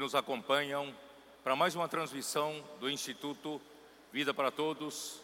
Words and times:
nos 0.00 0.14
acompanham 0.14 0.96
para 1.44 1.54
mais 1.54 1.74
uma 1.74 1.86
transmissão 1.86 2.64
do 2.80 2.88
Instituto 2.88 3.60
Vida 4.10 4.32
para 4.32 4.50
Todos. 4.50 5.20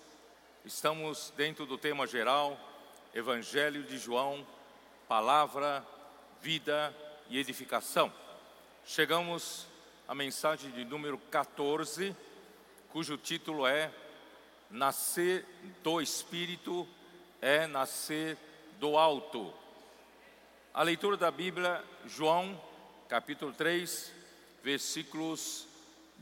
Estamos 0.67 1.33
dentro 1.35 1.65
do 1.65 1.79
tema 1.79 2.07
geral, 2.07 2.61
Evangelho 3.15 3.85
de 3.85 3.97
João, 3.97 4.47
Palavra, 5.09 5.83
Vida 6.43 6.95
e 7.31 7.39
Edificação. 7.39 8.13
Chegamos 8.85 9.67
à 10.07 10.15
mensagem 10.15 10.71
de 10.71 10.85
número 10.85 11.17
14, 11.31 12.15
cujo 12.91 13.17
título 13.17 13.67
é 13.67 13.91
Nascer 14.71 15.47
do 15.83 16.03
Espírito 16.03 16.87
é 17.41 17.67
nascer 17.67 18.37
do 18.79 18.99
alto. 18.99 19.55
A 20.75 20.83
leitura 20.83 21.17
da 21.17 21.31
Bíblia, 21.31 21.83
João, 22.05 22.61
capítulo 23.09 23.55
3, 23.55 24.16
versículos 24.67 25.65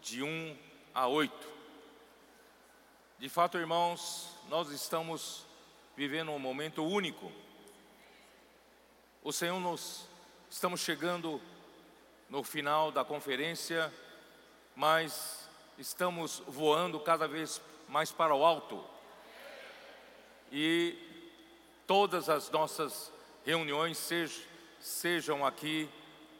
de 0.02 0.22
1 0.22 0.58
a 0.94 1.08
8. 1.08 1.32
De 3.18 3.26
fato, 3.30 3.56
irmãos, 3.56 4.28
nós 4.50 4.70
estamos 4.70 5.46
vivendo 5.96 6.30
um 6.30 6.38
momento 6.38 6.84
único. 6.84 7.32
O 9.22 9.32
Senhor 9.32 9.58
nos 9.58 10.06
estamos 10.50 10.80
chegando 10.80 11.40
no 12.28 12.42
final 12.42 12.92
da 12.92 13.02
conferência, 13.02 13.90
mas 14.76 15.48
estamos 15.78 16.42
voando 16.46 17.00
cada 17.00 17.26
vez 17.26 17.62
mais 17.88 18.12
para 18.12 18.34
o 18.34 18.44
alto. 18.44 18.84
E 20.52 20.98
todas 21.86 22.28
as 22.28 22.50
nossas 22.50 23.10
reuniões 23.42 24.06
sejam, 24.78 25.46
aqui 25.46 25.88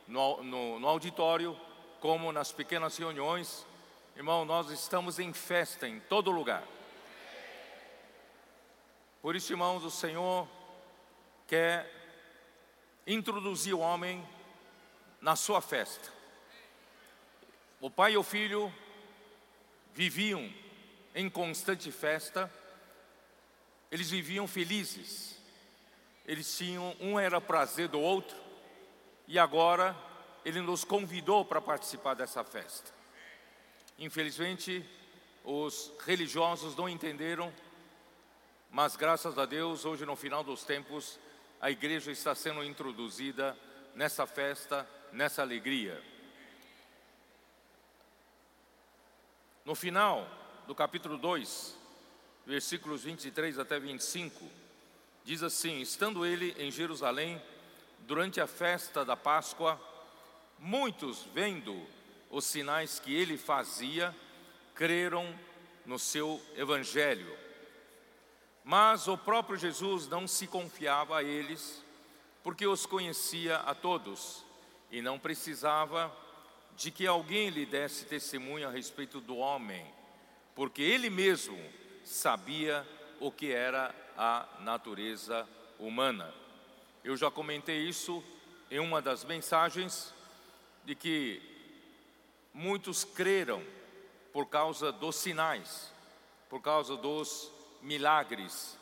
no, 0.07 0.43
no, 0.43 0.79
no 0.79 0.87
auditório, 0.87 1.59
como 2.05 2.31
nas 2.33 2.53
pequenas 2.53 2.99
reuniões. 2.99 3.65
Irmão, 4.15 4.45
nós 4.45 4.69
estamos 4.69 5.19
em 5.19 5.33
festa 5.33 5.89
em 5.89 6.01
todo 6.01 6.31
lugar. 6.31 6.63
Por 9.23 9.35
isso, 9.35 9.51
irmãos, 9.55 9.83
o 9.83 9.91
Senhor 9.91 10.47
quer 11.47 11.91
introduzir 13.07 13.73
o 13.73 13.79
homem 13.79 14.23
na 15.19 15.35
sua 15.35 15.63
festa. 15.63 16.13
O 17.81 17.89
pai 17.89 18.13
e 18.13 18.19
o 18.19 18.23
filho 18.23 18.71
viviam 19.95 20.53
em 21.15 21.31
constante 21.31 21.91
festa, 21.91 22.53
eles 23.91 24.11
viviam 24.11 24.47
felizes 24.47 25.33
eles 26.27 26.57
tinham, 26.57 26.95
um 27.01 27.19
era 27.19 27.41
prazer 27.41 27.89
do 27.89 28.01
outro, 28.01 28.37
e 29.29 29.39
agora 29.39 29.95
ele 30.45 30.61
nos 30.61 30.85
convidou 30.85 31.45
para 31.45 31.61
participar 31.61 32.15
dessa 32.15 32.45
festa. 32.45 32.93
Infelizmente, 33.99 34.85
os 35.45 35.93
religiosos 36.05 36.77
não 36.77 36.89
entenderam, 36.89 37.53
mas 38.71 38.97
graças 38.97 39.39
a 39.39 39.47
Deus, 39.47 39.85
hoje 39.85 40.05
no 40.05 40.17
final 40.17 40.43
dos 40.43 40.65
tempos, 40.65 41.19
a 41.61 41.71
igreja 41.71 42.11
está 42.11 42.35
sendo 42.35 42.63
introduzida 42.63 43.57
nessa 43.95 44.27
festa, 44.27 44.89
nessa 45.13 45.43
alegria. 45.43 46.03
No 49.65 49.75
final 49.75 50.29
do 50.67 50.75
capítulo 50.75 51.17
2, 51.17 51.79
versículos 52.45 53.05
23 53.05 53.59
até 53.59 53.79
25, 53.79 54.65
Diz 55.25 55.43
assim: 55.43 55.81
Estando 55.81 56.27
ele 56.27 56.55
em 56.59 56.71
Jerusalém, 56.71 57.41
durante 58.01 58.43
a 58.43 58.47
festa 58.47 59.05
da 59.05 59.17
Páscoa, 59.17 59.81
muitos, 60.59 61.23
vendo 61.35 61.87
os 62.31 62.45
sinais 62.45 62.99
que 62.99 63.15
ele 63.15 63.37
fazia, 63.37 64.15
creram 64.75 65.39
no 65.87 65.99
seu 65.99 66.41
evangelho. 66.57 67.37
Mas 68.65 69.09
o 69.09 69.17
próprio 69.17 69.59
Jesus 69.59 70.09
não 70.09 70.27
se 70.27 70.47
confiava 70.47 71.19
a 71.19 71.23
eles, 71.23 71.85
porque 72.43 72.67
os 72.67 72.87
conhecia 72.87 73.57
a 73.57 73.75
todos 73.75 74.45
e 74.91 75.03
não 75.03 75.19
precisava 75.19 76.15
de 76.77 76.91
que 76.91 77.07
alguém 77.07 77.51
lhe 77.51 77.67
desse 77.67 78.05
testemunho 78.07 78.67
a 78.67 78.71
respeito 78.71 79.21
do 79.21 79.37
homem, 79.37 79.87
porque 80.55 80.83
ele 80.83 81.11
mesmo 81.11 81.59
sabia 82.05 82.87
o 83.21 83.31
que 83.31 83.53
era 83.53 83.95
a 84.17 84.47
natureza 84.61 85.47
humana. 85.79 86.33
Eu 87.03 87.17
já 87.17 87.31
comentei 87.31 87.87
isso 87.87 88.25
em 88.71 88.79
uma 88.79 89.03
das 89.03 89.25
mensagens 89.25 90.14
de 90.85 90.95
que 90.95 91.43
muitos 92.53 93.05
creram 93.05 93.63
por 94.33 94.47
causa 94.47 94.93
dos 94.93 95.17
sinais, 95.17 95.93
por 96.49 96.61
causa 96.61 96.97
dos 96.97 97.51
milagres. 97.83 98.77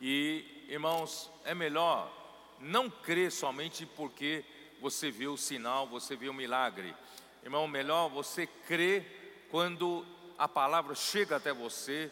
E, 0.00 0.44
irmãos, 0.68 1.30
é 1.44 1.54
melhor 1.54 2.12
não 2.60 2.90
crer 2.90 3.30
somente 3.30 3.86
porque 3.86 4.44
você 4.80 5.10
viu 5.10 5.34
o 5.34 5.38
sinal, 5.38 5.86
você 5.86 6.16
viu 6.16 6.32
o 6.32 6.34
milagre. 6.34 6.94
Irmão, 7.42 7.66
melhor 7.66 8.08
você 8.08 8.46
crer 8.46 9.46
quando 9.50 10.04
a 10.38 10.48
palavra 10.48 10.94
chega 10.94 11.36
até 11.36 11.52
você, 11.52 12.10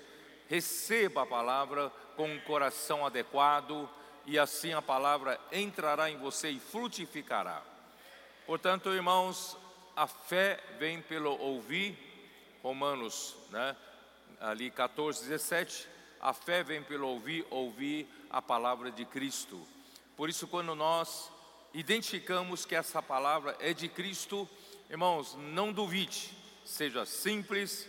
receba 0.49 1.23
a 1.23 1.27
palavra 1.27 1.91
com 2.17 2.29
um 2.29 2.41
coração 2.41 3.05
adequado 3.05 3.89
e 4.27 4.39
assim 4.39 4.73
a 4.73 4.81
palavra 4.81 5.39
entrará 5.53 6.11
em 6.11 6.17
você 6.17 6.51
e 6.51 6.61
frutificará. 6.61 7.63
Portanto, 8.47 8.93
irmãos, 8.93 9.57
a 9.97 10.07
fé 10.07 10.63
vem 10.79 11.01
pelo 11.01 11.35
ouvir, 11.41 11.97
Romanos, 12.63 13.35
né, 13.51 13.75
ali 14.39 14.71
14, 14.71 15.27
17, 15.27 15.89
a 16.21 16.35
fé 16.35 16.63
vem 16.63 16.83
pelo 16.83 17.09
ouvir, 17.09 17.47
ouvir 17.49 18.07
a 18.29 18.43
palavra 18.43 18.91
de 18.91 19.07
Cristo. 19.07 19.67
Por 20.15 20.29
isso, 20.29 20.47
quando 20.47 20.75
nós 20.75 21.33
identificamos 21.73 22.67
que 22.67 22.75
essa 22.75 23.03
palavra 23.03 23.57
é 23.61 23.73
de 23.73 23.89
Cristo, 23.89 24.47
irmãos, 24.91 25.35
não 25.37 25.73
duvide, 25.73 26.31
seja 26.67 27.07
simples, 27.07 27.89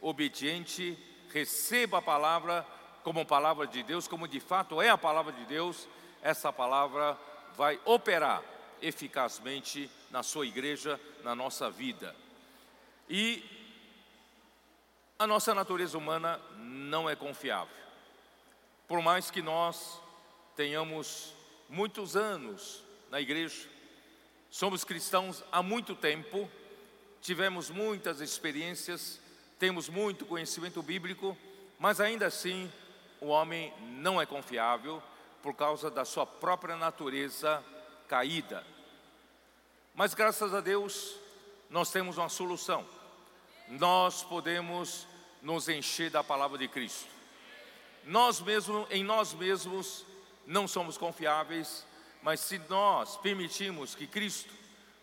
obediente, 0.00 0.96
receba 1.32 1.98
a 1.98 2.02
palavra 2.02 2.64
como 3.02 3.26
palavra 3.26 3.66
de 3.66 3.82
Deus, 3.82 4.06
como 4.06 4.28
de 4.28 4.38
fato 4.38 4.80
é 4.80 4.88
a 4.88 4.96
palavra 4.96 5.32
de 5.32 5.44
Deus, 5.46 5.88
essa 6.22 6.52
palavra 6.52 7.18
vai 7.56 7.80
operar 7.84 8.54
eficazmente 8.80 9.90
na 10.10 10.22
sua 10.22 10.46
igreja, 10.46 11.00
na 11.22 11.34
nossa 11.34 11.70
vida. 11.70 12.14
E 13.08 13.42
a 15.18 15.26
nossa 15.26 15.54
natureza 15.54 15.96
humana 15.96 16.40
não 16.58 17.08
é 17.08 17.16
confiável. 17.16 17.74
Por 18.86 19.00
mais 19.00 19.30
que 19.30 19.42
nós 19.42 20.00
tenhamos 20.54 21.34
muitos 21.68 22.16
anos 22.16 22.82
na 23.10 23.20
igreja, 23.20 23.68
somos 24.50 24.84
cristãos 24.84 25.42
há 25.50 25.62
muito 25.62 25.94
tempo, 25.94 26.48
tivemos 27.20 27.70
muitas 27.70 28.20
experiências, 28.20 29.20
temos 29.58 29.88
muito 29.88 30.26
conhecimento 30.26 30.82
bíblico, 30.82 31.36
mas 31.78 32.00
ainda 32.00 32.26
assim 32.26 32.70
o 33.20 33.28
homem 33.28 33.72
não 33.98 34.20
é 34.20 34.26
confiável 34.26 35.02
por 35.42 35.54
causa 35.54 35.90
da 35.90 36.04
sua 36.04 36.26
própria 36.26 36.76
natureza 36.76 37.62
caída. 38.08 38.64
Mas 39.96 40.12
graças 40.12 40.52
a 40.52 40.60
Deus, 40.60 41.16
nós 41.70 41.90
temos 41.90 42.18
uma 42.18 42.28
solução. 42.28 42.86
Nós 43.66 44.22
podemos 44.22 45.06
nos 45.40 45.70
encher 45.70 46.10
da 46.10 46.22
palavra 46.22 46.58
de 46.58 46.68
Cristo. 46.68 47.08
Nós 48.04 48.38
mesmos, 48.38 48.86
em 48.90 49.02
nós 49.02 49.32
mesmos, 49.32 50.04
não 50.46 50.68
somos 50.68 50.98
confiáveis, 50.98 51.86
mas 52.22 52.40
se 52.40 52.58
nós 52.68 53.16
permitirmos 53.16 53.94
que 53.94 54.06
Cristo 54.06 54.52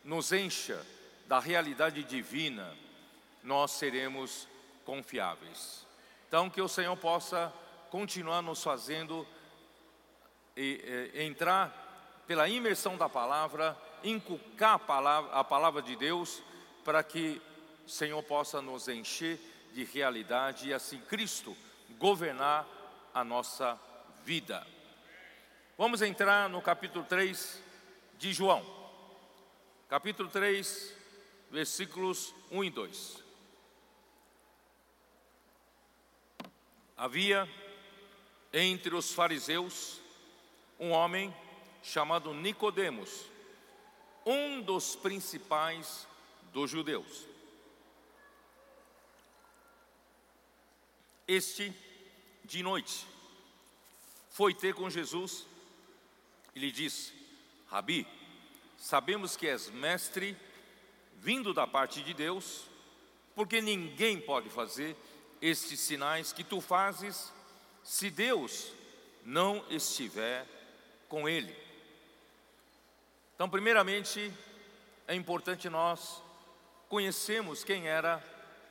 nos 0.04 0.31
encha 0.31 0.86
da 1.25 1.40
realidade 1.40 2.04
divina, 2.04 2.78
nós 3.42 3.72
seremos 3.72 4.48
confiáveis. 4.86 5.88
Então, 6.28 6.51
que 6.51 6.62
o 6.62 6.68
Senhor 6.68 6.95
possa 6.98 7.51
continuar 7.90 8.44
nos 8.44 8.62
fazendo 8.62 9.28
e, 10.56 11.12
e, 11.16 11.24
entrar 11.24 12.24
pela 12.28 12.48
imersão 12.48 12.95
da 12.95 13.10
palavra, 13.10 13.75
inculcar 14.03 14.75
a 14.75 14.79
palavra, 14.79 15.31
a 15.31 15.44
palavra 15.44 15.81
de 15.81 15.95
Deus, 15.95 16.41
para 16.83 17.03
que 17.03 17.41
o 17.85 17.89
Senhor 17.89 18.21
possa 18.23 18.61
nos 18.61 18.88
encher 18.88 19.39
de 19.73 19.83
realidade 19.83 20.69
e 20.69 20.73
assim 20.73 21.00
Cristo 21.01 21.55
governar 21.97 22.67
a 23.13 23.23
nossa 23.23 23.79
vida. 24.23 24.65
Vamos 25.77 26.01
entrar 26.01 26.50
no 26.50 26.61
capítulo 26.61 27.05
3 27.05 27.61
de 28.17 28.33
João. 28.33 28.63
Capítulo 29.89 30.29
3, 30.29 30.95
versículos 31.51 32.33
1 32.51 32.63
e 32.63 32.69
2. 32.69 33.23
Havia 36.95 37.49
entre 38.53 38.95
os 38.95 39.13
fariseus 39.13 39.99
um 40.79 40.91
homem 40.91 41.33
chamado 41.81 42.33
Nicodemos, 42.33 43.25
um 44.25 44.61
dos 44.61 44.95
principais 44.95 46.07
dos 46.51 46.69
judeus. 46.69 47.25
Este, 51.27 51.73
de 52.43 52.61
noite, 52.61 53.05
foi 54.29 54.53
ter 54.53 54.73
com 54.73 54.89
Jesus 54.89 55.45
e 56.53 56.59
lhe 56.59 56.71
disse: 56.71 57.13
Rabi, 57.67 58.05
sabemos 58.77 59.35
que 59.35 59.47
és 59.47 59.69
mestre 59.69 60.37
vindo 61.17 61.53
da 61.53 61.65
parte 61.65 62.01
de 62.01 62.13
Deus, 62.13 62.67
porque 63.33 63.61
ninguém 63.61 64.19
pode 64.19 64.49
fazer 64.49 64.95
estes 65.41 65.79
sinais 65.79 66.33
que 66.33 66.43
tu 66.43 66.59
fazes 66.59 67.31
se 67.83 68.09
Deus 68.09 68.71
não 69.23 69.65
estiver 69.69 70.45
com 71.07 71.27
ele. 71.27 71.62
Então, 73.35 73.50
primeiramente, 73.50 74.31
é 75.07 75.15
importante 75.15 75.69
nós 75.69 76.21
conhecermos 76.88 77.63
quem 77.63 77.88
era 77.88 78.24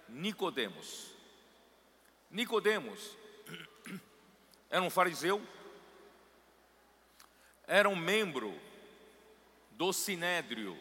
Nicodemos. 0.08 1.10
Nicodemos 2.30 3.16
era 4.70 4.82
um 4.82 4.90
fariseu, 4.90 5.42
era 7.66 7.88
um 7.88 7.96
membro 7.96 8.58
do 9.72 9.92
sinédrio, 9.92 10.78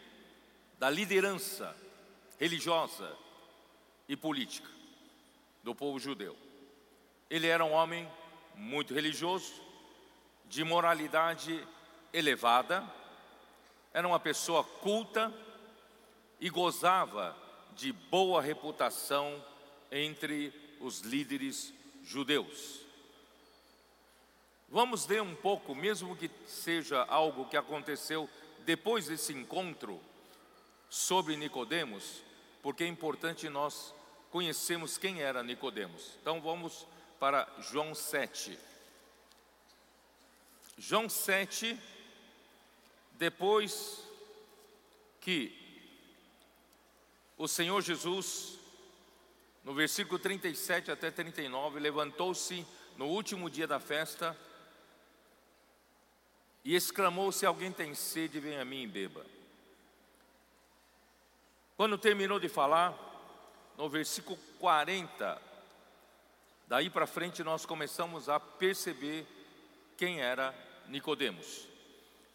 da 0.77 0.89
liderança 0.89 1.75
religiosa 2.39 3.17
e 4.07 4.15
política 4.15 4.69
do 5.63 5.73
povo 5.73 5.99
judeu. 5.99 6.37
Ele 7.29 7.47
era 7.47 7.63
um 7.63 7.71
homem 7.71 8.09
muito 8.55 8.93
religioso, 8.93 9.53
de 10.45 10.63
moralidade 10.63 11.65
elevada, 12.11 12.83
era 13.93 14.07
uma 14.07 14.19
pessoa 14.19 14.63
culta 14.63 15.33
e 16.39 16.49
gozava 16.49 17.35
de 17.75 17.91
boa 17.91 18.41
reputação 18.41 19.43
entre 19.91 20.53
os 20.79 21.01
líderes 21.01 21.73
judeus. 22.03 22.81
Vamos 24.69 25.05
ler 25.05 25.21
um 25.21 25.35
pouco, 25.35 25.75
mesmo 25.75 26.15
que 26.15 26.31
seja 26.47 27.03
algo 27.03 27.47
que 27.49 27.57
aconteceu 27.57 28.29
depois 28.59 29.07
desse 29.07 29.33
encontro 29.33 29.99
sobre 30.89 31.35
Nicodemos, 31.35 32.23
porque 32.61 32.85
é 32.85 32.87
importante 32.87 33.49
nós 33.49 33.93
conhecermos 34.29 34.97
quem 34.97 35.21
era 35.21 35.43
Nicodemos. 35.43 36.17
Então 36.21 36.39
vamos 36.39 36.87
para 37.19 37.47
João 37.59 37.93
7. 37.93 38.57
João 40.77 41.09
7, 41.09 41.77
depois 43.21 44.03
que 45.19 45.55
o 47.37 47.47
Senhor 47.47 47.79
Jesus 47.83 48.57
no 49.63 49.75
versículo 49.75 50.17
37 50.17 50.89
até 50.89 51.11
39, 51.11 51.79
levantou-se 51.79 52.65
no 52.97 53.05
último 53.05 53.47
dia 53.47 53.67
da 53.67 53.79
festa 53.79 54.35
e 56.65 56.75
exclamou: 56.75 57.31
Se 57.31 57.45
alguém 57.45 57.71
tem 57.71 57.93
sede, 57.93 58.39
vem 58.39 58.57
a 58.57 58.65
mim 58.65 58.81
e 58.81 58.87
beba. 58.87 59.23
Quando 61.77 61.99
terminou 61.99 62.39
de 62.39 62.49
falar, 62.49 62.97
no 63.77 63.87
versículo 63.87 64.39
40, 64.59 65.39
daí 66.67 66.89
para 66.89 67.05
frente 67.05 67.43
nós 67.43 67.67
começamos 67.67 68.29
a 68.29 68.39
perceber 68.39 69.27
quem 69.95 70.21
era 70.21 70.55
Nicodemos. 70.87 71.70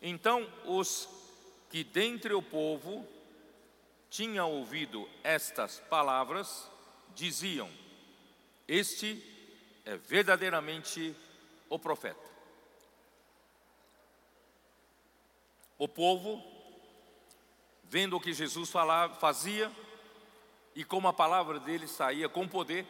Então 0.00 0.46
os 0.64 1.08
que 1.70 1.82
dentre 1.82 2.32
o 2.34 2.42
povo 2.42 3.06
tinham 4.10 4.50
ouvido 4.52 5.08
estas 5.22 5.80
palavras 5.80 6.70
diziam: 7.14 7.70
Este 8.68 9.22
é 9.84 9.96
verdadeiramente 9.96 11.14
o 11.68 11.78
profeta. 11.78 12.26
O 15.78 15.86
povo, 15.86 16.42
vendo 17.84 18.16
o 18.16 18.20
que 18.20 18.32
Jesus 18.32 18.70
falava, 18.70 19.14
fazia 19.16 19.70
e 20.74 20.84
como 20.84 21.08
a 21.08 21.12
palavra 21.12 21.60
dele 21.60 21.86
saía 21.86 22.28
com 22.28 22.48
poder, 22.48 22.86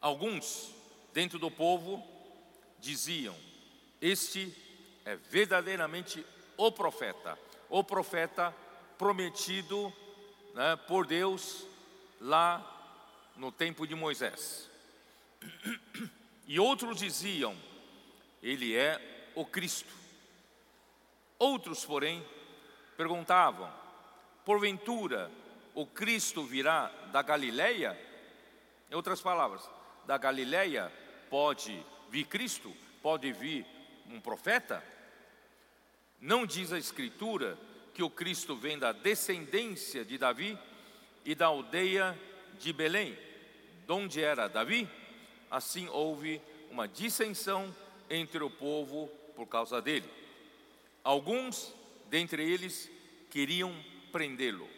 alguns 0.00 0.74
dentro 1.12 1.38
do 1.38 1.50
povo 1.50 2.02
diziam: 2.78 3.36
Este 4.00 4.54
é 4.58 4.71
verdadeiramente 5.28 6.24
o 6.56 6.70
profeta, 6.70 7.38
o 7.68 7.82
profeta 7.82 8.54
prometido 8.98 9.92
né, 10.54 10.76
por 10.86 11.06
Deus 11.06 11.66
lá 12.20 12.68
no 13.36 13.50
tempo 13.50 13.86
de 13.86 13.94
Moisés. 13.94 14.70
E 16.46 16.60
outros 16.60 16.98
diziam: 16.98 17.56
Ele 18.42 18.76
é 18.76 19.30
o 19.34 19.44
Cristo. 19.44 19.92
Outros, 21.38 21.84
porém, 21.84 22.24
perguntavam: 22.96 23.72
Porventura 24.44 25.30
o 25.74 25.86
Cristo 25.86 26.44
virá 26.44 26.88
da 27.10 27.22
Galileia? 27.22 27.98
Em 28.90 28.94
outras 28.94 29.20
palavras, 29.20 29.68
da 30.06 30.18
Galileia 30.18 30.92
pode 31.30 31.84
vir 32.10 32.26
Cristo? 32.26 32.72
Pode 33.02 33.32
vir 33.32 33.66
um 34.08 34.20
profeta? 34.20 34.82
Não 36.20 36.46
diz 36.46 36.72
a 36.72 36.78
Escritura 36.78 37.58
que 37.94 38.02
o 38.02 38.10
Cristo 38.10 38.56
vem 38.56 38.78
da 38.78 38.92
descendência 38.92 40.04
de 40.04 40.16
Davi? 40.16 40.58
e 41.24 41.34
da 41.34 41.46
aldeia 41.46 42.18
de 42.58 42.72
Belém, 42.72 43.16
donde 43.86 44.22
era 44.22 44.48
Davi, 44.48 44.88
assim 45.50 45.88
houve 45.88 46.40
uma 46.70 46.88
dissensão 46.88 47.74
entre 48.10 48.42
o 48.42 48.50
povo 48.50 49.08
por 49.34 49.46
causa 49.46 49.80
dele. 49.80 50.08
Alguns 51.04 51.74
dentre 52.08 52.42
eles 52.42 52.90
queriam 53.30 53.74
prendê-lo, 54.10 54.68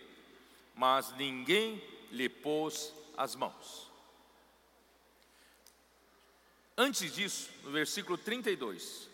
mas 0.74 1.14
ninguém 1.16 1.82
lhe 2.10 2.28
pôs 2.28 2.92
as 3.16 3.34
mãos. 3.34 3.90
Antes 6.76 7.14
disso, 7.14 7.50
no 7.62 7.70
versículo 7.70 8.18
32, 8.18 9.08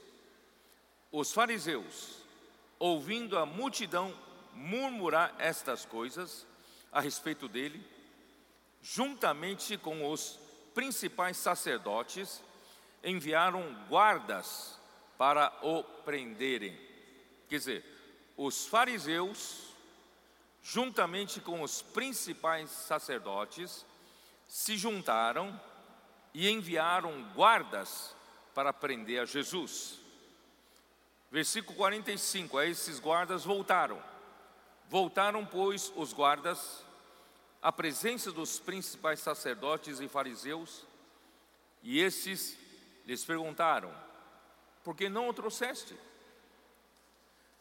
os 1.13 1.33
fariseus, 1.33 2.17
ouvindo 2.79 3.39
a 3.39 3.45
multidão 3.45 4.15
murmurar 4.53 5.35
estas 5.39 5.85
coisas, 5.85 6.47
a 6.93 7.01
respeito 7.01 7.49
dele, 7.49 7.85
juntamente 8.83 9.77
com 9.77 10.11
os 10.11 10.39
principais 10.75 11.37
sacerdotes, 11.37 12.43
enviaram 13.05 13.75
guardas 13.89 14.79
para 15.17 15.53
o 15.63 15.83
prenderem. 15.83 16.79
Quer 17.49 17.59
dizer, 17.59 17.85
os 18.37 18.67
fariseus, 18.67 19.75
juntamente 20.63 21.41
com 21.41 21.63
os 21.63 21.83
principais 21.83 22.71
sacerdotes, 22.71 23.85
se 24.49 24.77
juntaram 24.77 25.61
e 26.35 26.49
enviaram 26.49 27.23
guardas 27.35 28.15
para 28.55 28.73
prender 28.73 29.21
a 29.21 29.25
Jesus. 29.25 30.00
Versículo 31.31 31.77
45: 31.77 32.59
a 32.59 32.67
esses 32.67 32.99
guardas 32.99 33.45
voltaram 33.45 34.11
Voltaram, 34.91 35.47
pois, 35.47 35.93
os 35.95 36.13
guardas 36.13 36.85
à 37.63 37.71
presença 37.71 38.33
dos 38.33 38.59
principais 38.59 39.21
sacerdotes 39.21 40.01
e 40.01 40.09
fariseus, 40.09 40.85
e 41.81 42.01
esses 42.01 42.59
lhes 43.07 43.25
perguntaram: 43.25 43.95
Por 44.83 44.97
que 44.97 45.09
não 45.09 45.29
o 45.29 45.33
trouxeste? 45.33 45.97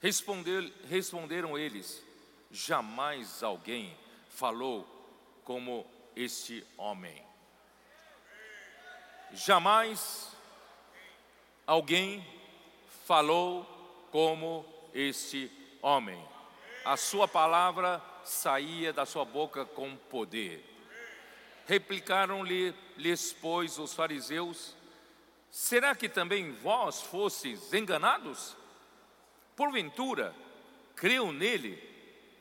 Responder, 0.02 0.74
responderam 0.90 1.56
eles: 1.56 2.04
Jamais 2.50 3.44
alguém 3.44 3.96
falou 4.30 4.88
como 5.44 5.86
este 6.16 6.66
homem. 6.78 7.24
Jamais 9.34 10.32
alguém 11.68 12.26
falou 13.10 13.66
como 14.12 14.64
este 14.94 15.52
homem 15.82 16.24
a 16.86 16.96
sua 16.96 17.28
palavra 17.28 18.00
saía 18.24 18.94
da 18.94 19.04
sua 19.04 19.26
boca 19.26 19.66
com 19.66 19.96
poder. 19.96 20.64
Replicaram-lhe, 21.66 22.74
lhes, 22.98 23.34
pois, 23.34 23.80
os 23.80 23.94
fariseus: 23.94 24.76
Será 25.50 25.96
que 25.96 26.08
também 26.08 26.52
vós 26.52 27.02
fostes 27.02 27.74
enganados? 27.74 28.56
Porventura, 29.56 30.36
creu 30.96 31.32
nele 31.32 31.82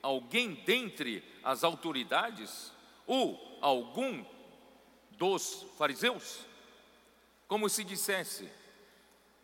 alguém 0.03 0.55
dentre 0.55 1.25
as 1.43 1.65
autoridades 1.65 2.73
ou 3.07 3.59
algum 3.61 4.23
dos 5.13 5.67
fariseus? 5.77 6.41
Como 7.47 7.69
se 7.69 7.83
dissesse, 7.83 8.51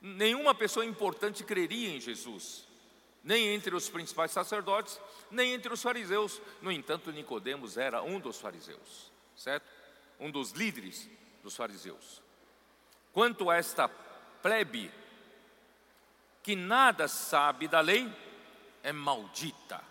nenhuma 0.05 0.55
pessoa 0.55 0.85
importante 0.85 1.43
creria 1.43 1.89
em 1.89 2.01
Jesus 2.01 2.67
nem 3.25 3.55
entre 3.55 3.75
os 3.75 3.89
principais 3.89 4.31
sacerdotes, 4.31 5.01
nem 5.31 5.55
entre 5.55 5.73
os 5.73 5.81
fariseus. 5.81 6.43
No 6.61 6.71
entanto, 6.71 7.11
Nicodemos 7.11 7.79
era 7.79 8.03
um 8.03 8.21
dos 8.21 8.39
fariseus, 8.39 9.11
certo? 9.35 9.67
Um 10.21 10.31
dos 10.31 10.51
líderes 10.51 11.09
dos 11.43 11.57
fariseus. 11.57 12.23
Quanto 13.15 13.49
a 13.49 13.57
esta 13.57 13.89
plebe 13.89 14.93
que 16.43 16.55
nada 16.55 17.09
sabe 17.09 17.67
da 17.67 17.81
lei, 17.81 18.13
é 18.83 18.93
maldita. 18.93 19.83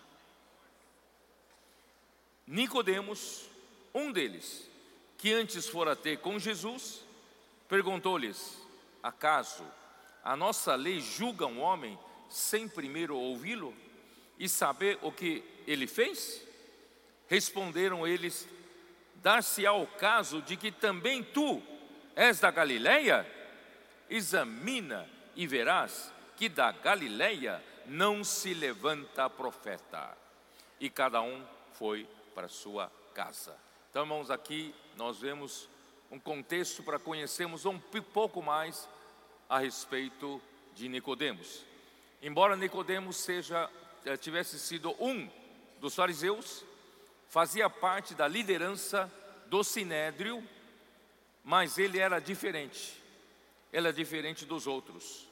Nicodemos, 2.46 3.50
um 3.92 4.12
deles, 4.12 4.70
que 5.18 5.32
antes 5.32 5.68
fora 5.68 5.96
ter 5.96 6.18
com 6.18 6.38
Jesus, 6.38 7.04
perguntou-lhes: 7.68 8.56
Acaso 9.02 9.64
a 10.24 10.34
nossa 10.34 10.74
lei 10.74 11.00
julga 11.00 11.46
um 11.46 11.60
homem 11.60 11.98
sem 12.30 12.66
primeiro 12.66 13.14
ouvi-lo 13.14 13.74
e 14.38 14.48
saber 14.48 14.98
o 15.02 15.12
que 15.12 15.44
ele 15.66 15.86
fez? 15.86 16.42
Responderam 17.28 18.06
eles: 18.06 18.48
Dar-se-á 19.16 19.74
o 19.74 19.86
caso 19.86 20.40
de 20.40 20.56
que 20.56 20.72
também 20.72 21.22
tu 21.22 21.62
és 22.16 22.40
da 22.40 22.50
Galileia? 22.50 23.30
Examina 24.08 25.08
e 25.36 25.46
verás 25.46 26.12
que 26.36 26.48
da 26.48 26.72
Galileia 26.72 27.62
não 27.86 28.24
se 28.24 28.54
levanta 28.54 29.28
profeta. 29.28 30.16
E 30.80 30.88
cada 30.88 31.20
um 31.20 31.44
foi 31.74 32.08
para 32.34 32.48
sua 32.48 32.90
casa. 33.14 33.56
Então, 33.90 34.02
irmãos, 34.02 34.30
aqui 34.30 34.74
nós 34.96 35.18
vemos 35.20 35.68
um 36.10 36.18
contexto 36.18 36.82
para 36.82 36.98
conhecermos 36.98 37.64
um 37.66 37.78
pouco 37.78 38.42
mais 38.42 38.88
a 39.48 39.58
respeito 39.58 40.40
de 40.74 40.88
Nicodemos. 40.88 41.64
Embora 42.22 42.56
Nicodemos 42.56 43.16
seja 43.16 43.70
eh, 44.04 44.16
tivesse 44.16 44.58
sido 44.58 44.94
um 44.98 45.28
dos 45.80 45.94
fariseus, 45.94 46.64
fazia 47.28 47.68
parte 47.68 48.14
da 48.14 48.26
liderança 48.26 49.10
do 49.46 49.62
sinédrio, 49.62 50.42
mas 51.42 51.78
ele 51.78 51.98
era 51.98 52.18
diferente. 52.18 53.00
Ele 53.72 53.88
é 53.88 53.92
diferente 53.92 54.44
dos 54.46 54.66
outros, 54.66 55.28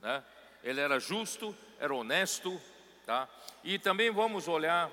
né? 0.00 0.24
Ele 0.64 0.80
era 0.80 0.98
justo, 0.98 1.54
era 1.78 1.94
honesto, 1.94 2.60
tá? 3.04 3.28
E 3.62 3.78
também 3.78 4.10
vamos 4.10 4.48
olhar 4.48 4.90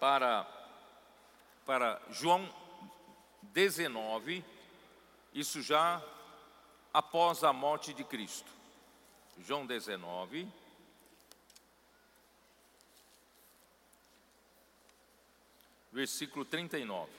para 0.00 0.46
para 1.66 2.00
João 2.10 2.48
19, 3.52 4.42
isso 5.34 5.60
já 5.60 6.02
após 6.92 7.44
a 7.44 7.52
morte 7.52 7.92
de 7.92 8.04
Cristo. 8.04 8.50
João 9.38 9.66
19. 9.66 10.48
Versículo 15.92 16.44
39. 16.44 17.10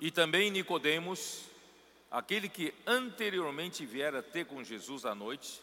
E 0.00 0.10
também 0.10 0.50
Nicodemos, 0.50 1.44
aquele 2.10 2.48
que 2.48 2.74
anteriormente 2.84 3.86
viera 3.86 4.20
ter 4.20 4.44
com 4.46 4.64
Jesus 4.64 5.04
à 5.04 5.14
noite, 5.14 5.62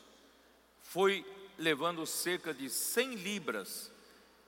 foi 0.82 1.26
levando 1.58 2.06
cerca 2.06 2.54
de 2.54 2.70
100 2.70 3.16
libras 3.16 3.92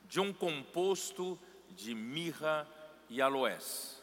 de 0.06 0.22
um 0.22 0.32
composto 0.32 1.38
de 1.72 1.96
mirra 1.96 2.68
e 3.10 3.22
aloés. 3.22 4.02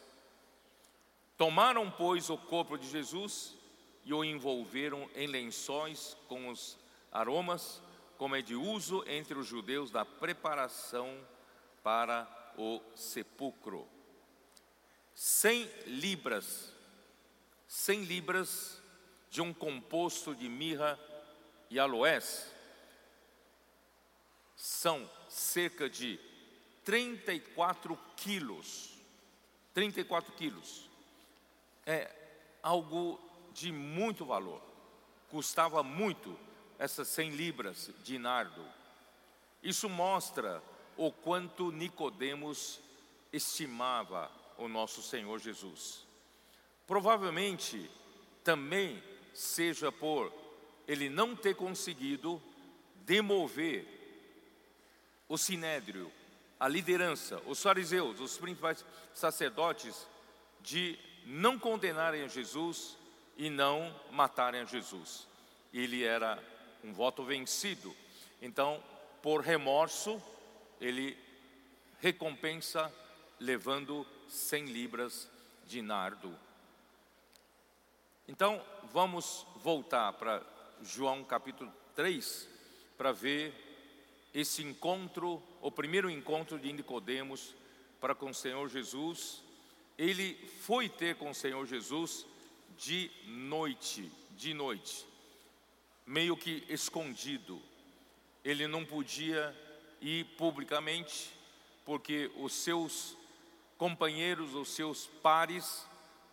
Tomaram, 1.37 1.91
pois, 1.91 2.31
o 2.31 2.37
corpo 2.37 2.77
de 2.77 2.89
Jesus 2.89 3.55
e 4.05 4.13
o 4.13 4.25
envolveram 4.25 5.09
em 5.15 5.27
lençóis 5.27 6.17
com 6.27 6.49
os 6.49 6.79
aromas, 7.13 7.81
como 8.17 8.35
é 8.35 8.43
de 8.43 8.55
uso 8.55 9.05
entre 9.07 9.39
os 9.39 9.47
judeus 9.47 9.91
da 9.91 10.05
preparação 10.05 11.17
para 11.83 12.27
o 12.57 12.81
sepulcro. 12.95 13.87
Cem 15.15 15.71
libras, 15.87 16.73
cem 17.67 18.03
libras 18.03 18.83
de 19.31 19.41
um 19.41 19.53
composto 19.53 20.35
de 20.35 20.49
mirra 20.49 20.99
e 21.71 21.79
aloés 21.79 22.51
são 24.59 25.09
cerca 25.29 25.89
de 25.89 26.19
34 26.89 27.99
quilos. 28.17 28.95
34 29.75 30.33
quilos. 30.33 30.89
É 31.85 32.11
algo 32.63 33.21
de 33.53 33.71
muito 33.71 34.25
valor. 34.25 34.63
Custava 35.29 35.83
muito 35.83 36.35
essas 36.79 37.09
100 37.09 37.33
libras 37.33 37.91
de 38.03 38.19
nardo. 38.19 38.65
Isso 39.63 39.87
mostra 39.87 40.63
o 40.97 41.13
quanto 41.13 41.71
Nicodemos 41.71 42.81
estimava 43.31 44.33
o 44.57 44.67
nosso 44.67 45.03
Senhor 45.03 45.39
Jesus. 45.39 46.07
Provavelmente 46.87 47.91
também 48.43 49.03
seja 49.35 49.93
por 49.93 50.33
ele 50.87 51.11
não 51.11 51.37
ter 51.37 51.55
conseguido 51.55 52.43
demover 53.05 53.87
o 55.29 55.37
sinédrio, 55.37 56.11
a 56.59 56.67
liderança, 56.67 57.41
os 57.47 57.63
fariseus, 57.63 58.21
os 58.21 58.37
principais 58.37 58.85
sacerdotes, 59.15 60.07
de 60.61 60.99
não 61.25 61.59
condenarem 61.59 62.23
a 62.23 62.29
Jesus 62.29 62.97
e 63.37 63.49
não 63.49 63.95
matarem 64.11 64.61
a 64.61 64.65
Jesus. 64.65 65.27
Ele 65.73 66.05
era 66.05 66.43
um 66.83 66.93
voto 66.93 67.23
vencido. 67.23 67.95
Então, 68.43 68.83
por 69.23 69.41
remorso, 69.41 70.23
ele 70.81 71.17
recompensa 72.01 72.93
levando 73.39 74.07
100 74.29 74.67
libras 74.67 75.29
de 75.67 75.83
nardo. 75.83 76.37
Então, 78.27 78.63
vamos 78.93 79.47
voltar 79.57 80.13
para 80.15 80.43
João 80.83 81.25
capítulo 81.25 81.73
3 81.95 82.49
para 82.97 83.13
ver 83.13 83.68
esse 84.35 84.63
encontro, 84.63 85.43
o 85.61 85.71
primeiro 85.71 86.11
encontro 86.11 86.59
de 86.59 86.73
Nicodemos 86.73 87.55
para 88.01 88.15
com 88.15 88.31
o 88.31 88.35
Senhor 88.35 88.69
Jesus, 88.69 89.43
ele 89.97 90.35
foi 90.63 90.89
ter 90.89 91.17
com 91.17 91.31
o 91.31 91.35
Senhor 91.35 91.67
Jesus 91.67 92.27
de 92.77 93.11
noite, 93.27 94.11
de 94.37 94.55
noite, 94.55 95.05
meio 96.07 96.37
que 96.37 96.65
escondido. 96.69 97.61
Ele 98.45 98.69
não 98.69 98.85
podia 98.85 99.55
ir 100.01 100.25
publicamente, 100.37 101.33
porque 101.85 102.31
os 102.37 102.53
seus 102.53 103.17
companheiros, 103.77 104.55
os 104.55 104.69
seus 104.69 105.07
pares, 105.23 105.85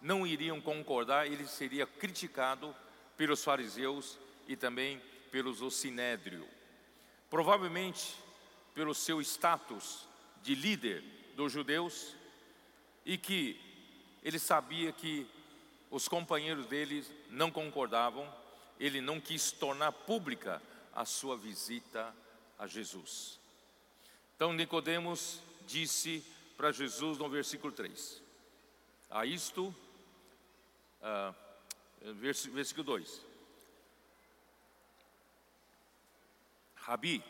não 0.02 0.28
iriam 0.28 0.62
concordar, 0.62 1.26
ele 1.26 1.48
seria 1.48 1.88
criticado 1.88 2.76
pelos 3.18 3.44
fariseus 3.44 4.20
e 4.48 4.56
também 4.56 5.02
pelos 5.32 5.62
o 5.62 5.72
sinédrio. 5.72 6.48
Provavelmente 7.36 8.16
pelo 8.74 8.96
seu 8.96 9.20
status 9.20 10.08
de 10.42 10.56
líder 10.56 11.04
dos 11.36 11.52
judeus 11.52 12.16
e 13.06 13.18
que 13.18 13.60
ele 14.24 14.40
sabia 14.40 14.94
que 14.94 15.28
os 15.92 16.08
companheiros 16.08 16.66
dele 16.68 17.06
não 17.30 17.52
concordavam, 17.52 18.34
ele 18.80 19.02
não 19.02 19.20
quis 19.20 19.52
tornar 19.52 19.92
pública 19.92 20.62
a 20.94 21.04
sua 21.04 21.36
visita 21.36 22.16
a 22.58 22.68
Jesus. 22.68 23.38
Então 24.38 24.54
Nicodemos 24.54 25.42
disse 25.68 26.24
para 26.56 26.72
Jesus 26.72 27.18
no 27.18 27.28
versículo 27.28 27.74
3. 27.74 28.22
A 29.10 29.26
isto, 29.26 29.76
uh, 31.02 31.36
versículo 32.54 32.86
2. 32.86 33.35
Rabi, 36.86 37.24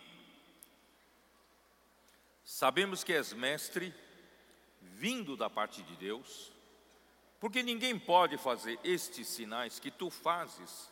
sabemos 2.44 3.06
que 3.06 3.14
és 3.14 3.32
mestre, 3.32 3.96
vindo 4.82 5.38
da 5.38 5.50
parte 5.50 5.82
de 5.82 5.96
Deus, 5.96 6.52
porque 7.40 7.64
ninguém 7.64 7.98
pode 7.98 8.38
fazer 8.38 8.78
estes 8.84 9.30
sinais 9.30 9.80
que 9.80 9.90
tu 9.90 10.10
fazes, 10.10 10.92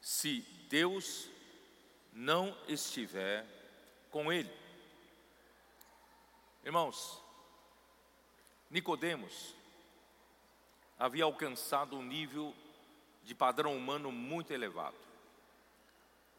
se 0.00 0.40
Deus 0.68 1.28
não 2.12 2.58
estiver 2.66 3.46
com 4.10 4.32
ele. 4.32 4.52
Irmãos, 6.64 7.22
Nicodemos 8.68 9.54
havia 10.98 11.22
alcançado 11.22 11.96
um 11.96 12.02
nível 12.02 12.52
de 13.22 13.36
padrão 13.36 13.76
humano 13.76 14.10
muito 14.10 14.52
elevado. 14.52 14.96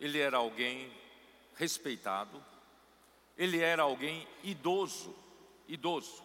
Ele 0.01 0.19
era 0.19 0.35
alguém 0.35 0.91
respeitado, 1.55 2.43
ele 3.37 3.59
era 3.59 3.83
alguém 3.83 4.27
idoso, 4.43 5.15
idoso, 5.67 6.23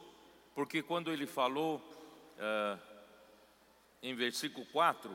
porque 0.55 0.83
quando 0.83 1.13
ele 1.13 1.27
falou 1.27 1.77
uh, 1.77 2.79
em 4.03 4.15
versículo 4.15 4.67
4, 4.67 5.11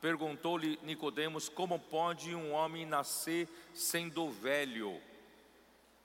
perguntou-lhe 0.00 0.78
Nicodemos: 0.82 1.48
Como 1.48 1.78
pode 1.78 2.34
um 2.34 2.52
homem 2.52 2.84
nascer 2.84 3.48
sendo 3.74 4.30
velho? 4.30 5.00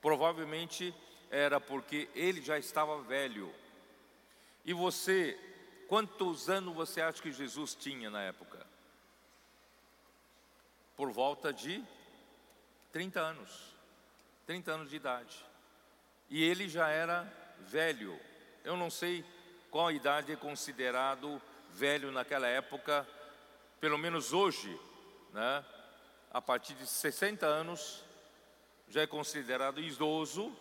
Provavelmente 0.01 0.93
era 1.31 1.59
porque 1.59 2.09
ele 2.13 2.41
já 2.41 2.59
estava 2.59 3.01
velho. 3.01 3.53
E 4.65 4.73
você, 4.73 5.37
quantos 5.87 6.49
anos 6.49 6.75
você 6.75 7.01
acha 7.01 7.21
que 7.21 7.31
Jesus 7.31 7.73
tinha 7.73 8.09
na 8.09 8.21
época? 8.21 8.65
Por 10.95 11.11
volta 11.11 11.51
de 11.51 11.83
30 12.93 13.19
anos. 13.19 13.75
30 14.45 14.71
anos 14.71 14.89
de 14.89 14.95
idade. 14.95 15.45
E 16.29 16.43
ele 16.43 16.69
já 16.69 16.87
era 16.87 17.27
velho. 17.59 18.17
Eu 18.63 18.77
não 18.77 18.89
sei 18.89 19.25
qual 19.71 19.91
idade 19.91 20.31
é 20.31 20.35
considerado 20.35 21.41
velho 21.71 22.11
naquela 22.11 22.47
época, 22.47 23.05
pelo 23.81 23.97
menos 23.97 24.31
hoje, 24.31 24.79
né? 25.33 25.65
A 26.31 26.39
partir 26.41 26.75
de 26.75 26.85
60 26.85 27.45
anos 27.45 28.03
já 28.87 29.01
é 29.01 29.07
considerado 29.07 29.81
idoso, 29.81 30.55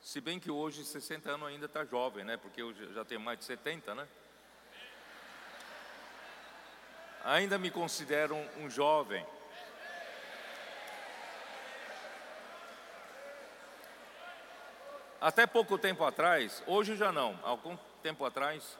se 0.00 0.20
bem 0.20 0.40
que 0.40 0.50
hoje 0.50 0.84
60 0.84 1.30
anos 1.30 1.48
ainda 1.48 1.66
está 1.66 1.84
jovem, 1.84 2.24
né? 2.24 2.36
Porque 2.36 2.60
eu 2.60 2.74
já 2.92 3.04
tenho 3.04 3.20
mais 3.20 3.38
de 3.38 3.44
70, 3.44 3.94
né? 3.94 4.08
Ainda 7.24 7.56
me 7.56 7.70
considero 7.70 8.34
um 8.58 8.68
jovem. 8.68 9.24
Até 15.26 15.44
pouco 15.44 15.76
tempo 15.76 16.04
atrás, 16.04 16.62
hoje 16.68 16.94
já 16.94 17.10
não, 17.10 17.36
algum 17.42 17.76
tempo 18.00 18.24
atrás, 18.24 18.78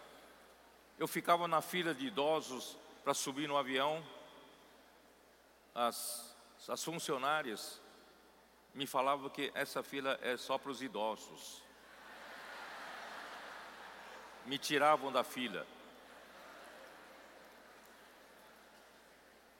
eu 0.96 1.08
ficava 1.08 1.48
na 1.48 1.60
fila 1.60 1.92
de 1.92 2.06
idosos 2.06 2.78
para 3.02 3.12
subir 3.14 3.48
no 3.48 3.56
avião. 3.56 4.00
As, 5.74 6.36
as 6.68 6.84
funcionárias 6.84 7.82
me 8.72 8.86
falavam 8.86 9.28
que 9.28 9.50
essa 9.56 9.82
fila 9.82 10.20
é 10.22 10.36
só 10.36 10.56
para 10.56 10.70
os 10.70 10.80
idosos. 10.80 11.64
Me 14.44 14.56
tiravam 14.56 15.10
da 15.10 15.24
fila. 15.24 15.66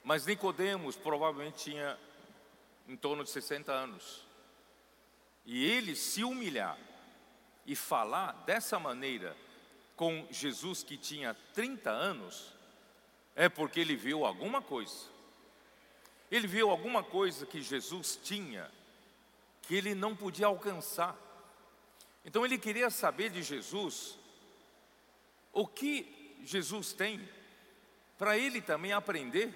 Mas 0.05 0.25
Nicodemos 0.25 0.95
provavelmente 0.95 1.65
tinha 1.65 1.99
em 2.87 2.95
torno 2.95 3.25
de 3.25 3.29
60 3.29 3.73
anos. 3.73 4.26
E 5.47 5.65
ele 5.65 5.95
se 5.95 6.25
humilhar 6.25 6.77
e 7.65 7.73
falar 7.73 8.33
dessa 8.45 8.77
maneira 8.77 9.35
com 9.95 10.27
Jesus 10.29 10.83
que 10.83 10.97
tinha 10.97 11.33
30 11.53 11.89
anos, 11.89 12.53
é 13.33 13.47
porque 13.47 13.79
ele 13.79 13.95
viu 13.95 14.25
alguma 14.25 14.61
coisa. 14.61 15.07
Ele 16.29 16.45
viu 16.45 16.69
alguma 16.69 17.01
coisa 17.01 17.45
que 17.45 17.61
Jesus 17.61 18.19
tinha 18.21 18.69
que 19.61 19.75
ele 19.75 19.93
não 19.93 20.15
podia 20.15 20.47
alcançar. 20.47 21.15
Então 22.23 22.45
ele 22.45 22.57
queria 22.57 22.89
saber 22.89 23.29
de 23.29 23.43
Jesus 23.43 24.17
o 25.51 25.67
que 25.67 26.37
Jesus 26.43 26.93
tem 26.93 27.27
para 28.17 28.37
ele 28.37 28.61
também 28.61 28.93
aprender, 28.93 29.53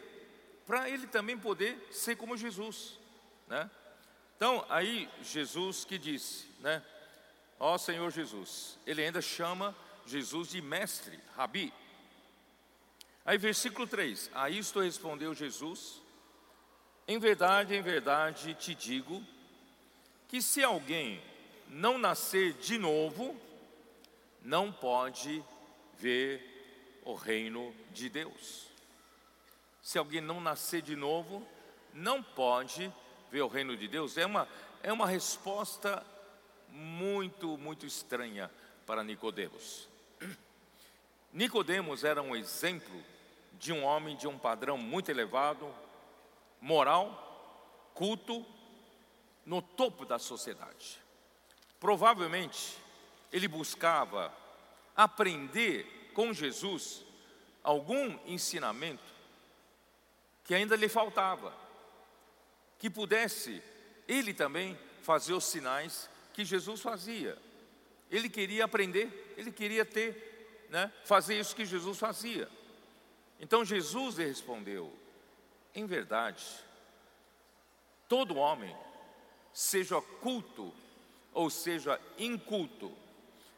para 0.65 0.89
ele 0.89 1.07
também 1.07 1.37
poder 1.37 1.87
ser 1.91 2.15
como 2.15 2.37
Jesus, 2.37 2.99
né? 3.47 3.69
Então, 4.41 4.65
aí 4.69 5.07
Jesus 5.21 5.85
que 5.85 5.99
disse, 5.99 6.47
né? 6.61 6.81
Ó 7.59 7.77
Senhor 7.77 8.09
Jesus, 8.09 8.75
ele 8.87 9.05
ainda 9.05 9.21
chama 9.21 9.75
Jesus 10.03 10.49
de 10.49 10.59
mestre, 10.63 11.19
rabi. 11.35 11.71
Aí, 13.23 13.37
versículo 13.37 13.85
3: 13.85 14.31
A 14.33 14.49
isto 14.49 14.79
respondeu 14.79 15.35
Jesus: 15.35 16.01
Em 17.07 17.19
verdade, 17.19 17.75
em 17.75 17.83
verdade 17.83 18.55
te 18.55 18.73
digo, 18.73 19.23
que 20.27 20.41
se 20.41 20.63
alguém 20.63 21.21
não 21.67 21.99
nascer 21.99 22.53
de 22.53 22.79
novo, 22.79 23.39
não 24.41 24.71
pode 24.71 25.43
ver 25.99 26.99
o 27.05 27.13
reino 27.13 27.71
de 27.91 28.09
Deus. 28.09 28.65
Se 29.83 29.99
alguém 29.99 30.19
não 30.19 30.41
nascer 30.41 30.81
de 30.81 30.95
novo, 30.95 31.47
não 31.93 32.23
pode 32.23 32.91
ver 33.31 33.41
o 33.41 33.47
reino 33.47 33.77
de 33.77 33.87
Deus? 33.87 34.17
É 34.17 34.25
uma, 34.25 34.47
é 34.83 34.91
uma 34.91 35.07
resposta 35.07 36.05
muito, 36.69 37.57
muito 37.57 37.85
estranha 37.85 38.51
para 38.85 39.03
Nicodemos. 39.03 39.87
Nicodemos 41.31 42.03
era 42.03 42.21
um 42.21 42.35
exemplo 42.35 43.01
de 43.53 43.71
um 43.71 43.83
homem 43.83 44.17
de 44.17 44.27
um 44.27 44.37
padrão 44.37 44.77
muito 44.77 45.09
elevado, 45.09 45.73
moral, 46.59 47.89
culto, 47.93 48.45
no 49.45 49.61
topo 49.61 50.05
da 50.05 50.19
sociedade. 50.19 50.99
Provavelmente 51.79 52.77
ele 53.31 53.47
buscava 53.47 54.31
aprender 54.95 56.11
com 56.13 56.33
Jesus 56.33 57.03
algum 57.63 58.19
ensinamento 58.25 59.03
que 60.43 60.53
ainda 60.53 60.75
lhe 60.75 60.89
faltava 60.89 61.53
que 62.81 62.89
pudesse 62.89 63.61
ele 64.07 64.33
também 64.33 64.75
fazer 65.03 65.33
os 65.33 65.43
sinais 65.43 66.09
que 66.33 66.43
Jesus 66.43 66.81
fazia. 66.81 67.37
Ele 68.09 68.27
queria 68.27 68.65
aprender, 68.65 69.35
ele 69.37 69.51
queria 69.51 69.85
ter, 69.85 70.65
né, 70.67 70.91
fazer 71.05 71.39
isso 71.39 71.55
que 71.55 71.63
Jesus 71.63 71.99
fazia. 71.99 72.49
Então 73.39 73.63
Jesus 73.63 74.15
lhe 74.15 74.25
respondeu: 74.25 74.91
em 75.75 75.85
verdade, 75.85 76.43
todo 78.07 78.35
homem, 78.35 78.75
seja 79.53 80.01
culto 80.01 80.73
ou 81.31 81.51
seja 81.51 82.01
inculto, 82.17 82.91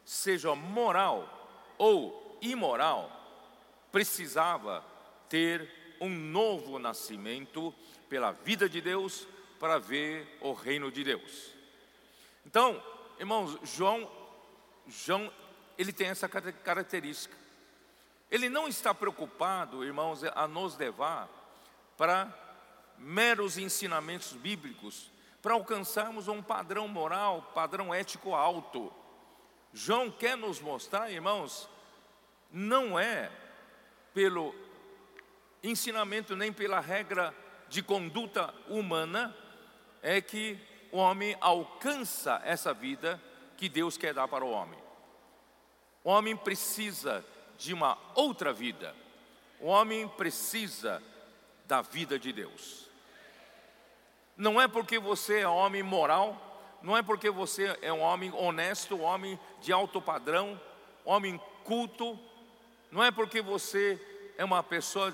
seja 0.03 0.53
moral 0.53 1.73
ou 1.77 2.37
imoral, 2.41 3.09
precisava 3.89 4.83
ter 5.29 5.82
um 6.03 6.09
novo 6.09 6.77
nascimento 6.77 7.73
pela 8.09 8.33
vida 8.33 8.67
de 8.67 8.81
Deus 8.81 9.25
para 9.57 9.79
ver 9.79 10.37
o 10.41 10.51
reino 10.51 10.91
de 10.91 11.01
Deus. 11.01 11.51
Então, 12.45 12.83
irmãos, 13.17 13.57
João, 13.63 14.11
João, 14.85 15.31
ele 15.77 15.93
tem 15.93 16.07
essa 16.07 16.27
característica. 16.27 17.33
Ele 18.29 18.49
não 18.49 18.67
está 18.67 18.93
preocupado, 18.93 19.85
irmãos, 19.85 20.25
a 20.25 20.45
nos 20.45 20.77
levar 20.77 21.29
para 21.97 22.37
meros 22.97 23.57
ensinamentos 23.57 24.33
bíblicos, 24.33 25.09
para 25.41 25.53
alcançarmos 25.53 26.27
um 26.27 26.41
padrão 26.41 26.85
moral, 26.85 27.51
padrão 27.55 27.93
ético 27.93 28.35
alto. 28.35 28.91
João 29.71 30.11
quer 30.11 30.35
nos 30.35 30.59
mostrar, 30.59 31.09
irmãos, 31.09 31.69
não 32.51 32.99
é 32.99 33.31
pelo 34.13 34.53
ensinamento 35.63 36.35
nem 36.35 36.51
pela 36.51 36.79
regra 36.79 37.33
de 37.69 37.81
conduta 37.81 38.53
humana 38.67 39.35
é 40.01 40.19
que 40.19 40.59
o 40.91 40.97
homem 40.97 41.35
alcança 41.39 42.41
essa 42.43 42.73
vida 42.73 43.19
que 43.57 43.69
Deus 43.69 43.97
quer 43.97 44.13
dar 44.13 44.27
para 44.27 44.43
o 44.43 44.51
homem. 44.51 44.77
O 46.03 46.09
homem 46.09 46.35
precisa 46.35 47.25
de 47.57 47.73
uma 47.73 47.97
outra 48.13 48.51
vida. 48.51 48.93
O 49.59 49.67
homem 49.67 50.07
precisa 50.07 51.01
da 51.65 51.81
vida 51.81 52.19
de 52.19 52.33
Deus. 52.33 52.89
Não 54.35 54.59
é 54.59 54.67
porque 54.67 54.99
você 54.99 55.39
é 55.39 55.47
homem 55.47 55.81
moral, 55.81 56.77
não 56.81 56.97
é 56.97 57.01
porque 57.01 57.29
você 57.29 57.77
é 57.81 57.93
um 57.93 58.01
homem 58.01 58.31
honesto, 58.33 58.95
um 58.95 59.03
homem 59.03 59.39
de 59.61 59.71
alto 59.71 60.01
padrão, 60.01 60.59
um 61.05 61.11
homem 61.11 61.41
culto, 61.63 62.19
não 62.91 63.03
é 63.03 63.09
porque 63.09 63.41
você 63.41 63.99
é 64.37 64.43
uma 64.43 64.61
pessoa 64.61 65.13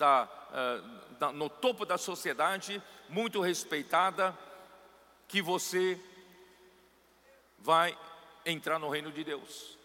da, 0.00 0.26
uh, 1.20 1.32
no 1.32 1.50
topo 1.50 1.84
da 1.84 1.98
sociedade, 1.98 2.82
muito 3.10 3.38
respeitada, 3.42 4.36
que 5.28 5.42
você 5.42 6.00
vai 7.58 7.96
entrar 8.46 8.78
no 8.78 8.88
reino 8.88 9.12
de 9.12 9.22
Deus. 9.22 9.78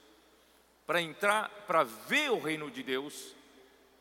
Para 0.88 1.02
entrar, 1.02 1.50
para 1.68 1.84
ver 1.84 2.32
o 2.32 2.40
reino 2.40 2.72
de 2.72 2.82
Deus, 2.82 3.36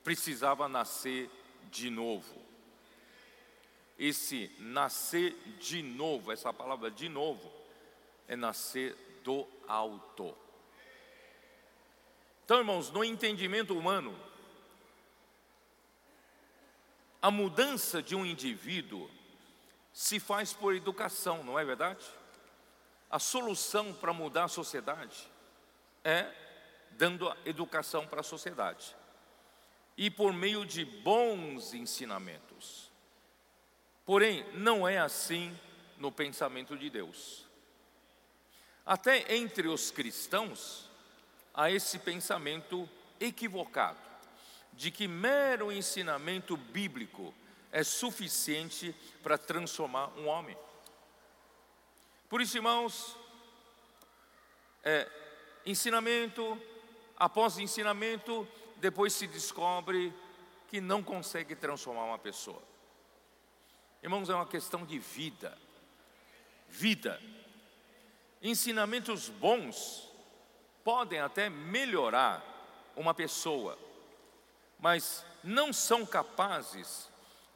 precisava 0.04 0.68
nascer 0.68 1.28
de 1.64 1.90
novo. 1.90 2.40
Esse 3.98 4.54
nascer 4.60 5.34
de 5.58 5.82
novo, 5.82 6.30
essa 6.30 6.52
palavra 6.52 6.90
de 6.92 7.08
novo, 7.08 7.52
é 8.28 8.36
nascer 8.36 8.94
do 9.24 9.46
alto. 9.66 10.36
Então, 12.44 12.58
irmãos, 12.58 12.90
no 12.90 13.02
entendimento 13.02 13.76
humano, 13.76 14.14
a 17.24 17.30
mudança 17.30 18.02
de 18.02 18.14
um 18.14 18.26
indivíduo 18.26 19.10
se 19.94 20.20
faz 20.20 20.52
por 20.52 20.74
educação, 20.74 21.42
não 21.42 21.58
é 21.58 21.64
verdade? 21.64 22.04
A 23.10 23.18
solução 23.18 23.94
para 23.94 24.12
mudar 24.12 24.44
a 24.44 24.48
sociedade 24.48 25.26
é 26.04 26.30
dando 26.90 27.34
educação 27.46 28.06
para 28.06 28.20
a 28.20 28.22
sociedade. 28.22 28.94
e 29.96 30.10
por 30.10 30.34
meio 30.34 30.66
de 30.66 30.84
bons 30.84 31.72
ensinamentos. 31.72 32.90
Porém, 34.04 34.44
não 34.52 34.86
é 34.86 34.98
assim 34.98 35.58
no 35.96 36.12
pensamento 36.12 36.76
de 36.76 36.90
Deus. 36.90 37.46
Até 38.84 39.34
entre 39.34 39.68
os 39.68 39.90
cristãos 39.90 40.90
há 41.54 41.70
esse 41.70 42.00
pensamento 42.00 42.86
equivocado 43.18 44.13
de 44.76 44.90
que 44.90 45.06
mero 45.08 45.72
ensinamento 45.72 46.56
bíblico 46.56 47.34
é 47.70 47.82
suficiente 47.82 48.94
para 49.22 49.38
transformar 49.38 50.08
um 50.18 50.26
homem. 50.26 50.56
Por 52.28 52.40
isso, 52.40 52.56
irmãos, 52.56 53.16
é, 54.82 55.10
ensinamento 55.64 56.60
após 57.16 57.58
ensinamento, 57.58 58.46
depois 58.76 59.12
se 59.12 59.26
descobre 59.26 60.12
que 60.68 60.80
não 60.80 61.02
consegue 61.02 61.54
transformar 61.54 62.04
uma 62.04 62.18
pessoa. 62.18 62.62
Irmãos, 64.02 64.28
é 64.28 64.34
uma 64.34 64.46
questão 64.46 64.84
de 64.84 64.98
vida. 64.98 65.56
Vida. 66.68 67.20
Ensinamentos 68.42 69.28
bons 69.28 70.10
podem 70.82 71.20
até 71.20 71.48
melhorar 71.48 72.44
uma 72.94 73.14
pessoa, 73.14 73.78
mas 74.78 75.24
não 75.42 75.72
são 75.72 76.04
capazes 76.04 77.08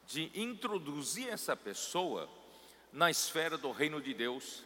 de 0.06 0.30
introduzir 0.34 1.28
essa 1.28 1.56
pessoa 1.56 2.28
na 2.92 3.10
esfera 3.10 3.58
do 3.58 3.70
reino 3.70 4.00
de 4.00 4.14
Deus 4.14 4.64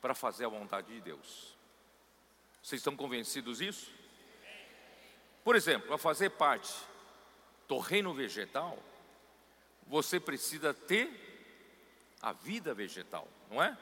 para 0.00 0.14
fazer 0.14 0.44
a 0.44 0.48
vontade 0.48 0.92
de 0.92 1.00
Deus. 1.00 1.56
Vocês 2.62 2.80
estão 2.80 2.96
convencidos 2.96 3.58
disso? 3.58 3.90
Por 5.42 5.56
exemplo, 5.56 5.88
para 5.88 5.98
fazer 5.98 6.30
parte 6.30 6.72
do 7.66 7.78
reino 7.78 8.12
vegetal, 8.14 8.78
você 9.86 10.20
precisa 10.20 10.72
ter 10.72 11.10
a 12.20 12.32
vida 12.32 12.72
vegetal, 12.72 13.26
não 13.50 13.62
é? 13.62 13.76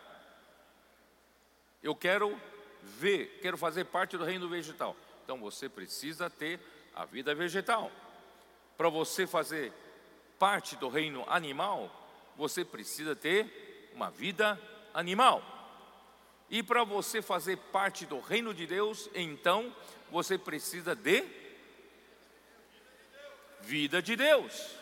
Eu 1.83 1.95
quero 1.95 2.41
ver, 2.83 3.39
quero 3.43 3.59
fazer 3.59 3.85
parte 3.85 4.17
do 4.17 4.25
reino 4.25 4.49
vegetal. 4.49 4.97
Então 5.25 5.39
você 5.39 5.69
precisa 5.69 6.31
ter 6.31 6.61
a 6.95 7.05
vida 7.05 7.35
vegetal. 7.35 7.91
Para 8.81 8.89
você 8.89 9.27
fazer 9.27 9.75
parte 10.39 10.75
do 10.75 10.89
reino 10.89 11.23
animal, 11.29 11.91
você 12.35 12.65
precisa 12.65 13.15
ter 13.15 13.91
uma 13.95 14.11
vida 14.11 14.59
animal. 14.95 15.45
E 16.49 16.63
para 16.63 16.83
você 16.83 17.21
fazer 17.21 17.59
parte 17.59 18.07
do 18.07 18.19
reino 18.21 18.55
de 18.55 18.67
Deus, 18.67 19.11
então 19.15 19.71
você 20.11 20.39
precisa 20.39 20.95
de 20.95 21.27
vida 23.61 24.01
de 24.01 24.17
Deus. 24.17 24.75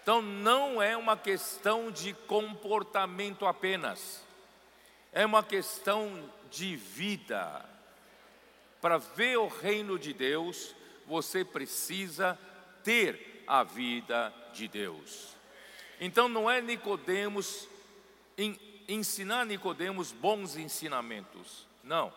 Então 0.00 0.22
não 0.22 0.80
é 0.80 0.96
uma 0.96 1.16
questão 1.16 1.90
de 1.90 2.14
comportamento 2.14 3.44
apenas, 3.44 4.24
é 5.12 5.26
uma 5.26 5.42
questão 5.42 6.32
de 6.48 6.76
vida. 6.76 7.68
Para 8.80 8.98
ver 8.98 9.36
o 9.38 9.48
reino 9.48 9.98
de 9.98 10.12
Deus, 10.12 10.76
você 11.08 11.44
precisa 11.44 12.38
ter 12.82 13.44
a 13.46 13.62
vida 13.62 14.32
de 14.52 14.68
Deus. 14.68 15.36
Então 16.00 16.28
não 16.28 16.50
é 16.50 16.60
Nicodemos 16.60 17.68
ensinar 18.88 19.46
Nicodemos 19.46 20.12
bons 20.12 20.56
ensinamentos. 20.56 21.66
Não, 21.82 22.12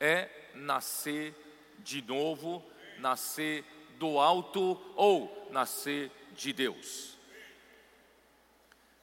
é 0.00 0.28
nascer 0.54 1.34
de 1.78 2.02
novo, 2.02 2.62
nascer 2.98 3.64
do 3.98 4.18
alto 4.18 4.80
ou 4.96 5.48
nascer 5.50 6.10
de 6.36 6.52
Deus. 6.52 7.16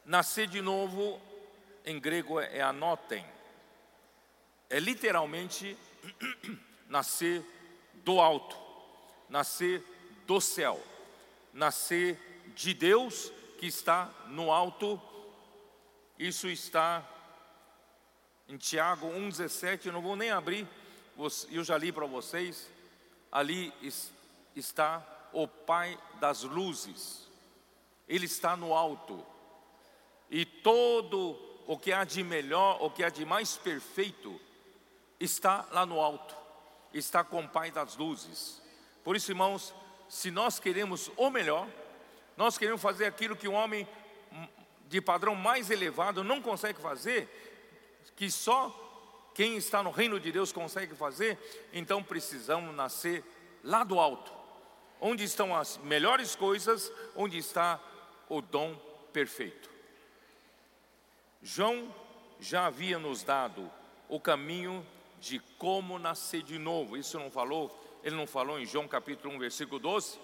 Nascer 0.05 0.47
de 0.47 0.61
novo, 0.61 1.21
em 1.85 1.99
grego 1.99 2.39
é 2.39 2.61
anotem, 2.61 3.25
é 4.69 4.79
literalmente 4.79 5.77
nascer 6.89 7.43
do 8.03 8.19
alto, 8.19 8.57
nascer 9.29 9.83
do 10.25 10.41
céu, 10.41 10.81
nascer 11.53 12.19
de 12.55 12.73
Deus 12.73 13.31
que 13.57 13.67
está 13.67 14.09
no 14.27 14.51
alto. 14.51 15.01
Isso 16.17 16.47
está 16.47 17.07
em 18.47 18.57
Tiago 18.57 19.07
1,17, 19.07 19.85
eu 19.85 19.93
não 19.93 20.01
vou 20.01 20.15
nem 20.15 20.29
abrir, 20.29 20.67
eu 21.49 21.63
já 21.63 21.77
li 21.77 21.91
para 21.91 22.05
vocês, 22.05 22.69
ali 23.31 23.73
está 24.53 25.01
o 25.31 25.47
Pai 25.47 25.97
das 26.19 26.43
luzes, 26.43 27.29
Ele 28.09 28.25
está 28.25 28.57
no 28.57 28.73
alto, 28.73 29.25
e 30.29 30.43
todo 30.43 31.39
o 31.65 31.77
que 31.77 31.93
há 31.93 32.03
de 32.03 32.23
melhor, 32.23 32.77
o 32.81 32.89
que 32.89 33.03
há 33.03 33.09
de 33.09 33.25
mais 33.25 33.55
perfeito, 33.55 34.37
está 35.17 35.65
lá 35.71 35.85
no 35.85 36.01
alto, 36.01 36.35
está 36.93 37.23
com 37.23 37.39
o 37.39 37.47
Pai 37.47 37.71
das 37.71 37.95
luzes. 37.95 38.61
Por 39.01 39.15
isso, 39.15 39.31
irmãos, 39.31 39.73
se 40.11 40.29
nós 40.29 40.59
queremos 40.59 41.09
o 41.15 41.29
melhor, 41.29 41.65
nós 42.35 42.57
queremos 42.57 42.81
fazer 42.81 43.05
aquilo 43.05 43.33
que 43.33 43.47
o 43.47 43.53
homem 43.53 43.87
de 44.87 44.99
padrão 44.99 45.33
mais 45.33 45.71
elevado 45.71 46.21
não 46.21 46.41
consegue 46.41 46.81
fazer, 46.81 47.29
que 48.17 48.29
só 48.29 49.31
quem 49.33 49.55
está 49.55 49.81
no 49.81 49.89
reino 49.89 50.19
de 50.19 50.29
Deus 50.29 50.51
consegue 50.51 50.93
fazer, 50.95 51.39
então 51.71 52.03
precisamos 52.03 52.75
nascer 52.75 53.23
lá 53.63 53.85
do 53.85 54.01
alto, 54.01 54.33
onde 54.99 55.23
estão 55.23 55.55
as 55.55 55.77
melhores 55.77 56.35
coisas, 56.35 56.91
onde 57.15 57.37
está 57.37 57.79
o 58.27 58.41
dom 58.41 58.75
perfeito. 59.13 59.69
João 61.41 61.95
já 62.37 62.65
havia 62.65 62.99
nos 62.99 63.23
dado 63.23 63.71
o 64.09 64.19
caminho 64.19 64.85
de 65.21 65.39
como 65.57 65.97
nascer 65.97 66.43
de 66.43 66.59
novo. 66.59 66.97
Isso 66.97 67.17
não 67.17 67.31
falou? 67.31 67.80
Ele 68.03 68.15
não 68.15 68.25
falou 68.25 68.59
em 68.59 68.65
João 68.65 68.87
capítulo 68.87 69.33
1, 69.35 69.39
versículo 69.39 69.79
12? 69.79 70.17
O 70.17 70.21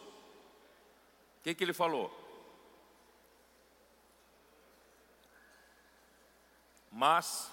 que, 1.43 1.53
que 1.53 1.63
ele 1.63 1.73
falou? 1.73 2.11
Mas 6.91 7.51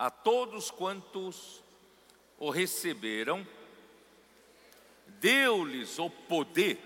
a 0.00 0.10
todos 0.10 0.70
quantos 0.70 1.62
o 2.38 2.48
receberam, 2.48 3.46
deu-lhes 5.06 5.98
o 5.98 6.08
poder 6.08 6.78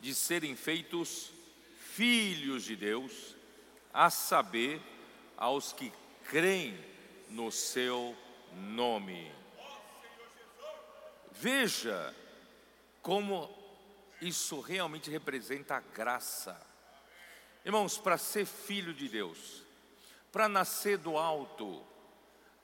de 0.00 0.14
serem 0.14 0.54
feitos 0.54 1.32
filhos 1.80 2.62
de 2.62 2.76
Deus, 2.76 3.34
a 3.92 4.08
saber, 4.08 4.80
aos 5.36 5.72
que 5.72 5.92
creem 6.28 6.78
no 7.28 7.50
seu 7.50 8.16
nome. 8.52 9.32
Veja 11.40 12.12
como 13.00 13.48
isso 14.20 14.58
realmente 14.58 15.08
representa 15.08 15.76
a 15.76 15.80
graça. 15.80 16.60
Irmãos, 17.64 17.96
para 17.96 18.18
ser 18.18 18.44
filho 18.44 18.92
de 18.92 19.08
Deus, 19.08 19.62
para 20.32 20.48
nascer 20.48 20.98
do 20.98 21.16
alto, 21.16 21.80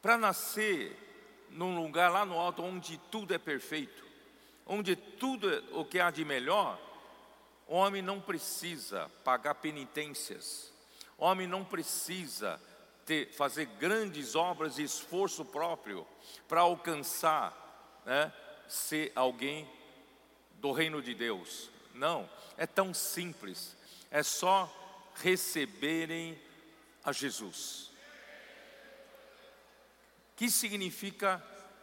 para 0.03 0.19
nascer 0.19 1.47
num 1.51 1.81
lugar 1.81 2.11
lá 2.11 2.27
no 2.27 2.37
alto 2.37 2.65
onde 2.65 2.99
tudo 3.13 3.33
é 3.33 3.39
perfeito, 3.39 4.05
onde 4.67 4.97
tudo 4.97 5.55
é 5.55 5.63
o 5.71 5.85
que 5.85 6.01
há 6.01 6.11
de 6.11 6.25
melhor, 6.25 6.77
o 7.69 7.77
homem 7.77 8.03
não 8.03 8.21
precisa 8.21 9.09
pagar 9.23 9.55
penitências, 9.55 10.73
o 11.17 11.25
homem 11.25 11.47
não 11.47 11.65
precisa 11.65 12.61
ter, 13.07 13.33
fazer 13.35 13.67
grandes 13.67 14.35
obras 14.35 14.79
e 14.79 14.83
esforço 14.83 15.45
próprio 15.45 16.05
para 16.49 16.63
alcançar, 16.63 18.03
né, 18.05 18.33
ser 18.69 19.13
alguém 19.15 19.69
do 20.55 20.73
reino 20.73 21.03
de 21.03 21.15
Deus. 21.15 21.71
Não, 21.95 22.29
é 22.57 22.67
tão 22.67 22.93
simples, 22.93 23.77
é 24.11 24.23
só 24.23 24.73
receberem 25.17 26.39
a 27.05 27.13
Jesus. 27.13 27.91
Que 30.37 30.51
significa 30.51 31.43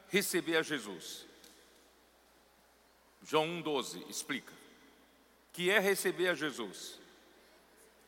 receber 0.10 0.58
a 0.58 0.62
Jesus? 0.62 1.26
João 3.24 3.48
1,12 3.62 4.10
explica. 4.10 4.54
Que 5.54 5.70
é 5.70 5.80
receber 5.80 6.30
a 6.30 6.36
Jesus? 6.36 7.00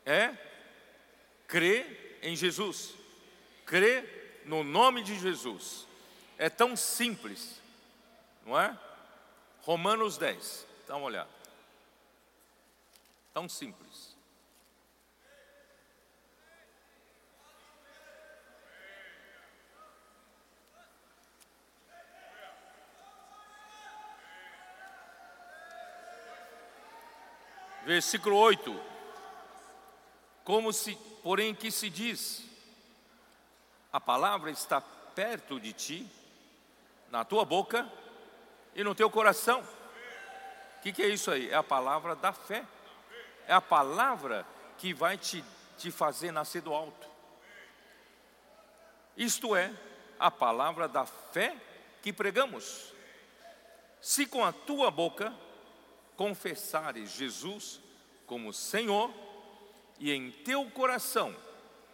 É 0.04 0.36
crer 1.46 2.18
em 2.22 2.34
Jesus, 2.34 2.94
crer 3.64 4.42
no 4.44 4.64
nome 4.64 5.02
de 5.02 5.18
Jesus. 5.18 5.86
É 6.36 6.50
tão 6.50 6.76
simples, 6.76 7.60
não 8.44 8.60
é? 8.60 8.78
Romanos 9.62 10.18
10, 10.18 10.66
dá 10.86 10.96
uma 10.96 11.06
olhada. 11.06 11.30
Tão 13.32 13.48
simples. 13.48 14.14
Versículo 27.84 28.36
8. 28.36 28.80
Como 30.42 30.72
se, 30.72 30.94
porém, 31.22 31.54
que 31.54 31.70
se 31.70 31.90
diz: 31.90 32.44
a 33.92 34.00
palavra 34.00 34.50
está 34.50 34.80
perto 34.80 35.58
de 35.58 35.72
ti, 35.72 36.10
na 37.10 37.24
tua 37.24 37.44
boca 37.44 37.90
e 38.74 38.82
no 38.82 38.94
teu 38.94 39.10
coração. 39.10 39.60
O 40.78 40.82
que, 40.82 40.92
que 40.92 41.02
é 41.02 41.08
isso 41.08 41.30
aí? 41.30 41.50
É 41.50 41.54
a 41.54 41.62
palavra 41.62 42.14
da 42.14 42.32
fé. 42.32 42.64
É 43.46 43.52
a 43.52 43.60
palavra 43.60 44.46
que 44.78 44.92
vai 44.92 45.16
te, 45.16 45.44
te 45.78 45.90
fazer 45.90 46.32
nascer 46.32 46.62
do 46.62 46.74
alto. 46.74 47.08
Isto 49.16 49.54
é, 49.54 49.72
a 50.18 50.30
palavra 50.30 50.88
da 50.88 51.06
fé 51.06 51.56
que 52.02 52.12
pregamos. 52.12 52.92
Se 54.00 54.26
com 54.26 54.44
a 54.44 54.52
tua 54.52 54.90
boca 54.90 55.32
confessares 56.16 57.12
Jesus 57.12 57.80
como 58.26 58.52
Senhor 58.52 59.10
e 59.98 60.12
em 60.12 60.30
teu 60.30 60.68
coração 60.70 61.34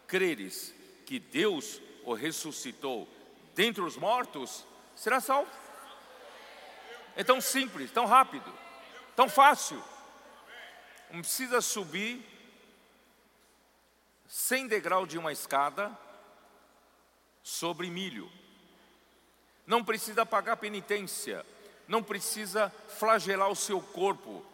creres 0.06 0.74
que 1.06 1.18
Deus 1.18 1.80
o 2.04 2.14
ressuscitou 2.14 3.08
dentre 3.54 3.82
os 3.82 3.96
mortos, 3.96 4.64
será 4.94 5.20
salvo. 5.20 5.50
É 7.16 7.24
tão 7.24 7.40
simples, 7.40 7.90
tão 7.90 8.06
rápido, 8.06 8.52
tão 9.16 9.28
fácil. 9.28 9.82
Não 11.10 11.20
precisa 11.20 11.60
subir 11.60 12.24
100 14.26 14.68
degraus 14.68 15.08
de 15.08 15.18
uma 15.18 15.32
escada 15.32 15.90
sobre 17.42 17.90
milho. 17.90 18.30
Não 19.66 19.84
precisa 19.84 20.24
pagar 20.24 20.56
penitência, 20.56 21.44
não 21.86 22.02
precisa 22.02 22.72
flagelar 22.98 23.50
o 23.50 23.56
seu 23.56 23.80
corpo, 23.80 24.44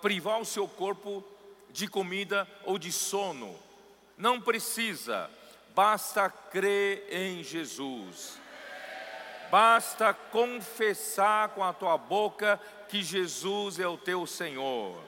privar 0.00 0.38
o 0.38 0.44
seu 0.44 0.68
corpo 0.68 1.24
de 1.70 1.88
comida 1.88 2.46
ou 2.64 2.78
de 2.78 2.92
sono. 2.92 3.58
Não 4.16 4.40
precisa, 4.40 5.30
basta 5.74 6.28
crer 6.28 7.06
em 7.10 7.42
Jesus. 7.42 8.38
Basta 9.52 10.14
confessar 10.14 11.50
com 11.50 11.62
a 11.62 11.74
tua 11.74 11.98
boca 11.98 12.58
que 12.88 13.02
Jesus 13.02 13.78
é 13.78 13.86
o 13.86 13.98
teu 13.98 14.26
Senhor 14.26 14.98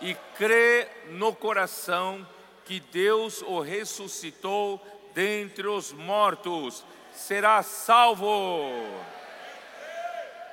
e 0.00 0.16
crer 0.36 1.06
no 1.10 1.32
coração 1.32 2.26
que 2.64 2.80
Deus 2.80 3.40
o 3.40 3.60
ressuscitou 3.60 4.84
dentre 5.14 5.68
os 5.68 5.92
mortos, 5.92 6.84
será 7.14 7.62
salvo. 7.62 8.82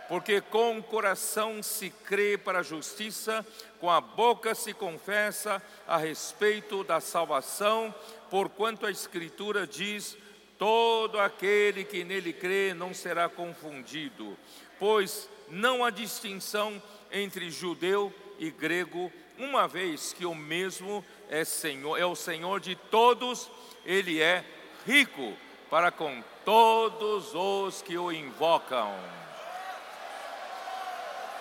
Porque 0.08 0.40
com 0.40 0.78
o 0.78 0.84
coração 0.84 1.64
se 1.64 1.90
crê 1.90 2.38
para 2.38 2.60
a 2.60 2.64
justiça, 2.64 3.44
com 3.80 3.90
a 3.90 4.00
boca 4.00 4.54
se 4.54 4.72
confessa 4.72 5.60
a 5.88 5.98
respeito 5.98 6.84
da 6.84 7.00
salvação, 7.00 7.92
porquanto 8.30 8.86
a 8.86 8.92
Escritura 8.92 9.66
diz: 9.66 10.16
todo 10.60 11.18
aquele 11.18 11.86
que 11.86 12.04
nele 12.04 12.34
crê 12.34 12.74
não 12.76 12.94
será 12.94 13.30
confundido, 13.30 14.38
pois 14.78 15.30
não 15.48 15.84
há 15.86 15.90
distinção 15.90 16.80
entre 17.12 17.50
judeu 17.50 18.14
e 18.38 18.52
grego, 18.52 19.12
uma 19.38 19.68
vez 19.70 20.12
que 20.12 20.26
o 20.26 20.36
mesmo 20.36 21.04
é 21.30 21.46
Senhor, 21.46 21.98
é 21.98 22.06
o 22.06 22.16
Senhor 22.16 22.60
de 22.60 22.76
todos, 22.76 23.50
ele 23.86 24.22
é 24.22 24.44
rico 24.86 25.34
para 25.70 25.92
com 25.92 26.22
todos 26.44 27.34
os 27.34 27.82
que 27.82 27.98
o 27.98 28.12
invocam. 28.12 28.94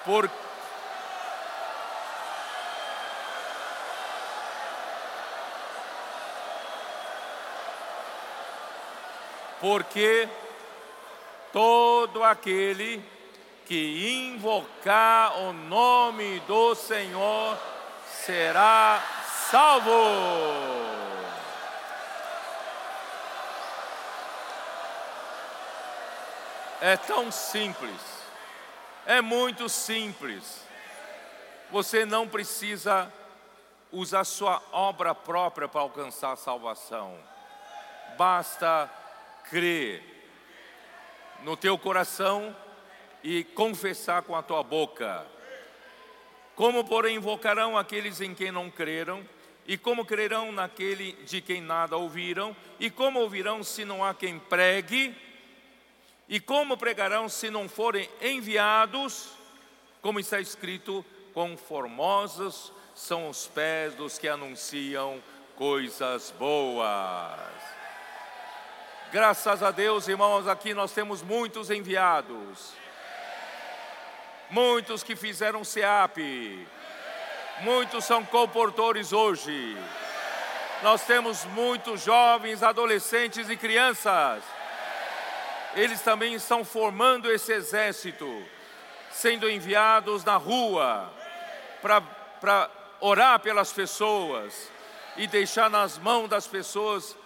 Por 0.04 0.30
Porque 9.60 10.28
todo 11.52 12.22
aquele 12.22 13.04
que 13.66 14.30
invocar 14.32 15.38
o 15.40 15.52
nome 15.52 16.40
do 16.40 16.74
Senhor 16.74 17.58
será 18.06 19.02
salvo. 19.50 19.90
É 26.80 26.96
tão 26.96 27.32
simples, 27.32 28.00
é 29.04 29.20
muito 29.20 29.68
simples. 29.68 30.62
Você 31.70 32.06
não 32.06 32.28
precisa 32.28 33.12
usar 33.90 34.24
sua 34.24 34.62
obra 34.70 35.14
própria 35.14 35.68
para 35.68 35.80
alcançar 35.80 36.32
a 36.32 36.36
salvação, 36.36 37.18
basta 38.16 38.88
crer 39.50 40.02
no 41.42 41.56
teu 41.56 41.78
coração 41.78 42.54
e 43.22 43.44
confessar 43.44 44.22
com 44.22 44.34
a 44.34 44.42
tua 44.42 44.62
boca. 44.62 45.26
Como, 46.54 46.84
porém, 46.84 47.16
invocarão 47.16 47.78
aqueles 47.78 48.20
em 48.20 48.34
quem 48.34 48.50
não 48.50 48.70
creram? 48.70 49.24
E 49.66 49.76
como 49.76 50.04
crerão 50.04 50.50
naquele 50.50 51.12
de 51.24 51.40
quem 51.40 51.60
nada 51.60 51.96
ouviram? 51.96 52.56
E 52.80 52.90
como 52.90 53.20
ouvirão 53.20 53.62
se 53.62 53.84
não 53.84 54.04
há 54.04 54.14
quem 54.14 54.38
pregue? 54.38 55.14
E 56.28 56.40
como 56.40 56.76
pregarão 56.76 57.28
se 57.28 57.50
não 57.50 57.68
forem 57.68 58.08
enviados? 58.20 59.30
Como 60.00 60.18
está 60.18 60.40
escrito, 60.40 61.04
quão 61.32 61.56
formosos 61.56 62.72
são 62.94 63.28
os 63.28 63.46
pés 63.46 63.94
dos 63.94 64.18
que 64.18 64.26
anunciam 64.26 65.22
coisas 65.54 66.34
boas. 66.38 67.77
Graças 69.10 69.62
a 69.62 69.70
Deus, 69.70 70.06
irmãos, 70.06 70.46
aqui 70.46 70.74
nós 70.74 70.92
temos 70.92 71.22
muitos 71.22 71.70
enviados, 71.70 72.74
muitos 74.50 75.02
que 75.02 75.16
fizeram 75.16 75.64
SEAP, 75.64 76.68
muitos 77.60 78.04
são 78.04 78.22
comportores 78.22 79.10
hoje. 79.10 79.78
Nós 80.82 81.06
temos 81.06 81.46
muitos 81.46 82.02
jovens, 82.02 82.62
adolescentes 82.62 83.48
e 83.48 83.56
crianças. 83.56 84.44
Eles 85.74 86.02
também 86.02 86.34
estão 86.34 86.62
formando 86.62 87.32
esse 87.32 87.50
exército, 87.50 88.30
sendo 89.10 89.48
enviados 89.48 90.22
na 90.22 90.36
rua 90.36 91.10
para 91.80 92.70
orar 93.00 93.40
pelas 93.40 93.72
pessoas 93.72 94.70
e 95.16 95.26
deixar 95.26 95.70
nas 95.70 95.96
mãos 95.96 96.28
das 96.28 96.46
pessoas 96.46 97.16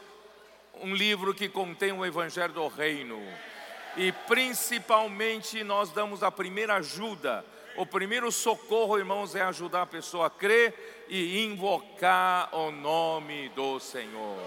um 0.81 0.95
livro 0.95 1.35
que 1.35 1.49
contém 1.49 1.93
o 1.93 2.05
Evangelho 2.05 2.53
do 2.53 2.67
Reino. 2.69 3.21
E 3.97 4.11
principalmente 4.13 5.63
nós 5.63 5.91
damos 5.91 6.23
a 6.23 6.31
primeira 6.31 6.77
ajuda. 6.77 7.45
O 7.77 7.87
primeiro 7.87 8.31
socorro, 8.31 8.99
irmãos, 8.99 9.35
é 9.35 9.43
ajudar 9.43 9.83
a 9.83 9.87
pessoa 9.87 10.27
a 10.27 10.31
crer 10.31 11.07
e 11.09 11.45
invocar 11.45 12.55
o 12.55 12.71
nome 12.71 13.49
do 13.51 13.79
Senhor. 13.81 14.43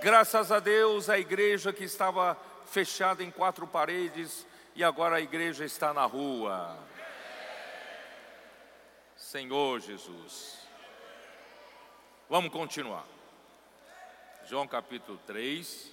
Graças 0.00 0.52
a 0.52 0.60
Deus, 0.60 1.10
a 1.10 1.18
igreja 1.18 1.72
que 1.72 1.84
estava 1.84 2.36
fechada 2.66 3.22
em 3.22 3.30
quatro 3.30 3.66
paredes 3.66 4.46
e 4.74 4.84
agora 4.84 5.16
a 5.16 5.20
igreja 5.20 5.64
está 5.64 5.92
na 5.92 6.04
rua. 6.04 6.78
Senhor 9.16 9.80
Jesus. 9.80 10.58
Vamos 12.30 12.52
continuar. 12.52 13.17
João 14.48 14.66
capítulo 14.66 15.20
3. 15.26 15.92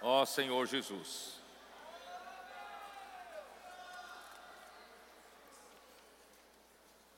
Ó 0.00 0.24
Senhor 0.26 0.66
Jesus. 0.66 1.36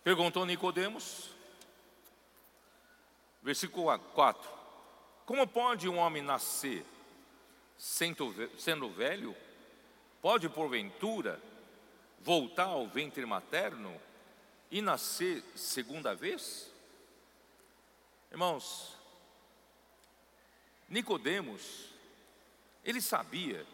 Perguntou 0.03 0.45
Nicodemos, 0.45 1.31
versículo 3.43 3.99
4. 3.99 4.51
Como 5.25 5.47
pode 5.47 5.89
um 5.89 5.97
homem 5.97 6.23
nascer 6.23 6.85
sendo 7.79 8.91
velho? 8.91 9.35
Pode, 10.21 10.51
porventura, 10.51 11.41
voltar 12.21 12.65
ao 12.65 12.87
ventre 12.87 13.25
materno 13.25 13.99
e 14.71 14.83
nascer 14.83 15.43
segunda 15.57 16.15
vez? 16.15 16.71
Irmãos, 18.31 19.03
Nicodemos, 20.95 21.91
ele 22.85 23.01
sabia 23.01 23.67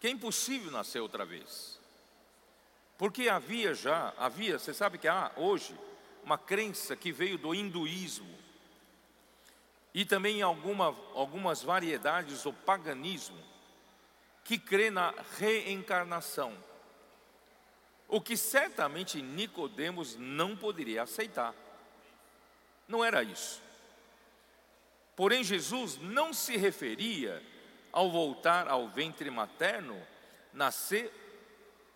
que 0.00 0.08
é 0.08 0.10
impossível 0.10 0.72
nascer 0.72 0.98
outra 0.98 1.24
vez. 1.24 1.78
Porque 2.98 3.28
havia 3.28 3.72
já, 3.74 4.12
havia, 4.18 4.58
você 4.58 4.74
sabe 4.74 4.98
que 4.98 5.06
há 5.06 5.30
hoje 5.36 5.78
uma 6.24 6.36
crença 6.36 6.96
que 6.96 7.12
veio 7.12 7.38
do 7.38 7.54
hinduísmo, 7.54 8.36
e 9.94 10.04
também 10.04 10.42
alguma, 10.42 10.86
algumas 11.14 11.62
variedades 11.62 12.42
do 12.42 12.52
paganismo 12.52 13.38
que 14.42 14.58
crê 14.58 14.90
na 14.90 15.14
reencarnação. 15.38 16.52
o 18.08 18.20
que 18.20 18.36
certamente 18.36 19.22
Nicodemos 19.22 20.16
não 20.16 20.56
poderia 20.56 21.04
aceitar. 21.04 21.54
Não 22.88 23.04
era 23.04 23.22
isso. 23.22 23.61
Porém, 25.14 25.44
Jesus 25.44 25.98
não 26.00 26.32
se 26.32 26.56
referia 26.56 27.42
ao 27.92 28.10
voltar 28.10 28.68
ao 28.68 28.88
ventre 28.88 29.30
materno, 29.30 30.00
nascer 30.52 31.12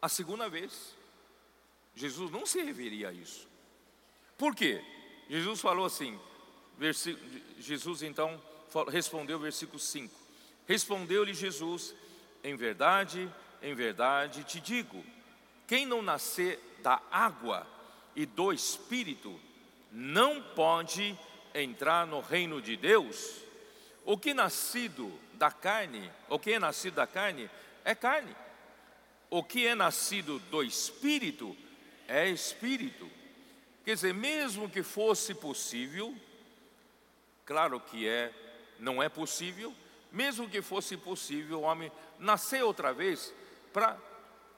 a 0.01 0.09
segunda 0.09 0.49
vez. 0.49 0.95
Jesus 1.95 2.31
não 2.31 2.45
se 2.45 2.63
referia 2.63 3.09
a 3.09 3.13
isso. 3.13 3.49
Por 4.37 4.55
quê? 4.55 4.85
Jesus 5.29 5.61
falou 5.61 5.87
assim, 5.87 6.19
Jesus 7.59 8.03
então 8.03 8.41
respondeu, 8.89 9.39
versículo 9.39 9.79
5: 9.79 10.15
Respondeu-lhe 10.67 11.33
Jesus: 11.33 11.95
Em 12.45 12.55
verdade, 12.55 13.31
em 13.63 13.75
verdade 13.75 14.45
te 14.45 14.61
digo, 14.61 15.03
quem 15.67 15.87
não 15.87 16.03
nascer 16.03 16.61
da 16.83 17.01
água 17.11 17.67
e 18.15 18.27
do 18.27 18.53
espírito, 18.53 19.41
não 19.91 20.43
pode 20.55 21.19
entrar 21.63 22.07
no 22.07 22.21
reino 22.21 22.61
de 22.61 22.77
Deus. 22.77 23.41
O 24.05 24.17
que 24.17 24.33
nascido 24.33 25.13
da 25.35 25.51
carne, 25.51 26.11
o 26.29 26.39
que 26.39 26.53
é 26.53 26.59
nascido 26.59 26.95
da 26.95 27.07
carne 27.07 27.51
é 27.85 27.95
carne. 27.95 28.35
O 29.29 29.43
que 29.43 29.67
é 29.67 29.75
nascido 29.75 30.39
do 30.51 30.63
espírito 30.63 31.57
é 32.07 32.29
espírito. 32.29 33.11
Quer 33.85 33.95
dizer, 33.95 34.15
mesmo 34.15 34.69
que 34.69 34.83
fosse 34.83 35.35
possível, 35.35 36.15
claro 37.45 37.81
que 37.81 38.09
é, 38.09 38.33
não 38.79 39.03
é 39.03 39.09
possível, 39.09 39.75
mesmo 40.13 40.49
que 40.49 40.63
fosse 40.63 40.97
possível 40.97 41.61
o 41.61 41.63
homem 41.63 41.91
nascer 42.19 42.63
outra 42.63 42.93
vez 42.93 43.33
para 43.73 43.97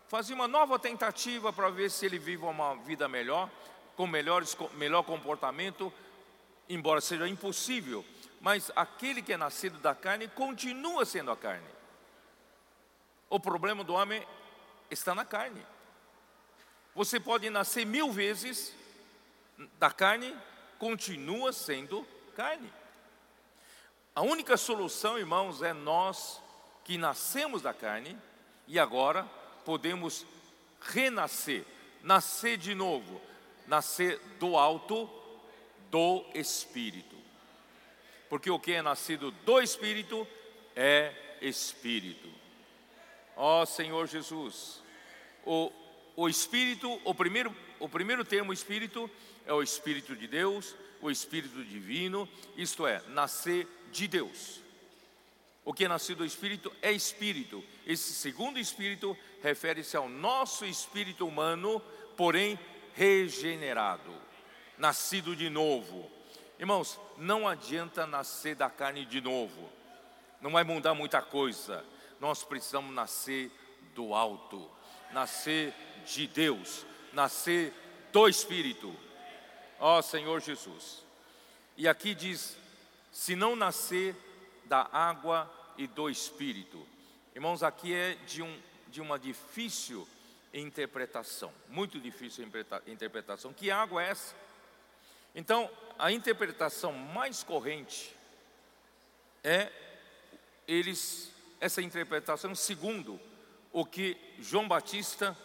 fazer 0.09 0.33
uma 0.33 0.49
nova 0.49 0.79
tentativa 0.79 1.53
para 1.53 1.69
ver 1.69 1.91
se 1.91 2.07
ele 2.07 2.19
vive 2.19 2.45
uma 2.45 2.75
vida 2.77 3.09
melhor, 3.09 3.51
com 3.97 4.07
melhores, 4.07 4.57
melhor 4.75 5.03
comportamento, 5.03 5.93
embora 6.69 7.01
seja 7.01 7.27
impossível, 7.29 8.05
mas 8.41 8.71
aquele 8.77 9.23
que 9.23 9.33
é 9.33 9.37
nascido 9.37 9.79
da 9.79 9.95
carne 9.95 10.29
continua 10.29 11.05
sendo 11.05 11.31
a 11.31 11.37
carne. 11.37 11.67
O 13.31 13.41
problema 13.41 13.83
do 13.83 13.95
homem 13.95 14.27
está 14.91 15.15
na 15.15 15.25
carne. 15.25 15.65
Você 16.95 17.19
pode 17.19 17.49
nascer 17.51 17.85
mil 17.85 18.13
vezes 18.13 18.75
da 19.79 19.91
carne, 19.91 20.37
continua 20.79 21.53
sendo 21.53 22.07
carne. 22.35 22.73
A 24.15 24.23
única 24.23 24.57
solução, 24.57 25.19
irmãos, 25.19 25.63
é 25.63 25.73
nós 25.73 26.41
que 26.85 26.99
nascemos 26.99 27.63
da 27.63 27.75
carne 27.75 28.19
e 28.67 28.79
agora 28.79 29.25
podemos 29.65 30.27
renascer, 30.81 31.65
nascer 32.03 32.57
de 32.57 32.75
novo, 32.75 33.21
nascer 33.67 34.19
do 34.41 34.57
alto 34.57 35.18
do 35.90 36.24
Espírito. 36.35 37.16
Porque 38.29 38.51
o 38.51 38.59
que 38.59 38.72
é 38.72 38.83
nascido 38.83 39.31
do 39.31 39.61
Espírito 39.61 40.27
é 40.77 41.12
Espírito. 41.40 42.29
Ó 43.37 43.62
oh, 43.62 43.66
Senhor 43.66 44.07
Jesus, 44.07 44.83
o, 45.44 45.72
o 46.16 46.29
Espírito, 46.29 47.01
o 47.05 47.14
primeiro, 47.14 47.55
o 47.79 47.88
primeiro 47.88 48.24
termo 48.24 48.53
Espírito 48.53 49.11
é 49.46 49.53
o 49.53 49.62
Espírito 49.62 50.14
de 50.16 50.27
Deus, 50.27 50.74
o 51.01 51.11
Espírito 51.11 51.64
divino, 51.64 52.29
isto 52.57 52.87
é, 52.87 53.01
nascer 53.09 53.66
de 53.92 54.09
Deus. 54.09 54.61
O 55.64 55.72
que 55.72 55.85
é 55.85 55.88
nascido 55.88 56.18
do 56.18 56.24
Espírito 56.24 56.74
é 56.81 56.90
Espírito. 56.90 57.62
Esse 57.87 58.12
segundo 58.14 58.59
Espírito 58.59 59.16
refere-se 59.42 59.96
ao 59.96 60.09
nosso 60.09 60.64
espírito 60.64 61.27
humano, 61.27 61.81
porém 62.16 62.59
regenerado, 62.94 64.12
nascido 64.79 65.35
de 65.35 65.51
novo. 65.51 66.11
Irmãos, 66.59 66.99
não 67.17 67.47
adianta 67.47 68.07
nascer 68.07 68.55
da 68.55 68.71
carne 68.71 69.05
de 69.05 69.21
novo, 69.21 69.71
não 70.41 70.53
vai 70.53 70.64
mudar 70.64 70.95
muita 70.95 71.21
coisa. 71.21 71.85
Nós 72.21 72.43
precisamos 72.43 72.95
nascer 72.95 73.51
do 73.95 74.14
alto, 74.14 74.69
nascer 75.12 75.75
de 76.05 76.27
Deus, 76.27 76.85
nascer 77.12 77.73
do 78.12 78.29
Espírito. 78.29 78.95
Ó 79.79 80.03
Senhor 80.03 80.41
Jesus. 80.41 81.05
E 81.77 81.87
aqui 81.87 82.14
diz: 82.14 82.57
se 83.12 83.37
não 83.37 83.55
nascer 83.55 84.17
da 84.64 84.88
água 84.93 85.51
e 85.77 85.87
do 85.87 86.11
Espírito. 86.11 86.87
Irmãos, 87.35 87.62
aqui 87.62 87.95
é 87.95 88.14
de, 88.27 88.43
um, 88.43 88.61
de 88.88 89.01
uma 89.01 89.19
difícil 89.19 90.07
interpretação, 90.53 91.53
muito 91.69 92.01
difícil 92.01 92.45
interpretação. 92.87 93.53
Que 93.53 93.71
água 93.71 94.03
é 94.03 94.11
essa? 94.11 94.35
Então, 95.35 95.71
a 95.99 96.12
interpretação 96.12 96.93
mais 96.93 97.43
corrente 97.43 98.14
é 99.43 99.71
eles 100.67 101.33
essa 101.61 101.83
interpretação 101.83 102.55
segundo 102.55 103.21
o 103.73 103.85
que 103.85 104.17
João 104.38 104.69
Batista 104.69 105.37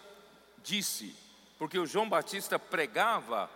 disse, 0.63 1.15
porque 1.58 1.78
o 1.80 1.86
João 1.86 2.08
Batista 2.08 2.60
pregava 2.60 3.50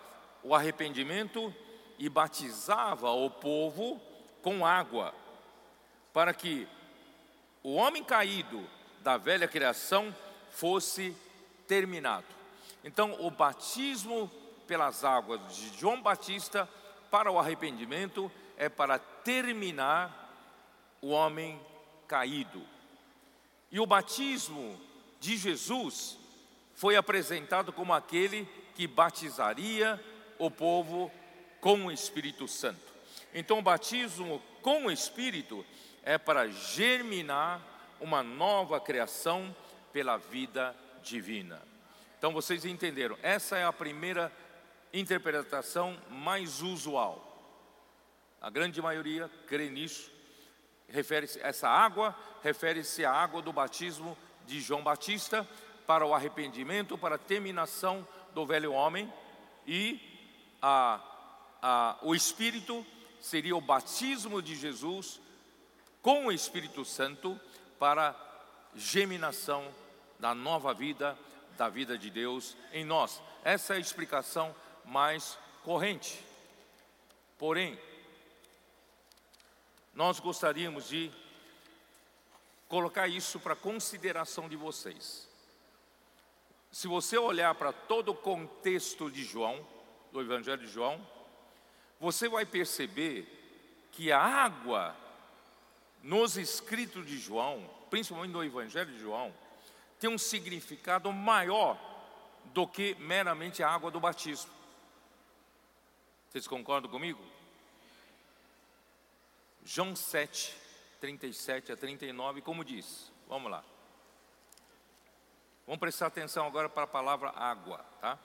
o 0.44 0.56
arrependimento 0.56 1.54
e 2.00 2.10
batizava 2.10 3.12
o 3.12 3.30
povo 3.30 4.02
com 4.42 4.66
água, 4.66 5.14
para 6.14 6.34
que 6.34 6.68
o 7.64 7.74
homem 7.76 8.04
caído 8.04 8.68
da 9.02 9.18
velha 9.18 9.48
criação 9.48 10.16
fosse 10.52 11.16
terminado. 11.68 12.26
Então, 12.84 13.18
o 13.20 13.30
batismo 13.30 14.32
pelas 14.68 15.04
águas 15.04 15.40
de 15.56 15.80
João 15.80 16.02
Batista 16.02 16.68
para 17.10 17.32
o 17.32 17.40
arrependimento 17.40 18.32
é 18.58 18.68
para 18.68 19.00
terminar 19.00 20.28
o 21.02 21.10
homem 21.10 21.60
caído. 22.08 22.62
E 23.72 23.80
o 23.80 23.86
batismo 23.86 24.80
de 25.20 25.38
Jesus 25.38 26.18
foi 26.76 26.96
apresentado 26.96 27.72
como 27.72 27.94
aquele 27.94 28.48
que 28.76 28.86
batizaria 28.88 30.04
o 30.38 30.52
povo 30.52 31.12
com 31.60 31.86
o 31.86 31.92
Espírito 31.92 32.48
Santo. 32.48 32.80
Então, 33.34 33.60
o 33.60 33.62
batismo 33.64 34.42
com 34.62 34.86
o 34.86 34.92
Espírito 34.92 35.66
é 36.04 36.18
para 36.18 36.48
germinar 36.48 37.62
uma 38.00 38.22
nova 38.22 38.80
criação 38.80 39.56
pela 39.92 40.18
vida 40.18 40.76
divina. 41.04 41.62
Então, 42.18 42.32
vocês 42.32 42.66
entenderam, 42.66 43.18
essa 43.22 43.58
é 43.58 43.66
a 43.66 43.74
primeira 43.74 44.32
interpretação 44.94 45.98
mais 46.10 46.62
usual. 46.62 47.24
A 48.42 48.50
grande 48.50 48.82
maioria 48.82 49.30
crê 49.48 49.70
nisso. 49.70 50.12
Refere-se 50.88 51.40
essa 51.42 51.68
água, 51.68 52.16
refere-se 52.44 53.04
à 53.04 53.12
água 53.12 53.42
do 53.42 53.52
batismo 53.52 54.18
de 54.46 54.62
João 54.62 54.84
Batista 54.84 55.48
para 55.86 56.06
o 56.06 56.14
arrependimento, 56.14 56.98
para 56.98 57.16
a 57.16 57.20
terminação 57.20 58.08
do 58.34 58.46
velho 58.46 58.72
homem 58.72 59.12
e 59.66 60.00
a, 60.62 61.02
a, 61.62 61.98
o 62.02 62.16
Espírito 62.16 62.86
seria 63.20 63.56
o 63.56 63.62
batismo 63.62 64.42
de 64.42 64.56
Jesus 64.56 65.20
com 66.02 66.28
o 66.28 66.32
Espírito 66.32 66.86
Santo 66.86 67.40
para 67.78 68.16
geminação 68.76 69.68
da 70.20 70.34
nova 70.34 70.74
vida, 70.74 71.18
da 71.58 71.68
vida 71.68 71.98
de 71.98 72.10
Deus 72.10 72.56
em 72.72 72.86
nós. 72.86 73.22
Essa 73.44 73.74
é 73.74 73.78
a 73.78 73.80
explicação 73.80 74.56
mais 74.88 75.38
corrente. 75.64 76.24
Porém, 77.38 77.78
nós 79.94 80.20
gostaríamos 80.20 80.88
de 80.88 81.12
colocar 82.68 83.08
isso 83.08 83.40
para 83.40 83.56
consideração 83.56 84.50
de 84.50 84.56
vocês. 84.56 85.28
Se 86.72 86.88
você 86.88 87.18
olhar 87.18 87.54
para 87.56 87.72
todo 87.72 88.12
o 88.12 88.16
contexto 88.16 89.12
de 89.12 89.24
João, 89.24 89.66
do 90.12 90.22
Evangelho 90.22 90.62
de 90.62 90.68
João, 90.68 91.06
você 92.00 92.30
vai 92.30 92.46
perceber 92.46 93.26
que 93.92 94.12
a 94.12 94.20
água 94.20 94.96
nos 96.04 96.38
escritos 96.38 97.06
de 97.06 97.18
João, 97.18 97.70
principalmente 97.90 98.32
no 98.32 98.44
Evangelho 98.44 98.92
de 98.92 99.00
João, 99.00 99.34
tem 100.00 100.10
um 100.10 100.18
significado 100.18 101.12
maior 101.12 101.78
do 102.54 102.68
que 102.68 102.96
meramente 103.00 103.64
a 103.64 103.70
água 103.70 103.92
do 103.92 104.00
batismo. 104.00 104.57
Vocês 106.30 106.48
concordam 106.48 106.92
comigo? 106.92 107.24
João 109.64 109.96
7, 109.96 110.56
37 111.00 111.72
a 111.72 111.78
39, 111.78 112.42
como 112.42 112.64
diz? 112.64 113.12
Vamos 113.28 113.52
lá. 113.52 113.64
Vamos 115.66 115.80
prestar 115.80 116.08
atenção 116.08 116.46
agora 116.46 116.70
para 116.70 116.84
a 116.84 116.88
palavra 116.88 117.30
água, 117.30 117.80
tá? 118.00 118.18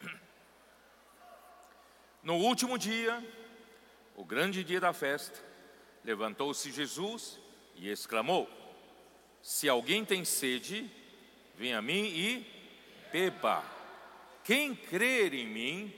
No 2.22 2.36
último 2.36 2.76
dia, 2.76 3.22
o 4.16 4.24
grande 4.24 4.64
dia 4.64 4.80
da 4.80 4.92
festa, 4.92 5.38
levantou-se 6.04 6.72
Jesus 6.72 7.38
e 7.76 7.88
exclamou: 7.88 8.48
Se 9.42 9.68
alguém 9.68 10.04
tem 10.04 10.24
sede, 10.24 10.90
venha 11.54 11.78
a 11.78 11.82
mim 11.82 12.06
e 12.06 13.08
beba. 13.12 13.64
Quem 14.42 14.74
crer 14.74 15.34
em 15.34 15.46
mim, 15.46 15.94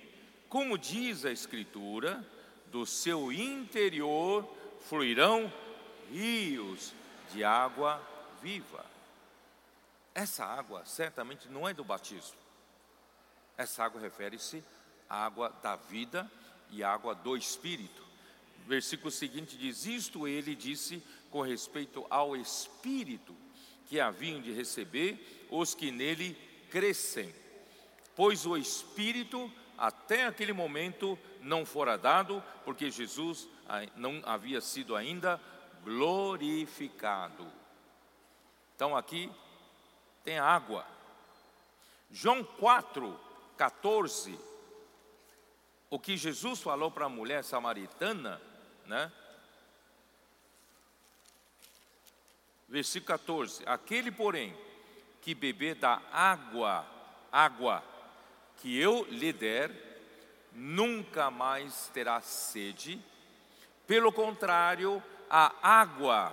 como 0.51 0.77
diz 0.77 1.25
a 1.25 1.31
Escritura, 1.31 2.27
do 2.67 2.85
seu 2.85 3.33
interior 3.33 4.45
fluirão 4.81 5.51
rios 6.11 6.93
de 7.33 7.45
água 7.45 8.03
viva. 8.43 8.85
Essa 10.13 10.45
água 10.45 10.85
certamente 10.85 11.49
não 11.49 11.69
é 11.69 11.73
do 11.73 11.85
batismo. 11.85 12.37
Essa 13.57 13.85
água 13.85 14.01
refere-se 14.01 14.63
à 15.09 15.25
água 15.25 15.51
da 15.63 15.77
vida 15.77 16.29
e 16.71 16.83
água 16.83 17.15
do 17.15 17.37
Espírito. 17.37 18.05
Versículo 18.67 19.11
seguinte 19.13 19.57
diz: 19.57 19.87
Isto 19.87 20.27
ele 20.27 20.57
disse 20.57 21.01
com 21.31 21.43
respeito 21.43 22.05
ao 22.11 22.37
Espírito 22.37 23.37
que 23.87 24.01
haviam 24.01 24.41
de 24.41 24.53
receber 24.53 25.47
os 25.49 25.75
que 25.75 25.93
nele 25.93 26.37
crescem, 26.71 27.33
pois 28.17 28.47
o 28.47 28.57
Espírito 28.57 29.51
até 29.81 30.27
aquele 30.27 30.53
momento 30.53 31.19
não 31.41 31.65
fora 31.65 31.97
dado, 31.97 32.45
porque 32.67 32.91
Jesus 32.91 33.49
não 33.97 34.21
havia 34.27 34.61
sido 34.61 34.95
ainda 34.95 35.41
glorificado. 35.83 37.51
Então 38.77 38.95
aqui 38.95 39.33
tem 40.23 40.39
água. 40.39 40.87
João 42.11 42.45
4, 42.45 43.19
14, 43.57 44.39
o 45.89 45.99
que 45.99 46.15
Jesus 46.15 46.61
falou 46.61 46.91
para 46.91 47.07
a 47.07 47.09
mulher 47.09 47.43
samaritana, 47.43 48.39
né? 48.85 49.11
Versículo 52.69 53.07
14: 53.19 53.63
Aquele, 53.65 54.13
porém, 54.13 54.55
que 55.23 55.35
beber 55.35 55.77
da 55.77 56.03
água, 56.13 56.87
água 57.33 57.83
que 58.61 58.79
eu 58.79 59.07
lhe 59.11 59.33
der, 59.33 59.71
nunca 60.53 61.31
mais 61.31 61.89
terá 61.89 62.21
sede. 62.21 63.01
Pelo 63.87 64.13
contrário, 64.13 65.03
a 65.29 65.53
água 65.63 66.33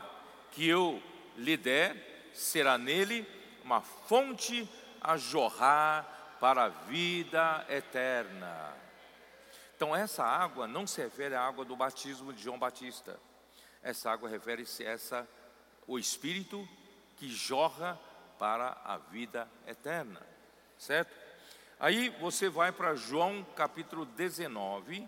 que 0.51 0.67
eu 0.67 1.01
lhe 1.37 1.55
der 1.55 2.31
será 2.33 2.77
nele 2.77 3.25
uma 3.63 3.81
fonte 3.81 4.69
a 5.01 5.17
jorrar 5.17 6.37
para 6.39 6.65
a 6.65 6.69
vida 6.69 7.65
eterna. 7.69 8.73
Então, 9.75 9.95
essa 9.95 10.23
água 10.23 10.67
não 10.67 10.87
se 10.87 11.01
refere 11.01 11.35
à 11.35 11.41
água 11.41 11.63
do 11.63 11.75
batismo 11.75 12.33
de 12.33 12.41
João 12.41 12.57
Batista. 12.57 13.19
Essa 13.81 14.11
água 14.11 14.27
refere-se 14.27 14.85
a 14.85 14.91
essa, 14.91 15.27
o 15.87 15.97
Espírito 15.99 16.67
que 17.17 17.29
jorra 17.29 17.99
para 18.37 18.77
a 18.83 18.97
vida 18.97 19.47
eterna, 19.65 20.21
certo? 20.77 21.26
Aí 21.79 22.09
você 22.09 22.49
vai 22.49 22.71
para 22.71 22.95
João 22.95 23.43
capítulo 23.55 24.03
19. 24.03 25.07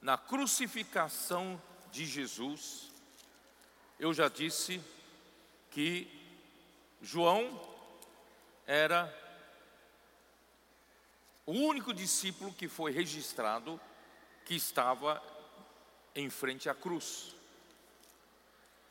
Na 0.00 0.16
crucificação 0.16 1.60
de 1.90 2.06
Jesus, 2.06 2.90
eu 4.00 4.14
já 4.14 4.26
disse 4.26 4.82
que 5.70 6.08
João 7.02 7.60
era 8.66 9.14
o 11.44 11.52
único 11.52 11.92
discípulo 11.92 12.54
que 12.54 12.68
foi 12.68 12.90
registrado 12.90 13.78
que 14.46 14.54
estava 14.54 15.22
em 16.14 16.30
frente 16.30 16.70
à 16.70 16.74
cruz. 16.74 17.36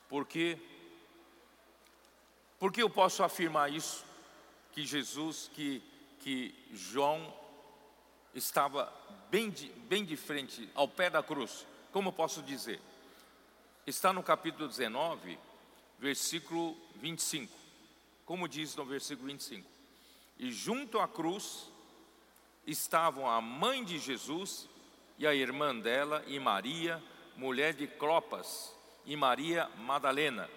Porque 0.08 0.60
porque 2.62 2.84
eu 2.84 2.90
posso 2.92 3.24
afirmar 3.24 3.74
isso 3.74 4.06
que 4.72 4.86
Jesus 4.86 5.50
que 5.56 5.82
que 6.20 6.54
João 6.72 7.34
estava 8.36 8.94
bem 9.32 9.50
de, 9.50 9.70
bem 9.90 10.06
de 10.06 10.16
frente 10.16 10.70
ao 10.76 10.88
pé 10.88 11.10
da 11.10 11.24
cruz. 11.24 11.66
Como 11.92 12.10
eu 12.10 12.14
posso 12.14 12.44
dizer? 12.44 12.80
Está 13.88 14.14
no 14.14 14.22
capítulo 14.22 14.68
19, 14.68 15.40
versículo 15.98 16.78
25. 16.98 17.52
Como 18.24 18.48
diz 18.48 18.76
no 18.76 18.86
versículo 18.86 19.30
25: 19.30 19.68
E 20.38 20.52
junto 20.52 21.00
à 21.00 21.08
cruz 21.08 21.68
estavam 22.68 23.28
a 23.28 23.42
mãe 23.42 23.84
de 23.84 23.98
Jesus 23.98 24.70
e 25.18 25.26
a 25.26 25.34
irmã 25.34 25.76
dela 25.76 26.24
e 26.28 26.40
Maria, 26.40 27.04
mulher 27.36 27.74
de 27.74 27.88
Clopas, 27.88 28.72
e 29.04 29.16
Maria 29.16 29.68
Madalena. 29.80 30.48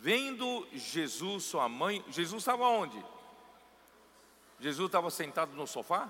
Vendo 0.00 0.64
Jesus, 0.72 1.42
sua 1.44 1.68
mãe, 1.68 2.04
Jesus 2.08 2.42
estava 2.42 2.62
onde? 2.62 3.04
Jesus 4.60 4.86
estava 4.86 5.10
sentado 5.10 5.52
no 5.54 5.66
sofá? 5.66 6.08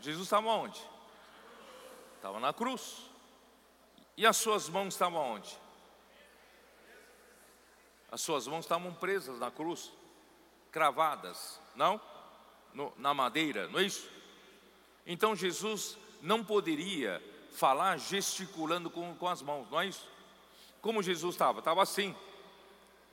Jesus 0.00 0.24
estava 0.24 0.48
onde? 0.48 0.82
Estava 2.16 2.40
na 2.40 2.52
cruz. 2.52 3.08
E 4.16 4.26
as 4.26 4.36
suas 4.36 4.68
mãos 4.68 4.94
estavam 4.94 5.34
onde? 5.34 5.56
As 8.10 8.20
suas 8.20 8.48
mãos 8.48 8.64
estavam 8.64 8.92
presas 8.94 9.38
na 9.38 9.50
cruz, 9.50 9.92
cravadas, 10.72 11.60
não? 11.76 12.00
No, 12.74 12.92
na 12.96 13.14
madeira, 13.14 13.68
não 13.68 13.78
é 13.78 13.84
isso? 13.84 14.10
Então 15.06 15.36
Jesus 15.36 15.96
não 16.20 16.44
poderia 16.44 17.22
falar 17.52 17.96
gesticulando 17.96 18.90
com, 18.90 19.14
com 19.14 19.28
as 19.28 19.40
mãos, 19.40 19.70
não 19.70 19.80
é 19.80 19.86
isso? 19.86 20.08
Como 20.82 21.00
Jesus 21.00 21.36
estava? 21.36 21.60
Estava 21.60 21.82
assim. 21.82 22.14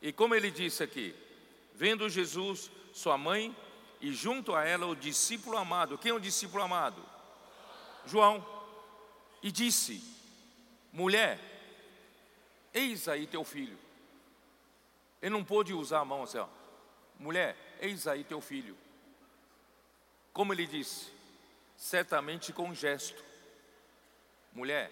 E 0.04 0.12
como 0.12 0.36
ele 0.36 0.52
disse 0.52 0.84
aqui, 0.84 1.16
vendo 1.74 2.10
Jesus, 2.10 2.70
sua 2.94 3.18
mãe 3.18 3.56
e 4.02 4.12
junto 4.12 4.54
a 4.54 4.66
ela 4.66 4.86
o 4.86 4.98
discípulo 4.98 5.58
amado. 5.58 5.98
Quem 5.98 6.12
é 6.12 6.14
o 6.14 6.20
discípulo 6.20 6.62
amado? 6.62 7.02
João. 8.06 8.46
E 9.42 9.50
disse: 9.50 10.04
Mulher, 10.92 11.40
eis 12.74 13.08
aí 13.08 13.26
teu 13.26 13.46
filho. 13.46 13.78
Ele 15.22 15.32
não 15.32 15.44
pôde 15.44 15.74
usar 15.74 16.02
a 16.02 16.06
mão 16.06 16.24
assim, 16.24 16.38
ó. 16.38 16.50
Mulher, 17.18 17.56
eis 17.80 18.06
aí 18.06 18.26
teu 18.26 18.42
filho. 18.42 18.78
Como 20.34 20.52
ele 20.52 20.68
disse? 20.68 21.14
Certamente 21.78 22.52
com 22.52 22.68
um 22.68 22.76
gesto. 22.76 23.24
Mulher, 24.52 24.92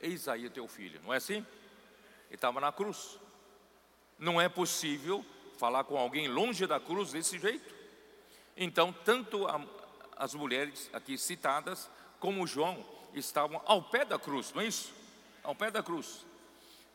eis 0.00 0.26
aí 0.26 0.50
teu 0.50 0.66
filho. 0.66 1.00
Não 1.04 1.14
é 1.14 1.18
assim? 1.18 1.46
Ele 2.26 2.34
estava 2.34 2.60
na 2.60 2.72
cruz. 2.72 3.20
Não 4.18 4.40
é 4.40 4.48
possível 4.48 5.24
falar 5.58 5.84
com 5.84 5.96
alguém 5.96 6.28
longe 6.28 6.66
da 6.66 6.80
cruz 6.80 7.12
desse 7.12 7.38
jeito. 7.38 7.74
Então, 8.56 8.92
tanto 8.92 9.46
a, 9.46 9.60
as 10.16 10.34
mulheres 10.34 10.90
aqui 10.92 11.16
citadas, 11.16 11.90
como 12.18 12.46
João, 12.46 12.84
estavam 13.14 13.62
ao 13.64 13.82
pé 13.82 14.04
da 14.04 14.18
cruz, 14.18 14.52
não 14.52 14.62
é 14.62 14.66
isso? 14.66 14.92
Ao 15.42 15.54
pé 15.54 15.70
da 15.70 15.82
cruz. 15.82 16.26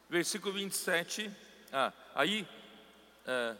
Versículo 0.09 0.53
27, 0.53 1.32
ah, 1.71 1.93
aí, 2.13 2.47
é, 3.26 3.55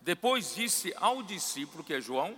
depois 0.00 0.54
disse 0.54 0.94
ao 0.96 1.22
discípulo, 1.22 1.82
que 1.82 1.94
é 1.94 2.00
João, 2.00 2.36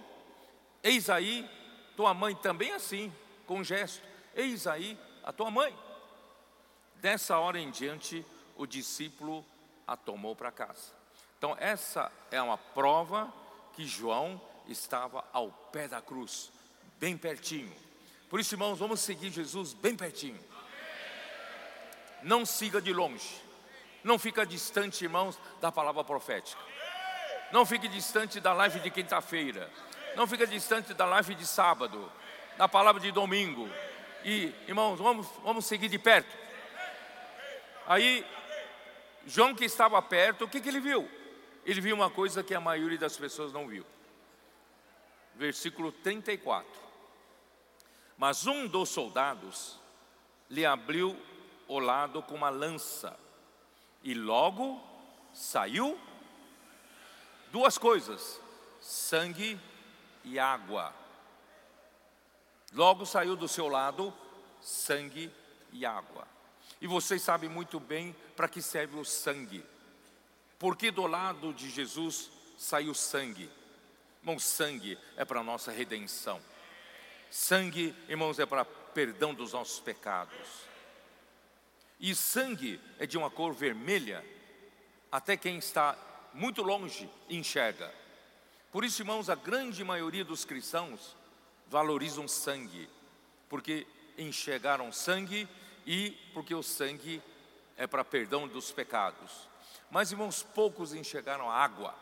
eis 0.82 1.10
aí 1.10 1.48
tua 1.96 2.14
mãe 2.14 2.34
também 2.34 2.72
assim, 2.72 3.12
com 3.46 3.62
gesto, 3.62 4.02
eis 4.34 4.66
aí 4.66 4.98
a 5.22 5.32
tua 5.32 5.50
mãe. 5.50 5.76
Dessa 6.96 7.38
hora 7.38 7.58
em 7.58 7.70
diante, 7.70 8.24
o 8.56 8.66
discípulo 8.66 9.44
a 9.86 9.96
tomou 9.96 10.34
para 10.34 10.50
casa. 10.50 10.92
Então, 11.38 11.56
essa 11.58 12.10
é 12.30 12.40
uma 12.40 12.56
prova 12.56 13.32
que 13.74 13.86
João 13.86 14.40
estava 14.66 15.24
ao 15.32 15.50
pé 15.50 15.88
da 15.88 16.00
cruz, 16.00 16.50
bem 16.98 17.16
pertinho. 17.16 17.74
Por 18.30 18.40
isso, 18.40 18.54
irmãos, 18.54 18.78
vamos 18.78 19.00
seguir 19.00 19.30
Jesus 19.30 19.74
bem 19.74 19.94
pertinho. 19.94 20.40
Não 22.22 22.46
siga 22.46 22.80
de 22.80 22.92
longe. 22.92 23.42
Não 24.02 24.18
fica 24.18 24.46
distante, 24.46 25.04
irmãos, 25.04 25.38
da 25.60 25.70
palavra 25.70 26.02
profética. 26.02 26.60
Não 27.52 27.64
fique 27.64 27.86
distante 27.88 28.40
da 28.40 28.52
live 28.52 28.80
de 28.80 28.90
quinta-feira. 28.90 29.70
Não 30.16 30.26
fica 30.26 30.46
distante 30.46 30.94
da 30.94 31.04
live 31.04 31.34
de 31.34 31.46
sábado, 31.46 32.10
da 32.56 32.68
palavra 32.68 33.00
de 33.00 33.12
domingo. 33.12 33.68
E, 34.24 34.54
irmãos, 34.66 34.98
vamos, 34.98 35.26
vamos 35.42 35.66
seguir 35.66 35.88
de 35.88 35.98
perto. 35.98 36.34
Aí 37.86 38.26
João 39.26 39.54
que 39.54 39.64
estava 39.64 40.00
perto, 40.02 40.44
o 40.44 40.48
que, 40.48 40.60
que 40.60 40.68
ele 40.68 40.80
viu? 40.80 41.08
Ele 41.64 41.80
viu 41.80 41.96
uma 41.96 42.10
coisa 42.10 42.42
que 42.42 42.54
a 42.54 42.60
maioria 42.60 42.98
das 42.98 43.16
pessoas 43.16 43.52
não 43.52 43.66
viu. 43.66 43.84
Versículo 45.34 45.90
34. 45.90 46.68
Mas 48.16 48.46
um 48.46 48.66
dos 48.66 48.90
soldados 48.90 49.78
lhe 50.48 50.64
abriu 50.64 51.18
o 51.66 51.78
lado 51.78 52.22
com 52.22 52.34
uma 52.34 52.50
lança, 52.50 53.18
e 54.02 54.14
logo 54.14 54.80
saiu 55.32 55.98
duas 57.50 57.78
coisas: 57.78 58.40
sangue 58.80 59.58
e 60.22 60.38
água. 60.38 60.92
Logo 62.72 63.06
saiu 63.06 63.36
do 63.36 63.48
seu 63.48 63.68
lado 63.68 64.12
sangue 64.60 65.32
e 65.72 65.86
água. 65.86 66.33
E 66.84 66.86
vocês 66.86 67.22
sabem 67.22 67.48
muito 67.48 67.80
bem 67.80 68.14
para 68.36 68.46
que 68.46 68.60
serve 68.60 68.98
o 68.98 69.06
sangue. 69.06 69.64
Porque 70.58 70.90
do 70.90 71.06
lado 71.06 71.50
de 71.54 71.70
Jesus 71.70 72.30
saiu 72.58 72.92
sangue. 72.92 73.50
Irmãos, 74.20 74.44
sangue 74.44 74.98
é 75.16 75.24
para 75.24 75.40
a 75.40 75.42
nossa 75.42 75.72
redenção. 75.72 76.38
Sangue, 77.30 77.96
irmãos, 78.06 78.38
é 78.38 78.44
para 78.44 78.66
perdão 78.66 79.32
dos 79.32 79.54
nossos 79.54 79.80
pecados. 79.80 80.46
E 81.98 82.14
sangue 82.14 82.78
é 82.98 83.06
de 83.06 83.16
uma 83.16 83.30
cor 83.30 83.54
vermelha, 83.54 84.22
até 85.10 85.38
quem 85.38 85.56
está 85.56 85.96
muito 86.34 86.62
longe 86.62 87.08
enxerga. 87.30 87.90
Por 88.70 88.84
isso, 88.84 89.00
irmãos, 89.00 89.30
a 89.30 89.34
grande 89.34 89.82
maioria 89.82 90.22
dos 90.22 90.44
cristãos 90.44 91.16
valorizam 91.66 92.28
sangue, 92.28 92.90
porque 93.48 93.86
enxergaram 94.18 94.92
sangue 94.92 95.48
e 95.86 96.10
porque 96.32 96.54
o 96.54 96.62
sangue 96.62 97.22
é 97.76 97.86
para 97.86 98.04
perdão 98.04 98.46
dos 98.48 98.70
pecados. 98.72 99.48
Mas, 99.90 100.10
irmãos, 100.10 100.42
poucos 100.42 100.92
enxergaram 100.94 101.50
a 101.50 101.54
água, 101.54 101.94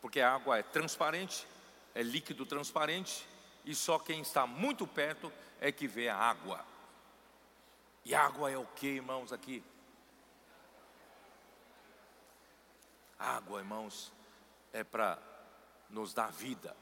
porque 0.00 0.20
a 0.20 0.34
água 0.34 0.58
é 0.58 0.62
transparente, 0.62 1.46
é 1.94 2.02
líquido 2.02 2.46
transparente, 2.46 3.26
e 3.64 3.74
só 3.74 3.98
quem 3.98 4.20
está 4.20 4.46
muito 4.46 4.86
perto 4.86 5.32
é 5.60 5.70
que 5.70 5.86
vê 5.86 6.08
a 6.08 6.16
água. 6.16 6.64
E 8.04 8.14
água 8.14 8.50
é 8.50 8.56
o 8.56 8.66
que, 8.66 8.86
irmãos, 8.86 9.32
aqui? 9.32 9.62
Água, 13.18 13.58
irmãos, 13.58 14.10
é 14.72 14.82
para 14.82 15.18
nos 15.90 16.14
dar 16.14 16.32
vida. 16.32 16.74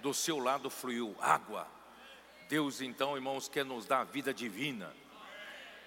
Do 0.00 0.14
seu 0.14 0.38
lado 0.38 0.70
fluiu 0.70 1.14
água. 1.20 1.66
Deus, 2.48 2.80
então, 2.80 3.16
irmãos, 3.16 3.48
quer 3.48 3.64
nos 3.64 3.86
dar 3.86 4.00
a 4.00 4.04
vida 4.04 4.32
divina. 4.32 4.92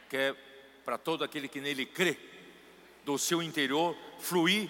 Quer 0.10 0.36
para 0.84 0.98
todo 0.98 1.24
aquele 1.24 1.48
que 1.48 1.62
nele 1.62 1.86
crê, 1.86 2.18
do 3.06 3.18
seu 3.18 3.42
interior 3.42 3.96
fluir 4.20 4.70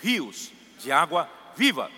rios 0.00 0.52
de 0.78 0.92
água 0.92 1.28
viva. 1.56 1.90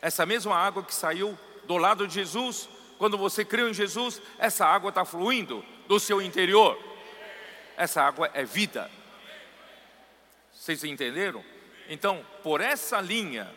Essa 0.00 0.26
mesma 0.26 0.56
água 0.56 0.82
que 0.82 0.94
saiu 0.94 1.38
do 1.64 1.76
lado 1.76 2.06
de 2.06 2.14
Jesus, 2.14 2.68
quando 2.98 3.16
você 3.16 3.44
creu 3.44 3.68
em 3.68 3.74
Jesus, 3.74 4.20
essa 4.38 4.66
água 4.66 4.88
está 4.88 5.04
fluindo 5.04 5.64
do 5.86 5.98
seu 6.00 6.20
interior. 6.20 6.78
Essa 7.76 8.02
água 8.02 8.30
é 8.34 8.44
vida. 8.44 8.90
Vocês 10.52 10.84
entenderam? 10.84 11.44
Então, 11.88 12.24
por 12.42 12.60
essa 12.60 13.00
linha, 13.00 13.52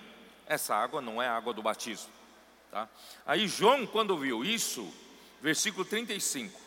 essa 0.48 0.76
água 0.76 1.02
não 1.02 1.22
é 1.22 1.28
água 1.28 1.54
do 1.54 1.62
batismo. 1.62 2.15
Tá? 2.76 2.90
Aí 3.26 3.48
João, 3.48 3.88
quando 3.88 4.18
viu 4.18 4.44
isso, 4.44 4.94
versículo 5.42 5.86
35, 5.86 6.60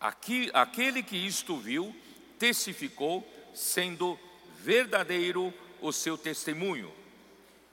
aqui, 0.00 0.50
aquele 0.54 1.02
que 1.02 1.14
isto 1.14 1.58
viu, 1.58 1.94
testificou, 2.38 3.22
sendo 3.54 4.18
verdadeiro 4.56 5.52
o 5.82 5.92
seu 5.92 6.16
testemunho. 6.16 6.90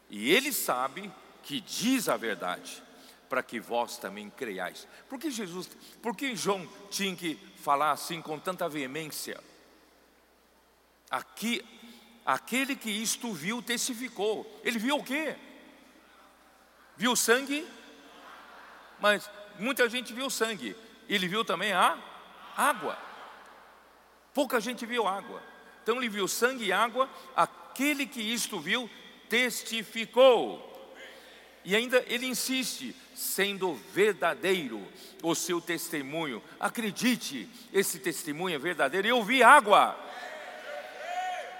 E 0.09 0.29
ele 0.29 0.51
sabe 0.51 1.09
que 1.41 1.61
diz 1.61 2.09
a 2.09 2.17
verdade, 2.17 2.83
para 3.29 3.41
que 3.41 3.61
vós 3.61 3.97
também 3.97 4.29
creiais. 4.29 4.85
Por 5.07 5.17
que 5.17 5.31
Jesus, 5.31 5.69
por 6.01 6.13
que 6.13 6.35
João 6.35 6.67
tinha 6.89 7.15
que 7.15 7.39
falar 7.55 7.91
assim 7.91 8.21
com 8.21 8.37
tanta 8.37 8.67
veemência? 8.67 9.39
Aqui, 11.09 11.65
aquele 12.25 12.75
que 12.75 12.89
isto 12.89 13.31
viu 13.31 13.61
testificou. 13.61 14.59
Ele 14.65 14.77
viu 14.77 14.97
o 14.97 15.03
quê? 15.05 15.37
Viu 17.01 17.15
sangue? 17.15 17.67
Mas 18.99 19.27
muita 19.57 19.89
gente 19.89 20.13
viu 20.13 20.29
sangue. 20.29 20.75
Ele 21.09 21.27
viu 21.27 21.43
também 21.43 21.73
a 21.73 21.97
água. 22.55 22.95
Pouca 24.35 24.59
gente 24.59 24.85
viu 24.85 25.07
água. 25.07 25.41
Então 25.81 25.97
ele 25.97 26.07
viu 26.07 26.27
sangue 26.27 26.65
e 26.65 26.71
água. 26.71 27.09
Aquele 27.35 28.05
que 28.05 28.21
isto 28.21 28.59
viu 28.59 28.87
testificou. 29.27 30.93
E 31.65 31.75
ainda 31.75 32.05
ele 32.07 32.27
insiste, 32.27 32.95
sendo 33.15 33.73
verdadeiro 33.91 34.87
o 35.23 35.33
seu 35.33 35.59
testemunho. 35.59 36.39
Acredite, 36.59 37.49
esse 37.73 37.97
testemunho 37.97 38.57
é 38.57 38.59
verdadeiro. 38.59 39.07
Eu 39.07 39.23
vi 39.23 39.41
água. 39.41 39.97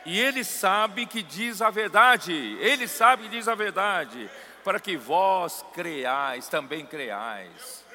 E 0.05 0.19
ele 0.19 0.43
sabe 0.43 1.07
que 1.07 1.23
diz 1.23 1.63
a 1.63 1.71
verdade, 1.71 2.31
ele 2.59 2.87
sabe 2.87 3.23
que 3.23 3.29
diz 3.29 3.47
a 3.47 3.55
verdade, 3.55 4.29
para 4.63 4.79
que 4.79 4.97
vós 4.97 5.65
creais, 5.73 6.47
também 6.47 6.85
creais. 6.85 7.85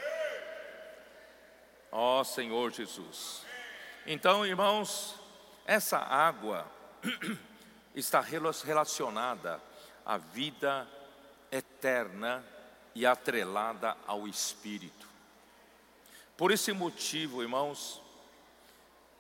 Ó 1.91 2.23
Senhor 2.25 2.73
Jesus. 2.73 3.45
Então, 4.07 4.47
irmãos, 4.47 5.15
essa 5.65 5.99
água 5.99 6.67
está 7.95 8.21
relacionada 8.21 9.61
à 10.05 10.17
vida 10.17 10.87
eterna 11.51 12.45
e 12.95 13.07
atrelada 13.07 13.97
ao 14.07 14.27
Espírito. 14.29 15.07
Por 16.37 16.51
esse 16.51 16.73
motivo, 16.73 17.43
irmãos, 17.43 18.03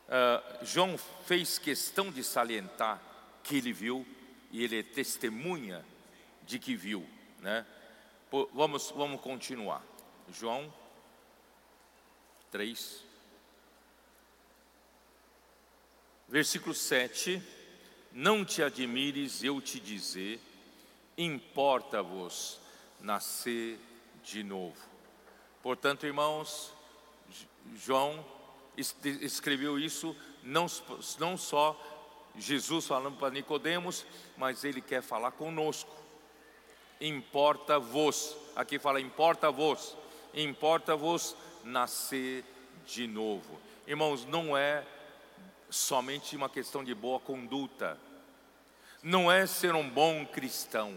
Uh, 0.06 0.64
João 0.64 0.96
fez 1.24 1.58
questão 1.58 2.12
de 2.12 2.22
salientar 2.22 3.02
que 3.42 3.56
ele 3.56 3.72
viu 3.72 4.06
e 4.52 4.62
ele 4.62 4.78
é 4.78 4.82
testemunha 4.82 5.84
de 6.44 6.60
que 6.60 6.76
viu, 6.76 7.04
né? 7.40 7.66
Vamos, 8.52 8.90
vamos 8.90 9.20
continuar. 9.20 9.82
João 10.32 10.72
3, 12.50 13.04
versículo 16.28 16.74
7: 16.74 17.42
Não 18.12 18.44
te 18.44 18.62
admires 18.62 19.42
eu 19.42 19.60
te 19.60 19.78
dizer, 19.78 20.40
importa-vos 21.16 22.60
nascer 23.00 23.78
de 24.24 24.42
novo. 24.42 24.76
Portanto, 25.62 26.06
irmãos, 26.06 26.72
João 27.74 28.24
escreveu 28.76 29.78
isso 29.78 30.16
não, 30.42 30.66
não 31.18 31.36
só 31.36 31.80
Jesus 32.36 32.86
falando 32.86 33.18
para 33.18 33.30
Nicodemos, 33.32 34.06
mas 34.36 34.64
ele 34.64 34.80
quer 34.80 35.02
falar 35.02 35.32
conosco. 35.32 35.90
Importa-vos, 37.00 38.36
aqui 38.54 38.78
fala 38.78 39.00
importa-vos, 39.00 39.96
importa-vos 40.32 41.36
nascer 41.62 42.44
de 42.86 43.06
novo. 43.06 43.60
Irmãos, 43.86 44.24
não 44.24 44.56
é 44.56 44.84
somente 45.68 46.36
uma 46.36 46.48
questão 46.48 46.82
de 46.82 46.94
boa 46.94 47.20
conduta, 47.20 47.98
não 49.02 49.30
é 49.30 49.46
ser 49.46 49.74
um 49.74 49.88
bom 49.88 50.24
cristão, 50.24 50.96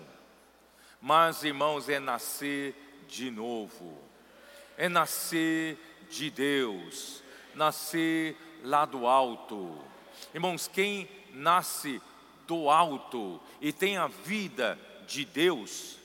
mas, 1.02 1.44
irmãos, 1.44 1.90
é 1.90 2.00
nascer 2.00 2.76
de 3.08 3.30
novo, 3.30 3.98
é 4.78 4.88
nascer 4.88 5.78
de 6.10 6.30
Deus, 6.30 7.22
nascer 7.54 8.38
lá 8.64 8.86
do 8.86 9.06
alto. 9.06 9.78
Irmãos, 10.34 10.68
quem 10.68 11.10
nasce 11.34 12.02
do 12.48 12.70
alto 12.70 13.40
e 13.62 13.72
tem 13.72 13.98
a 13.98 14.08
vida 14.08 14.80
de 15.10 15.26
Deus, 15.26 15.98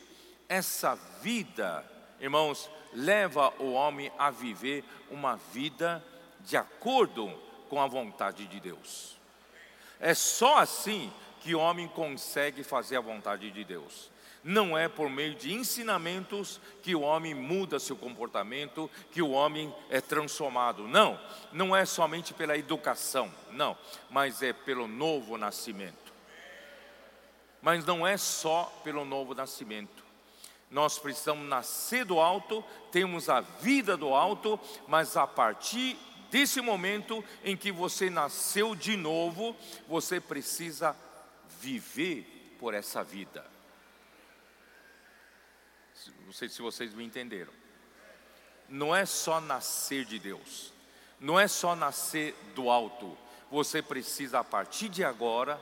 essa 0.48 0.94
vida, 1.22 1.84
irmãos, 2.20 2.68
leva 2.92 3.52
o 3.58 3.72
homem 3.72 4.10
a 4.18 4.30
viver 4.30 4.84
uma 5.10 5.36
vida 5.52 6.04
de 6.40 6.56
acordo 6.56 7.30
com 7.68 7.80
a 7.80 7.86
vontade 7.86 8.46
de 8.46 8.60
Deus. 8.60 9.16
É 10.00 10.14
só 10.14 10.58
assim 10.58 11.12
que 11.40 11.54
o 11.54 11.60
homem 11.60 11.86
consegue 11.88 12.64
fazer 12.64 12.96
a 12.96 13.00
vontade 13.00 13.50
de 13.50 13.64
Deus 13.64 14.10
não 14.44 14.76
é 14.76 14.88
por 14.88 15.08
meio 15.08 15.34
de 15.34 15.54
ensinamentos 15.54 16.60
que 16.82 16.94
o 16.94 17.00
homem 17.00 17.34
muda 17.34 17.80
seu 17.80 17.96
comportamento, 17.96 18.90
que 19.10 19.22
o 19.22 19.30
homem 19.30 19.74
é 19.88 20.02
transformado. 20.02 20.86
Não, 20.86 21.18
não 21.50 21.74
é 21.74 21.86
somente 21.86 22.34
pela 22.34 22.56
educação, 22.56 23.32
não, 23.50 23.76
mas 24.10 24.42
é 24.42 24.52
pelo 24.52 24.86
novo 24.86 25.38
nascimento. 25.38 26.03
Mas 27.64 27.82
não 27.86 28.06
é 28.06 28.18
só 28.18 28.64
pelo 28.84 29.06
novo 29.06 29.34
nascimento. 29.34 30.04
Nós 30.70 30.98
precisamos 30.98 31.48
nascer 31.48 32.04
do 32.04 32.20
alto, 32.20 32.62
temos 32.92 33.30
a 33.30 33.40
vida 33.40 33.96
do 33.96 34.12
alto, 34.12 34.60
mas 34.86 35.16
a 35.16 35.26
partir 35.26 35.96
desse 36.30 36.60
momento 36.60 37.24
em 37.42 37.56
que 37.56 37.72
você 37.72 38.10
nasceu 38.10 38.74
de 38.74 38.98
novo, 38.98 39.56
você 39.88 40.20
precisa 40.20 40.94
viver 41.58 42.54
por 42.58 42.74
essa 42.74 43.02
vida. 43.02 43.46
Não 46.26 46.34
sei 46.34 46.50
se 46.50 46.60
vocês 46.60 46.92
me 46.92 47.02
entenderam. 47.02 47.52
Não 48.68 48.94
é 48.94 49.06
só 49.06 49.40
nascer 49.40 50.04
de 50.04 50.18
Deus, 50.18 50.70
não 51.18 51.40
é 51.40 51.48
só 51.48 51.74
nascer 51.74 52.34
do 52.54 52.68
alto. 52.68 53.16
Você 53.50 53.80
precisa, 53.80 54.40
a 54.40 54.44
partir 54.44 54.90
de 54.90 55.02
agora, 55.02 55.58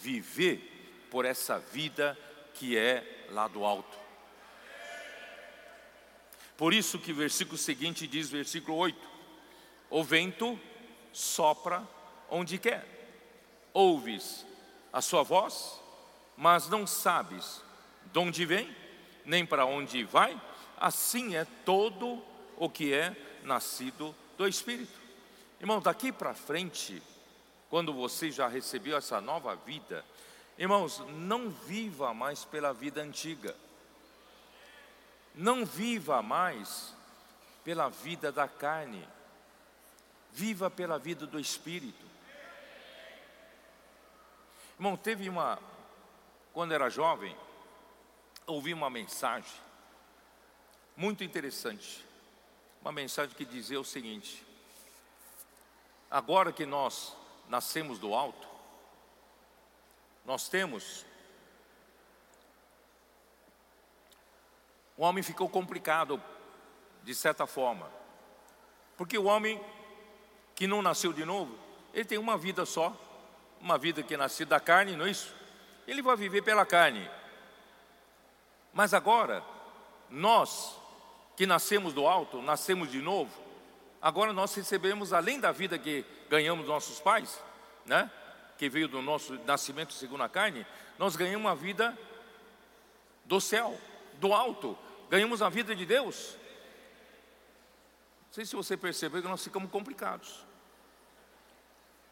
viver 0.00 0.69
por 1.10 1.24
essa 1.24 1.58
vida 1.58 2.16
que 2.54 2.76
é 2.76 3.26
lá 3.30 3.48
do 3.48 3.64
alto. 3.64 3.98
Por 6.56 6.74
isso 6.74 6.98
que 6.98 7.12
o 7.12 7.16
versículo 7.16 7.56
seguinte 7.56 8.06
diz, 8.06 8.28
versículo 8.28 8.76
8: 8.76 8.98
O 9.88 10.04
vento 10.04 10.60
sopra 11.12 11.86
onde 12.28 12.58
quer. 12.58 12.86
ouves 13.72 14.44
a 14.92 15.00
sua 15.00 15.22
voz, 15.22 15.80
mas 16.36 16.68
não 16.68 16.86
sabes 16.86 17.62
de 18.12 18.18
onde 18.18 18.44
vem, 18.44 18.74
nem 19.24 19.46
para 19.46 19.64
onde 19.64 20.02
vai, 20.04 20.40
assim 20.76 21.36
é 21.36 21.46
todo 21.64 22.22
o 22.56 22.68
que 22.68 22.92
é 22.92 23.16
nascido 23.42 24.14
do 24.36 24.46
Espírito. 24.48 24.98
Irmão, 25.60 25.80
daqui 25.80 26.10
para 26.10 26.34
frente, 26.34 27.02
quando 27.68 27.92
você 27.92 28.30
já 28.30 28.48
recebeu 28.48 28.96
essa 28.96 29.20
nova 29.20 29.54
vida, 29.54 30.04
irmãos, 30.60 30.98
não 31.08 31.48
viva 31.48 32.12
mais 32.12 32.44
pela 32.44 32.74
vida 32.74 33.00
antiga, 33.00 33.56
não 35.34 35.64
viva 35.64 36.20
mais 36.20 36.94
pela 37.64 37.88
vida 37.88 38.30
da 38.30 38.46
carne, 38.46 39.08
viva 40.30 40.70
pela 40.70 40.98
vida 40.98 41.26
do 41.26 41.40
Espírito. 41.40 42.04
Irmão, 44.78 44.98
teve 44.98 45.30
uma, 45.30 45.58
quando 46.52 46.74
era 46.74 46.90
jovem, 46.90 47.34
ouvi 48.46 48.74
uma 48.74 48.90
mensagem 48.90 49.50
muito 50.94 51.24
interessante. 51.24 52.04
Uma 52.82 52.92
mensagem 52.92 53.34
que 53.34 53.46
dizia 53.46 53.80
o 53.80 53.84
seguinte: 53.84 54.44
agora 56.10 56.52
que 56.52 56.66
nós 56.66 57.16
nascemos 57.48 57.98
do 57.98 58.14
alto, 58.14 58.49
nós 60.24 60.48
temos. 60.48 61.04
O 64.96 65.02
homem 65.02 65.22
ficou 65.22 65.48
complicado, 65.48 66.22
de 67.02 67.14
certa 67.14 67.46
forma, 67.46 67.90
porque 68.96 69.16
o 69.16 69.24
homem 69.24 69.58
que 70.54 70.66
não 70.66 70.82
nasceu 70.82 71.12
de 71.12 71.24
novo, 71.24 71.58
ele 71.94 72.04
tem 72.04 72.18
uma 72.18 72.36
vida 72.36 72.66
só, 72.66 72.94
uma 73.60 73.78
vida 73.78 74.02
que 74.02 74.14
é 74.14 74.16
nasceu 74.16 74.46
da 74.46 74.60
carne, 74.60 74.96
não 74.96 75.06
é 75.06 75.10
isso? 75.10 75.34
Ele 75.86 76.02
vai 76.02 76.16
viver 76.16 76.42
pela 76.42 76.66
carne. 76.66 77.10
Mas 78.72 78.94
agora, 78.94 79.42
nós 80.08 80.76
que 81.36 81.46
nascemos 81.46 81.94
do 81.94 82.06
alto, 82.06 82.42
nascemos 82.42 82.90
de 82.90 83.00
novo, 83.00 83.32
agora 84.02 84.32
nós 84.32 84.54
recebemos, 84.54 85.12
além 85.14 85.40
da 85.40 85.50
vida 85.50 85.78
que 85.78 86.04
ganhamos 86.28 86.68
nossos 86.68 87.00
pais, 87.00 87.42
né? 87.86 88.10
Que 88.60 88.68
veio 88.68 88.88
do 88.88 89.00
nosso 89.00 89.32
nascimento 89.46 89.94
segundo 89.94 90.22
a 90.22 90.28
carne, 90.28 90.66
nós 90.98 91.16
ganhamos 91.16 91.46
uma 91.46 91.56
vida 91.56 91.98
do 93.24 93.40
céu, 93.40 93.80
do 94.16 94.34
alto, 94.34 94.76
ganhamos 95.08 95.40
a 95.40 95.48
vida 95.48 95.74
de 95.74 95.86
Deus. 95.86 96.36
Não 98.26 98.34
sei 98.34 98.44
se 98.44 98.54
você 98.54 98.76
percebeu 98.76 99.22
que 99.22 99.28
nós 99.28 99.42
ficamos 99.42 99.70
complicados. 99.70 100.44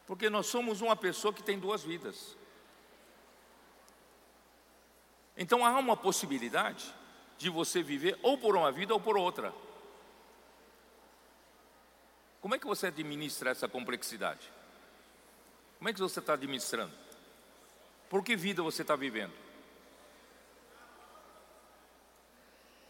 Porque 0.06 0.30
nós 0.30 0.46
somos 0.46 0.80
uma 0.80 0.96
pessoa 0.96 1.34
que 1.34 1.42
tem 1.42 1.58
duas 1.58 1.82
vidas. 1.82 2.34
Então 5.36 5.66
há 5.66 5.78
uma 5.78 5.98
possibilidade 5.98 6.94
de 7.36 7.50
você 7.50 7.82
viver 7.82 8.18
ou 8.22 8.38
por 8.38 8.56
uma 8.56 8.72
vida 8.72 8.94
ou 8.94 9.00
por 9.00 9.18
outra. 9.18 9.52
Como 12.40 12.54
é 12.54 12.58
que 12.58 12.66
você 12.66 12.86
administra 12.86 13.50
essa 13.50 13.68
complexidade? 13.68 14.50
Como 15.78 15.88
é 15.88 15.92
que 15.92 16.00
você 16.00 16.18
está 16.18 16.34
administrando? 16.34 16.92
Por 18.10 18.24
que 18.24 18.34
vida 18.34 18.62
você 18.62 18.82
está 18.82 18.96
vivendo? 18.96 19.32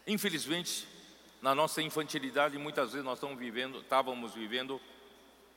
Infelizmente, 0.07 0.87
na 1.39 1.53
nossa 1.53 1.83
infantilidade, 1.83 2.57
muitas 2.57 2.91
vezes 2.91 3.05
nós 3.05 3.19
estamos 3.19 3.37
vivendo, 3.37 3.79
estávamos 3.79 4.33
vivendo 4.33 4.81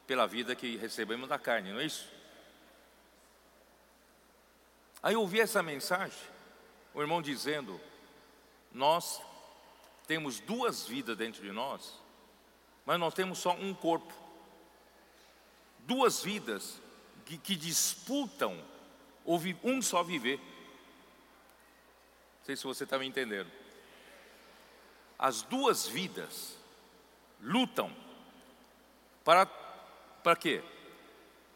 pela 0.07 0.27
vida 0.27 0.55
que 0.55 0.77
recebemos 0.77 1.27
da 1.27 1.39
carne, 1.39 1.73
não 1.73 1.81
é 1.81 1.87
isso? 1.87 2.07
Aí 5.03 5.15
eu 5.15 5.23
ouvi 5.23 5.41
essa 5.41 5.63
mensagem, 5.63 6.19
o 6.93 7.01
irmão 7.01 7.23
dizendo: 7.23 7.81
Nós 8.71 9.23
temos 10.07 10.39
duas 10.39 10.87
vidas 10.87 11.17
dentro 11.17 11.41
de 11.41 11.51
nós, 11.51 11.99
mas 12.85 13.01
nós 13.01 13.15
temos 13.15 13.39
só 13.39 13.53
um 13.53 13.73
corpo. 13.73 14.13
Duas 15.81 16.23
vidas 16.23 16.82
que, 17.33 17.39
que 17.39 17.57
disputam 17.57 18.59
um 19.63 19.81
só 19.81 20.03
viver. 20.03 20.39
Não 22.39 22.45
sei 22.45 22.57
se 22.57 22.65
você 22.65 22.85
está 22.85 22.99
me 22.99 23.07
entendendo. 23.07 23.51
As 25.19 25.43
duas 25.43 25.87
vidas 25.87 26.59
lutam 27.41 27.95
para 29.25 29.47
para 30.23 30.37
quê? 30.37 30.63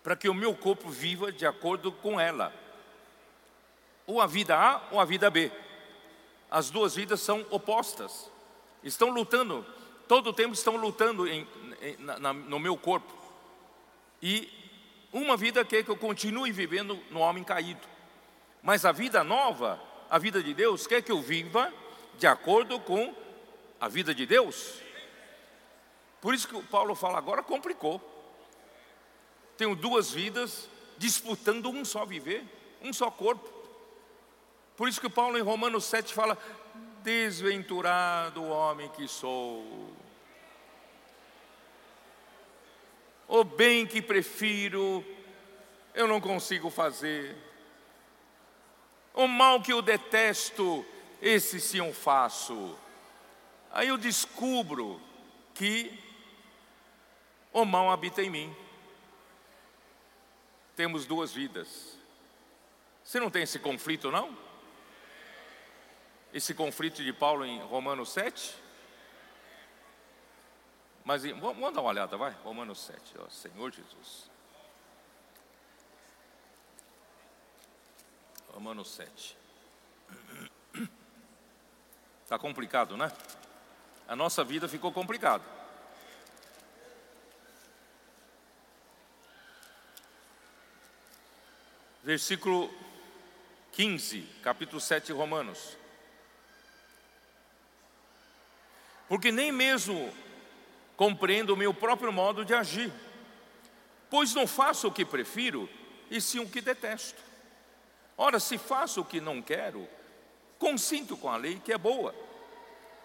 Para 0.02 0.16
que 0.16 0.28
o 0.28 0.34
meu 0.34 0.56
corpo 0.56 0.88
viva 0.88 1.30
de 1.30 1.46
acordo 1.46 1.92
com 1.92 2.18
ela. 2.18 2.52
Ou 4.06 4.20
a 4.20 4.26
vida 4.26 4.56
A 4.56 4.82
ou 4.90 5.00
a 5.00 5.04
vida 5.04 5.30
B. 5.30 5.52
As 6.50 6.70
duas 6.70 6.94
vidas 6.94 7.20
são 7.20 7.44
opostas. 7.50 8.30
Estão 8.82 9.10
lutando, 9.10 9.66
todo 10.06 10.30
o 10.30 10.32
tempo 10.32 10.54
estão 10.54 10.76
lutando 10.76 11.26
em, 11.28 11.46
em, 11.80 11.96
na, 11.98 12.32
no 12.32 12.58
meu 12.58 12.76
corpo. 12.76 13.12
E 14.22 14.55
uma 15.16 15.36
vida 15.36 15.64
quer 15.64 15.82
que 15.82 15.90
eu 15.90 15.96
continue 15.96 16.52
vivendo 16.52 16.98
no 17.10 17.20
homem 17.20 17.42
caído. 17.42 17.86
Mas 18.62 18.84
a 18.84 18.92
vida 18.92 19.22
nova, 19.24 19.80
a 20.10 20.18
vida 20.18 20.42
de 20.42 20.52
Deus, 20.52 20.86
quer 20.86 21.02
que 21.02 21.12
eu 21.12 21.20
viva 21.20 21.72
de 22.18 22.26
acordo 22.26 22.78
com 22.80 23.14
a 23.80 23.88
vida 23.88 24.14
de 24.14 24.26
Deus. 24.26 24.80
Por 26.20 26.34
isso 26.34 26.48
que 26.48 26.56
o 26.56 26.62
Paulo 26.62 26.94
fala, 26.94 27.18
agora 27.18 27.42
complicou. 27.42 28.00
Tenho 29.56 29.74
duas 29.74 30.10
vidas 30.10 30.68
disputando 30.98 31.68
um 31.70 31.84
só 31.84 32.04
viver, 32.04 32.44
um 32.82 32.92
só 32.92 33.10
corpo. 33.10 33.48
Por 34.76 34.88
isso 34.88 35.00
que 35.00 35.08
Paulo 35.08 35.38
em 35.38 35.42
Romanos 35.42 35.84
7 35.84 36.12
fala: 36.12 36.36
Desventurado 37.02 38.44
homem 38.44 38.88
que 38.90 39.08
sou, 39.08 39.92
o 43.28 43.44
bem 43.44 43.86
que 43.86 44.00
prefiro, 44.00 45.04
eu 45.94 46.06
não 46.06 46.20
consigo 46.20 46.70
fazer, 46.70 47.36
o 49.14 49.26
mal 49.26 49.62
que 49.62 49.72
eu 49.72 49.80
detesto, 49.80 50.84
esse 51.20 51.58
sim 51.60 51.78
eu 51.78 51.92
faço. 51.92 52.78
Aí 53.70 53.88
eu 53.88 53.96
descubro 53.96 55.00
que 55.54 55.98
o 57.52 57.64
mal 57.64 57.90
habita 57.90 58.22
em 58.22 58.30
mim 58.30 58.56
temos 60.76 61.06
duas 61.06 61.32
vidas. 61.32 61.98
Você 63.02 63.18
não 63.18 63.30
tem 63.30 63.42
esse 63.42 63.58
conflito, 63.58 64.10
não? 64.10 64.36
Esse 66.34 66.52
conflito 66.52 67.02
de 67.02 67.12
Paulo 67.12 67.46
em 67.46 67.60
Romanos 67.60 68.10
7? 68.10 68.65
Mas 71.06 71.22
vamos 71.22 71.72
dar 71.72 71.80
uma 71.80 71.90
olhada, 71.90 72.16
vai? 72.16 72.32
Romanos 72.42 72.80
7, 72.80 73.00
ó, 73.20 73.28
Senhor 73.30 73.70
Jesus. 73.70 74.28
Romanos 78.52 78.90
7. 78.90 79.38
Está 82.24 82.36
complicado, 82.42 82.96
né? 82.96 83.12
A 84.08 84.16
nossa 84.16 84.42
vida 84.42 84.68
ficou 84.68 84.92
complicada. 84.92 85.44
versículo 92.02 92.72
15, 93.72 94.22
capítulo 94.40 94.80
7 94.80 95.06
de 95.06 95.12
Romanos. 95.12 95.76
Porque 99.08 99.32
nem 99.32 99.50
mesmo 99.50 100.12
compreendo 100.96 101.54
o 101.54 101.56
meu 101.56 101.74
próprio 101.74 102.12
modo 102.12 102.44
de 102.44 102.54
agir, 102.54 102.92
pois 104.08 104.34
não 104.34 104.46
faço 104.46 104.88
o 104.88 104.92
que 104.92 105.04
prefiro, 105.04 105.68
e 106.10 106.20
sim 106.20 106.38
o 106.38 106.48
que 106.48 106.60
detesto. 106.60 107.20
Ora, 108.16 108.40
se 108.40 108.56
faço 108.56 109.02
o 109.02 109.04
que 109.04 109.20
não 109.20 109.42
quero, 109.42 109.86
consinto 110.58 111.16
com 111.16 111.28
a 111.28 111.36
lei 111.36 111.60
que 111.62 111.72
é 111.72 111.78
boa. 111.78 112.14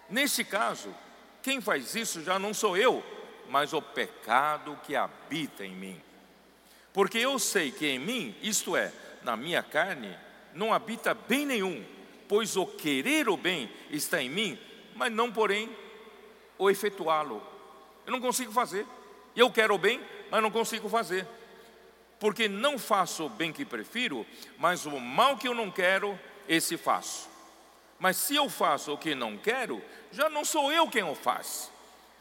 Nesse 0.09 0.43
caso, 0.43 0.93
quem 1.41 1.59
faz 1.59 1.95
isso 1.95 2.23
já 2.23 2.39
não 2.39 2.53
sou 2.53 2.77
eu, 2.77 3.03
mas 3.49 3.73
o 3.73 3.81
pecado 3.81 4.79
que 4.83 4.95
habita 4.95 5.65
em 5.65 5.75
mim. 5.75 6.01
Porque 6.93 7.17
eu 7.17 7.37
sei 7.39 7.71
que 7.71 7.87
em 7.87 7.99
mim, 7.99 8.35
isto 8.41 8.75
é, 8.75 8.93
na 9.23 9.35
minha 9.35 9.63
carne, 9.63 10.17
não 10.53 10.73
habita 10.73 11.13
bem 11.13 11.45
nenhum, 11.45 11.83
pois 12.27 12.55
o 12.55 12.65
querer 12.65 13.27
o 13.27 13.35
bem 13.35 13.69
está 13.89 14.21
em 14.21 14.29
mim, 14.29 14.59
mas 14.95 15.11
não, 15.11 15.31
porém, 15.31 15.69
o 16.57 16.69
efetuá-lo. 16.69 17.50
Eu 18.11 18.17
não 18.17 18.19
consigo 18.19 18.51
fazer. 18.51 18.85
Eu 19.33 19.49
quero 19.49 19.73
o 19.73 19.77
bem, 19.77 20.01
mas 20.29 20.43
não 20.43 20.51
consigo 20.51 20.89
fazer. 20.89 21.25
Porque 22.19 22.49
não 22.49 22.77
faço 22.77 23.25
o 23.25 23.29
bem 23.29 23.53
que 23.53 23.63
prefiro, 23.63 24.27
mas 24.57 24.85
o 24.85 24.99
mal 24.99 25.37
que 25.37 25.47
eu 25.47 25.55
não 25.55 25.71
quero, 25.71 26.19
esse 26.45 26.75
faço. 26.75 27.29
Mas 27.97 28.17
se 28.17 28.35
eu 28.35 28.49
faço 28.49 28.91
o 28.91 28.97
que 28.97 29.15
não 29.15 29.37
quero, 29.37 29.81
já 30.11 30.29
não 30.29 30.43
sou 30.43 30.69
eu 30.73 30.89
quem 30.89 31.03
o 31.03 31.15
faz, 31.15 31.71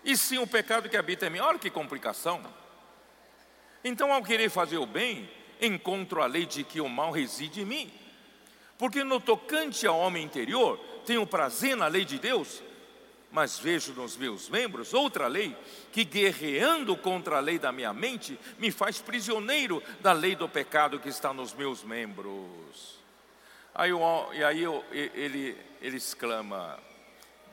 e 0.05 0.16
sim 0.16 0.38
o 0.38 0.47
pecado 0.47 0.88
que 0.88 0.97
habita 0.97 1.26
em 1.26 1.30
mim. 1.30 1.41
Olha 1.41 1.59
que 1.59 1.68
complicação. 1.68 2.41
Então, 3.82 4.12
ao 4.12 4.22
querer 4.22 4.49
fazer 4.49 4.78
o 4.78 4.86
bem, 4.86 5.28
encontro 5.61 6.22
a 6.22 6.26
lei 6.26 6.47
de 6.47 6.62
que 6.62 6.80
o 6.80 6.88
mal 6.88 7.11
reside 7.11 7.62
em 7.62 7.66
mim. 7.66 7.93
Porque 8.78 9.03
no 9.03 9.20
tocante 9.20 9.88
ao 9.88 9.99
homem 9.99 10.22
interior, 10.22 10.78
tenho 11.05 11.26
prazer 11.26 11.76
na 11.76 11.88
lei 11.88 12.05
de 12.05 12.16
Deus, 12.16 12.62
mas 13.31 13.59
vejo 13.59 13.93
nos 13.93 14.16
meus 14.16 14.49
membros 14.49 14.93
outra 14.93 15.26
lei 15.28 15.57
que, 15.93 16.05
guerreando 16.05 16.97
contra 16.97 17.37
a 17.37 17.41
lei 17.41 17.59
da 17.59 17.70
minha 17.70 17.93
mente, 17.93 18.39
me 18.59 18.70
faz 18.70 19.01
prisioneiro 19.01 19.83
da 20.01 20.12
lei 20.12 20.35
do 20.35 20.49
pecado 20.49 20.99
que 20.99 21.09
está 21.09 21.33
nos 21.33 21.55
meus 21.55 21.85
membros. 21.85 22.99
Aí, 23.74 23.93
e 24.33 24.45
aí 24.45 24.64
ele, 25.14 25.57
ele 25.81 25.97
exclama: 25.97 26.78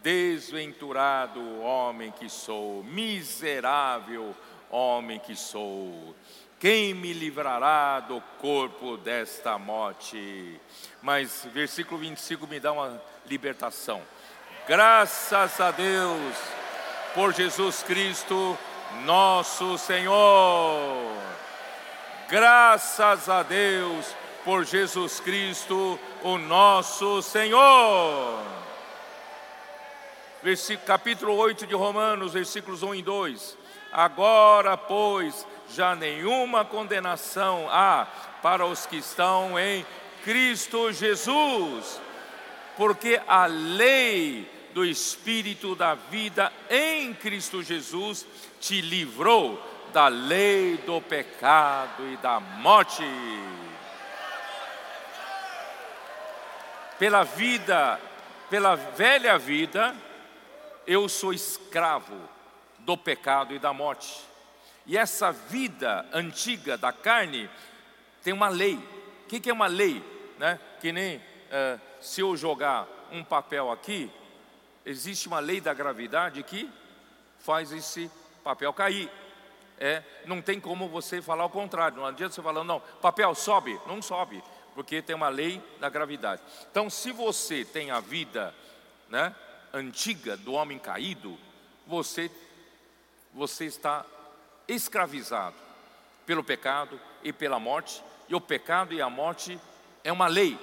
Desventurado 0.01 1.59
homem 1.59 2.11
que 2.11 2.29
sou, 2.29 2.83
miserável 2.83 4.35
homem 4.69 5.19
que 5.19 5.35
sou. 5.35 6.15
Quem 6.59 6.93
me 6.93 7.13
livrará 7.13 7.99
do 7.99 8.19
corpo 8.39 8.97
desta 8.97 9.59
morte? 9.59 10.59
Mas 11.03 11.47
versículo 11.53 11.99
25 11.99 12.47
me 12.47 12.59
dá 12.59 12.71
uma 12.71 13.01
libertação. 13.27 14.01
Graças 14.67 15.61
a 15.61 15.71
Deus 15.71 16.35
por 17.15 17.33
Jesus 17.33 17.81
Cristo, 17.83 18.57
nosso 19.05 19.77
Senhor. 19.77 21.09
Graças 22.27 23.29
a 23.29 23.43
Deus 23.43 24.13
por 24.43 24.65
Jesus 24.65 25.21
Cristo, 25.21 25.97
o 26.21 26.37
nosso 26.37 27.21
Senhor. 27.21 28.43
Versículo, 30.43 30.85
capítulo 30.85 31.35
8 31.37 31.65
de 31.65 31.73
Romanos, 31.73 32.33
versículos 32.33 32.83
1 32.83 32.95
e 32.95 33.01
2. 33.01 33.57
Agora, 33.93 34.75
pois, 34.75 35.47
já 35.69 35.95
nenhuma 35.95 36.65
condenação 36.65 37.69
há 37.71 38.05
para 38.41 38.65
os 38.65 38.85
que 38.85 38.97
estão 38.97 39.57
em 39.57 39.85
Cristo 40.25 40.91
Jesus, 40.91 42.01
porque 42.75 43.21
a 43.25 43.45
lei 43.45 44.56
do 44.77 44.85
Espírito 44.85 45.73
da 45.73 45.95
vida 45.95 46.53
em 46.69 47.11
Cristo 47.11 47.63
Jesus 47.63 48.27
te 48.59 48.79
livrou 48.79 49.59
da 49.91 50.07
lei 50.07 50.77
do 50.77 51.01
pecado 51.01 52.07
e 52.07 52.15
da 52.17 52.39
morte. 52.39 53.01
Pela 56.99 57.23
vida, 57.23 57.99
pela 58.51 58.75
velha 58.75 59.39
vida, 59.39 59.95
eu 60.85 61.09
sou 61.09 61.33
escravo 61.33 62.15
do 62.77 62.95
pecado 62.95 63.55
e 63.55 63.59
da 63.59 63.73
morte. 63.73 64.21
E 64.85 64.95
essa 64.95 65.31
vida 65.31 66.05
antiga 66.13 66.77
da 66.77 66.93
carne 66.93 67.49
tem 68.21 68.31
uma 68.31 68.49
lei. 68.49 68.75
O 69.23 69.27
que, 69.27 69.49
é 69.49 69.53
uma 69.53 69.65
lei? 69.65 70.03
Né? 70.37 70.59
Que 70.79 70.91
nem 70.91 71.17
uh, 71.17 71.81
se 71.99 72.21
eu 72.21 72.37
jogar 72.37 72.87
um 73.11 73.23
papel 73.23 73.71
aqui, 73.71 74.11
existe 74.87 75.27
uma 75.27 75.39
lei 75.39 75.59
da 75.59 75.73
gravidade 75.73 76.41
que 76.43 76.71
faz 77.39 77.73
esse 77.73 78.09
papel 78.41 78.71
cair. 78.73 79.11
É, 79.77 80.01
não 80.25 80.41
tem 80.41 80.59
como 80.59 80.87
você 80.87 81.21
falar 81.21 81.45
o 81.45 81.49
contrário. 81.49 81.97
Não 81.97 82.05
adianta 82.05 82.33
você 82.33 82.41
falar, 82.41 82.63
não, 82.63 82.79
papel 83.01 83.35
sobe, 83.35 83.79
não 83.85 84.01
sobe, 84.01 84.41
porque 84.73 85.01
tem 85.01 85.15
uma 85.15 85.27
lei 85.27 85.61
da 85.79 85.89
gravidade. 85.89 86.41
Então, 86.71 86.89
se 86.89 87.11
você 87.11 87.65
tem 87.65 87.91
a 87.91 87.99
vida 87.99 88.55
né, 89.09 89.35
antiga 89.73 90.37
do 90.37 90.53
homem 90.53 90.79
caído, 90.79 91.37
você, 91.85 92.31
você 93.33 93.65
está 93.65 94.05
escravizado 94.69 95.55
pelo 96.25 96.43
pecado 96.43 96.99
e 97.23 97.33
pela 97.33 97.59
morte, 97.59 98.01
e 98.29 98.35
o 98.35 98.41
pecado 98.41 98.93
e 98.93 99.01
a 99.01 99.09
morte 99.09 99.59
é 100.03 100.11
uma 100.11 100.27
lei, 100.27 100.57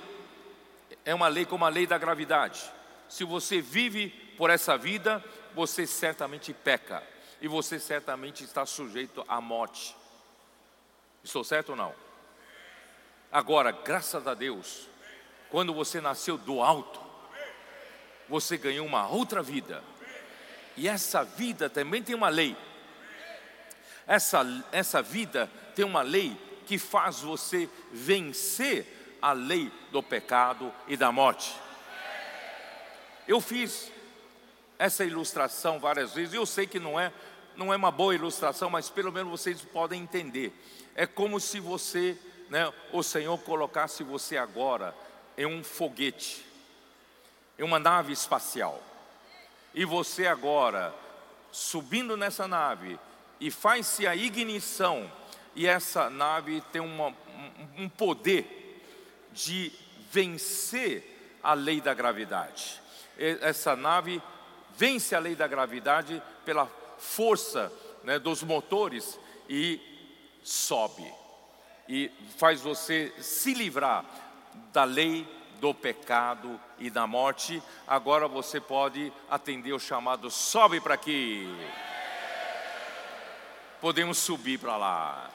é 1.05 1.15
uma 1.15 1.29
lei 1.29 1.45
como 1.45 1.65
a 1.65 1.69
lei 1.69 1.87
da 1.87 1.99
gravidade. 1.99 2.74
Se 3.09 3.25
você 3.25 3.61
vive 3.61 4.09
por 4.37 4.51
essa 4.51 4.77
vida, 4.77 5.23
você 5.55 5.87
certamente 5.87 6.53
peca, 6.53 7.03
e 7.41 7.49
você 7.49 7.79
certamente 7.79 8.43
está 8.45 8.65
sujeito 8.67 9.25
à 9.29 9.41
morte. 9.41 9.97
Estou 11.23 11.45
certo 11.45 11.71
ou 11.71 11.77
não? 11.77 11.95
Agora, 13.31 13.73
graças 13.73 14.27
a 14.27 14.35
Deus, 14.35 14.89
quando 15.51 15.75
você 15.75 16.01
nasceu 16.01 16.39
do 16.39 16.63
alto, 16.63 17.01
você 18.29 18.57
ganhou 18.57 18.87
uma 18.87 19.09
outra 19.09 19.43
vida. 19.43 19.83
E 20.77 20.89
essa 20.89 21.23
vida 21.23 21.69
também 21.71 22.03
tem 22.03 22.15
uma 22.15 22.29
lei. 22.29 22.57
Essa, 24.07 24.45
essa 24.73 25.01
vida 25.01 25.51
tem 25.75 25.85
uma 25.85 26.03
lei 26.03 26.37
que 26.67 26.79
faz 26.79 27.21
você 27.21 27.69
vencer 27.93 29.19
a 29.21 29.33
lei 29.33 29.71
do 29.91 30.03
pecado 30.03 30.73
e 30.89 30.97
da 30.97 31.11
morte. 31.11 31.55
Eu 33.27 33.41
fiz 33.41 33.91
essa 34.79 35.05
ilustração 35.05 35.79
várias 35.79 36.13
vezes, 36.13 36.35
eu 36.35 36.45
sei 36.45 36.67
que 36.67 36.79
não 36.79 36.99
é, 37.01 37.13
não 37.57 37.73
é 37.73 37.77
uma 37.77 37.91
boa 37.91 38.15
ilustração, 38.15 38.69
mas 38.69 38.91
pelo 38.91 39.11
menos 39.11 39.31
vocês 39.31 39.63
podem 39.63 40.03
entender. 40.03 40.53
É 40.95 41.07
como 41.07 41.41
se 41.41 41.59
você, 41.59 42.19
né, 42.51 42.71
o 42.93 43.03
Senhor 43.03 43.39
colocasse 43.39 44.03
você 44.03 44.37
agora 44.37 44.95
em 45.39 45.47
um 45.47 45.65
foguete, 45.65 46.45
em 47.59 47.63
uma 47.63 47.79
nave 47.79 48.13
espacial, 48.13 48.83
e 49.73 49.85
você 49.85 50.27
agora, 50.27 50.95
subindo 51.51 52.17
nessa 52.17 52.47
nave, 52.47 52.99
e 53.41 53.51
faz-se 53.51 54.07
a 54.07 54.15
ignição, 54.15 55.11
e 55.55 55.67
essa 55.67 56.11
nave 56.11 56.61
tem 56.73 56.83
uma, 56.83 57.15
um 57.79 57.89
poder 57.89 58.83
de 59.33 59.73
vencer 60.11 61.39
a 61.43 61.55
lei 61.55 61.81
da 61.81 61.95
gravidade. 61.95 62.84
Essa 63.19 63.77
nave 63.77 64.23
vence 64.77 65.15
a 65.15 65.19
lei 65.19 65.35
da 65.35 65.47
gravidade 65.47 66.23
pela 66.45 66.67
força 66.99 67.73
né, 68.03 68.19
dos 68.19 68.43
motores 68.43 69.19
e 69.49 69.81
sobe. 70.43 71.11
E 71.89 72.11
faz 72.39 72.61
você 72.61 73.13
se 73.19 73.55
livrar 73.55 74.05
da 74.73 74.85
lei 74.85 75.27
do 75.61 75.73
pecado 75.75 76.61
e 76.79 76.91
da 76.91 77.07
morte. 77.07 77.63
Agora 77.87 78.27
você 78.27 78.61
pode 78.61 79.13
atender 79.31 79.73
o 79.73 79.79
chamado: 79.79 80.31
sobe 80.31 80.81
para 80.81 80.95
aqui 80.95 81.49
podemos 83.85 84.17
subir 84.17 84.59
para 84.59 84.79
lá, 84.79 85.31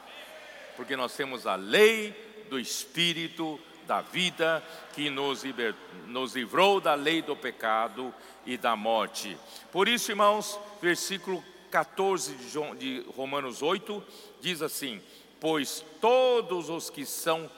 porque 0.76 0.96
nós 0.96 1.16
temos 1.16 1.46
a 1.46 1.54
lei 1.54 2.46
do 2.50 2.60
Espírito 2.60 3.60
da 3.90 4.02
vida 4.02 4.64
que 4.94 5.10
nos, 5.10 5.44
liber, 5.44 5.74
nos 6.06 6.36
livrou 6.36 6.80
da 6.80 6.94
lei 6.94 7.24
do 7.24 7.36
pecado 7.36 8.14
e 8.46 8.56
da 8.56 8.76
morte. 8.76 9.36
Por 9.72 9.88
isso, 9.88 10.12
irmãos, 10.12 10.60
versículo 10.80 11.44
14 11.72 12.36
de, 12.36 12.76
de 12.78 13.10
Romanos 13.18 13.64
8 13.64 14.04
diz 14.40 14.62
assim: 14.62 15.02
Pois 15.40 15.84
todos 16.00 16.70
os 16.70 16.92
que 16.92 17.04
são 17.04 17.50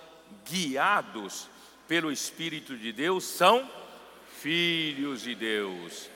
guiados 0.50 1.50
pelo 1.86 2.10
Espírito 2.10 2.78
de 2.78 2.94
Deus 2.94 3.26
são 3.26 3.70
filhos 4.40 5.24
de 5.24 5.36
Deus. 5.36 6.10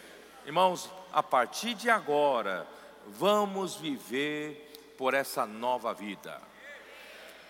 Irmãos, 0.46 0.90
a 1.12 1.22
partir 1.22 1.74
de 1.74 1.90
agora, 1.90 2.66
vamos 3.06 3.76
viver 3.76 4.94
por 4.98 5.14
essa 5.14 5.46
nova 5.46 5.94
vida. 5.94 6.42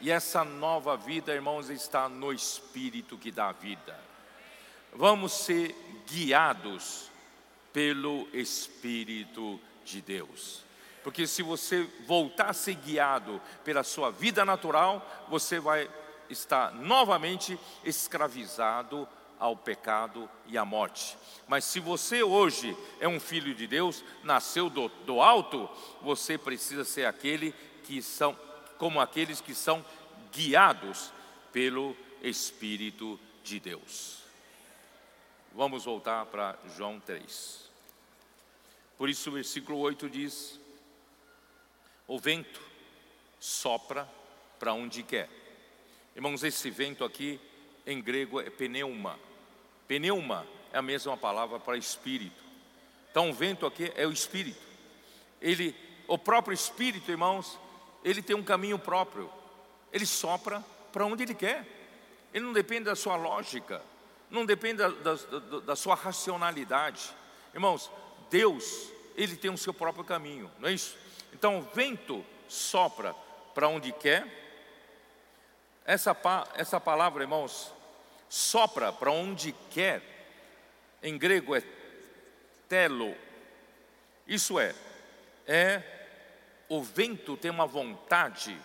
E 0.01 0.11
essa 0.11 0.43
nova 0.43 0.97
vida, 0.97 1.33
irmãos, 1.33 1.69
está 1.69 2.09
no 2.09 2.33
Espírito 2.33 3.17
que 3.17 3.31
dá 3.31 3.51
vida. 3.51 3.99
Vamos 4.93 5.33
ser 5.33 5.75
guiados 6.07 7.09
pelo 7.73 8.27
Espírito 8.33 9.59
de 9.83 10.01
Deus. 10.01 10.63
Porque 11.03 11.27
se 11.27 11.43
você 11.43 11.87
voltar 12.07 12.49
a 12.49 12.53
ser 12.53 12.75
guiado 12.75 13.41
pela 13.63 13.83
sua 13.83 14.09
vida 14.09 14.43
natural, 14.43 15.05
você 15.29 15.59
vai 15.59 15.89
estar 16.29 16.73
novamente 16.73 17.59
escravizado 17.83 19.07
ao 19.39 19.55
pecado 19.55 20.29
e 20.47 20.57
à 20.57 20.65
morte. 20.65 21.17
Mas 21.47 21.65
se 21.65 21.79
você 21.79 22.23
hoje 22.23 22.75
é 22.99 23.07
um 23.07 23.19
filho 23.19 23.53
de 23.53 23.67
Deus, 23.67 24.03
nasceu 24.23 24.69
do, 24.69 24.87
do 25.05 25.21
alto, 25.21 25.69
você 26.01 26.37
precisa 26.37 26.83
ser 26.83 27.05
aquele 27.05 27.53
que 27.83 28.01
são, 28.01 28.35
como 28.77 28.99
aqueles 28.99 29.41
que 29.41 29.53
são 29.53 29.83
guiados 30.31 31.11
pelo 31.51 31.95
Espírito 32.21 33.19
de 33.43 33.59
Deus. 33.59 34.19
Vamos 35.53 35.85
voltar 35.85 36.25
para 36.25 36.57
João 36.75 36.99
3. 36.99 37.69
Por 38.97 39.09
isso 39.09 39.29
o 39.29 39.33
versículo 39.33 39.77
8 39.79 40.09
diz: 40.09 40.59
O 42.07 42.19
vento 42.19 42.61
sopra 43.39 44.09
para 44.59 44.73
onde 44.73 45.03
quer. 45.03 45.29
Irmãos, 46.15 46.43
esse 46.43 46.69
vento 46.69 47.03
aqui 47.03 47.39
em 47.85 48.01
grego 48.01 48.41
é 48.41 48.49
pneuma. 48.49 49.19
Pneuma 49.87 50.47
é 50.73 50.77
a 50.77 50.81
mesma 50.81 51.15
palavra 51.15 51.59
para 51.59 51.77
espírito. 51.77 52.43
Então, 53.11 53.29
o 53.29 53.33
vento 53.33 53.65
aqui 53.65 53.91
é 53.95 54.05
o 54.05 54.11
espírito. 54.11 54.61
Ele, 55.41 55.75
o 56.07 56.17
próprio 56.17 56.53
espírito, 56.53 57.11
irmãos, 57.11 57.57
ele 58.05 58.21
tem 58.21 58.35
um 58.35 58.43
caminho 58.43 58.77
próprio. 58.77 59.31
Ele 59.91 60.05
sopra 60.05 60.63
para 60.93 61.05
onde 61.05 61.23
Ele 61.23 61.33
quer. 61.33 61.65
Ele 62.31 62.45
não 62.45 62.53
depende 62.53 62.83
da 62.83 62.95
sua 62.95 63.15
lógica, 63.15 63.81
não 64.29 64.45
depende 64.45 64.77
da, 64.77 64.89
da, 64.89 65.59
da 65.61 65.75
sua 65.75 65.95
racionalidade. 65.95 67.09
Irmãos, 67.51 67.89
Deus, 68.29 68.91
Ele 69.15 69.35
tem 69.35 69.49
o 69.49 69.57
seu 69.57 69.73
próprio 69.73 70.03
caminho, 70.03 70.51
não 70.59 70.69
é 70.69 70.73
isso? 70.73 70.95
Então 71.33 71.57
o 71.57 71.61
vento 71.73 72.23
sopra 72.47 73.15
para 73.55 73.67
onde 73.67 73.91
quer. 73.91 74.27
Essa, 75.83 76.15
essa 76.55 76.79
palavra, 76.79 77.23
irmãos, 77.23 77.73
sopra 78.29 78.93
para 78.93 79.11
onde 79.11 79.51
quer, 79.71 80.01
em 81.01 81.17
grego 81.17 81.55
é 81.55 81.63
telo. 82.69 83.15
Isso 84.27 84.59
é, 84.59 84.75
é 85.47 85.94
o 86.69 86.81
vento 86.81 87.37
tem 87.37 87.51
uma 87.51 87.65
vontade, 87.65 88.59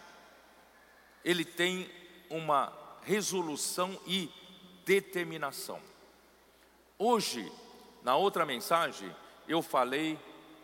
ele 1.25 1.45
tem 1.45 1.91
uma 2.29 2.73
resolução 3.03 3.99
e 4.07 4.31
determinação. 4.85 5.81
Hoje, 6.99 7.51
na 8.03 8.17
outra 8.17 8.47
mensagem, 8.47 9.15
eu 9.49 9.63
falei 9.63 10.19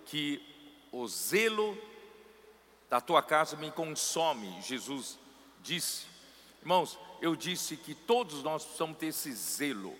que 0.06 0.42
o 0.92 1.06
zelo 1.08 1.76
da 2.88 3.00
tua 3.00 3.22
casa 3.22 3.56
me 3.56 3.70
consome, 3.70 4.60
Jesus 4.62 5.18
disse. 5.60 6.06
Irmãos, 6.60 6.98
eu 7.20 7.34
disse 7.34 7.76
que 7.76 7.94
todos 7.94 8.42
nós 8.42 8.64
precisamos 8.64 8.96
ter 8.98 9.06
esse 9.06 9.32
zelo. 9.32 9.96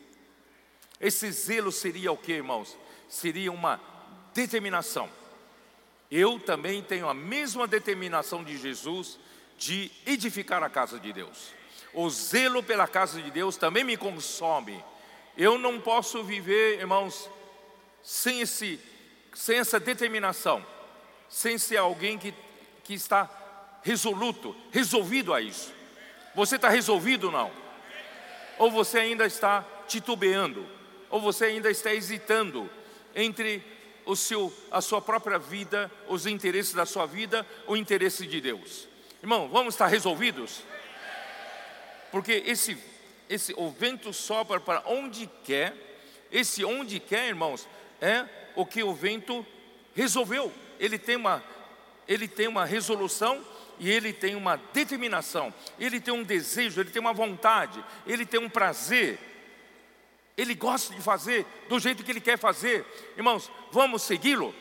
Esse 1.01 1.31
zelo 1.31 1.73
seria 1.73 2.13
o 2.13 2.17
que, 2.17 2.33
irmãos? 2.33 2.77
Seria 3.09 3.53
uma 3.53 3.81
determinação. 4.33 5.11
Eu 6.11 6.39
também 6.39 6.83
tenho 6.83 7.09
a 7.09 7.15
mesma 7.15 7.67
determinação 7.67 8.45
de 8.45 8.57
Jesus 8.57 9.19
de 9.59 9.91
edificar 10.07 10.63
a 10.63 10.71
casa 10.71 10.99
de 10.99 11.13
Deus. 11.13 11.53
O 11.93 12.09
zelo 12.11 12.63
pela 12.63 12.87
casa 12.87 13.21
de 13.21 13.31
Deus 13.31 13.57
também 13.57 13.83
me 13.83 13.97
consome. 13.97 14.83
Eu 15.37 15.59
não 15.59 15.81
posso 15.81 16.23
viver, 16.23 16.79
irmãos, 16.79 17.29
sem, 18.03 18.41
esse, 18.41 18.79
sem 19.35 19.59
essa 19.59 19.81
determinação, 19.81 20.65
sem 21.29 21.59
ser 21.59 21.79
alguém 21.79 22.19
que, 22.19 22.35
que 22.85 22.95
está 22.95 23.29
resoluto, 23.83 24.55
resolvido 24.71 25.33
a 25.33 25.41
isso. 25.41 25.73
Você 26.35 26.57
está 26.57 26.69
resolvido 26.69 27.25
ou 27.25 27.33
não? 27.33 27.51
Ou 28.59 28.71
você 28.71 28.99
ainda 28.99 29.27
está 29.27 29.65
titubeando? 29.89 30.67
Ou 31.11 31.21
você 31.21 31.47
ainda 31.47 31.71
está 31.71 31.95
hesitando 31.95 32.69
entre 33.15 33.63
o 34.07 34.15
seu, 34.17 34.53
a 34.71 34.81
sua 34.81 35.03
própria 35.03 35.39
vida, 35.39 35.91
os 36.09 36.25
interesses 36.25 36.73
da 36.73 36.87
sua 36.87 37.05
vida, 37.05 37.45
o 37.67 37.77
interesse 37.77 38.27
de 38.27 38.41
Deus? 38.41 38.89
Irmão, 39.21 39.49
vamos 39.49 39.75
estar 39.75 39.89
resolvidos? 39.89 40.63
Porque 42.13 42.45
esse, 42.47 42.79
esse, 43.29 43.53
o 43.57 43.71
vento 43.71 44.13
sopra 44.13 44.61
para 44.61 44.83
onde 44.87 45.29
quer, 45.45 45.75
esse 46.31 46.65
onde 46.65 47.01
quer, 47.01 47.29
irmãos, 47.29 47.69
é 48.01 48.25
o 48.55 48.65
que 48.65 48.83
o 48.83 48.95
vento 48.95 49.45
resolveu. 49.95 50.53
Ele 50.79 50.99
tem 50.99 51.17
uma, 51.17 51.43
ele 52.07 52.29
tem 52.29 52.47
uma 52.47 52.65
resolução 52.65 53.45
e 53.79 53.91
ele 53.91 54.13
tem 54.13 54.35
uma 54.35 54.57
determinação, 54.73 55.53
ele 55.79 56.01
tem 56.01 56.15
um 56.15 56.23
desejo, 56.23 56.81
ele 56.81 56.91
tem 56.91 57.01
uma 57.01 57.13
vontade, 57.13 57.85
ele 58.07 58.25
tem 58.25 58.41
um 58.41 58.49
prazer. 58.49 59.19
Ele 60.37 60.55
gosta 60.55 60.95
de 60.95 61.01
fazer 61.01 61.47
do 61.69 61.79
jeito 61.81 62.05
que 62.05 62.11
ele 62.11 62.21
quer 62.21 62.39
fazer. 62.39 62.85
Irmãos, 63.17 63.51
vamos 63.73 64.03
segui-lo? 64.03 64.55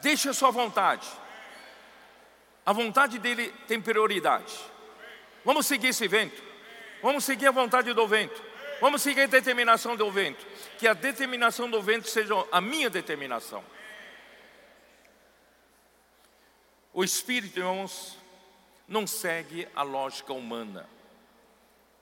Deixe 0.00 0.28
a 0.28 0.32
sua 0.32 0.50
vontade. 0.50 1.06
A 2.64 2.72
vontade 2.72 3.18
dele 3.18 3.52
tem 3.68 3.80
prioridade. 3.80 4.54
Vamos 5.44 5.66
seguir 5.66 5.88
esse 5.88 6.08
vento. 6.08 6.42
Vamos 7.02 7.24
seguir 7.24 7.46
a 7.46 7.50
vontade 7.50 7.92
do 7.92 8.08
vento. 8.08 8.42
Vamos 8.80 9.02
seguir 9.02 9.22
a 9.22 9.26
determinação 9.26 9.94
do 9.94 10.10
vento. 10.10 10.46
Que 10.78 10.88
a 10.88 10.94
determinação 10.94 11.70
do 11.70 11.82
vento 11.82 12.08
seja 12.08 12.34
a 12.50 12.60
minha 12.60 12.88
determinação. 12.88 13.62
O 16.94 17.04
Espírito, 17.04 17.58
irmãos, 17.58 18.16
não 18.88 19.06
segue 19.06 19.68
a 19.74 19.82
lógica 19.82 20.32
humana. 20.32 20.88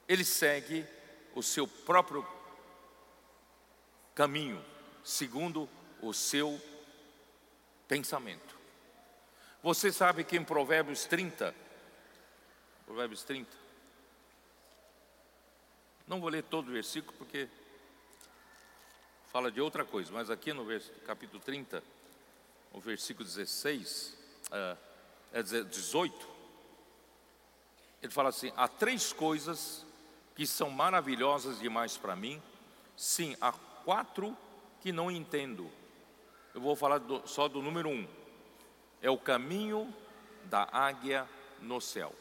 Ele 0.06 0.24
segue 0.24 0.86
o 1.34 1.42
seu 1.42 1.66
próprio 1.66 2.26
caminho, 4.14 4.62
segundo 5.04 5.68
o 6.00 6.12
seu 6.12 6.60
pensamento. 7.88 8.56
Você 9.62 9.92
sabe 9.92 10.24
que 10.24 10.36
em 10.36 10.44
Provérbios 10.44 11.04
30, 11.04 11.54
Provérbios 12.84 13.22
30. 13.22 13.50
Não 16.06 16.20
vou 16.20 16.28
ler 16.28 16.42
todo 16.42 16.68
o 16.68 16.72
versículo 16.72 17.16
porque 17.16 17.48
fala 19.30 19.50
de 19.50 19.60
outra 19.60 19.84
coisa, 19.84 20.12
mas 20.12 20.28
aqui 20.28 20.52
no 20.52 20.66
capítulo 21.06 21.40
30, 21.40 21.82
o 22.72 22.80
versículo 22.80 23.26
16, 23.26 24.14
é, 24.50 24.76
é 25.32 25.42
18, 25.42 26.28
ele 28.02 28.12
fala 28.12 28.28
assim: 28.28 28.52
há 28.56 28.66
três 28.66 29.12
coisas 29.12 29.86
que 30.42 30.46
são 30.48 30.68
maravilhosas 30.70 31.60
demais 31.60 31.96
para 31.96 32.16
mim, 32.16 32.42
sim, 32.96 33.36
há 33.40 33.52
quatro 33.52 34.36
que 34.80 34.90
não 34.90 35.08
entendo. 35.08 35.70
Eu 36.52 36.60
vou 36.60 36.74
falar 36.74 36.98
do, 36.98 37.22
só 37.28 37.46
do 37.46 37.62
número 37.62 37.88
um: 37.88 38.08
é 39.00 39.08
o 39.08 39.16
caminho 39.16 39.94
da 40.46 40.68
águia 40.72 41.28
no 41.60 41.80
céu 41.80 42.12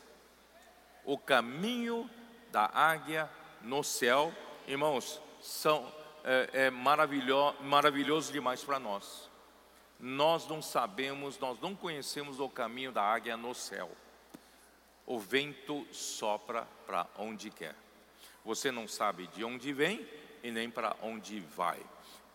o 1.03 1.17
caminho 1.17 2.07
da 2.51 2.69
águia 2.71 3.27
no 3.61 3.83
céu, 3.83 4.31
irmãos, 4.67 5.19
são, 5.41 5.91
é, 6.23 6.65
é 6.65 6.69
maravilhoso, 6.69 7.57
maravilhoso 7.63 8.31
demais 8.31 8.63
para 8.63 8.79
nós. 8.79 9.27
Nós 9.99 10.47
não 10.47 10.61
sabemos, 10.61 11.39
nós 11.39 11.59
não 11.59 11.75
conhecemos 11.75 12.39
o 12.39 12.47
caminho 12.47 12.91
da 12.91 13.01
águia 13.01 13.35
no 13.35 13.55
céu. 13.55 13.89
O 15.07 15.19
vento 15.19 15.87
sopra 15.91 16.67
para 16.85 17.07
onde 17.17 17.49
quer. 17.49 17.75
Você 18.43 18.71
não 18.71 18.87
sabe 18.87 19.27
de 19.27 19.43
onde 19.43 19.71
vem 19.71 20.07
e 20.43 20.51
nem 20.51 20.69
para 20.69 20.95
onde 21.01 21.39
vai. 21.39 21.79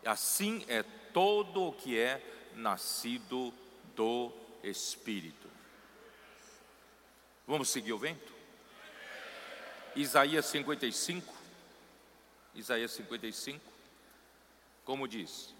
Assim 0.05 0.65
é 0.69 0.83
todo 1.13 1.65
o 1.65 1.73
que 1.73 1.99
é 1.99 2.23
nascido 2.55 3.53
do 3.95 4.33
Espírito. 4.63 5.49
Vamos 7.47 7.69
seguir 7.69 7.93
o 7.93 7.99
vento? 7.99 8.35
Isaías 9.95 10.45
55, 10.47 11.35
Isaías 12.55 12.91
55, 12.91 13.61
como 14.85 15.09
diz: 15.09 15.55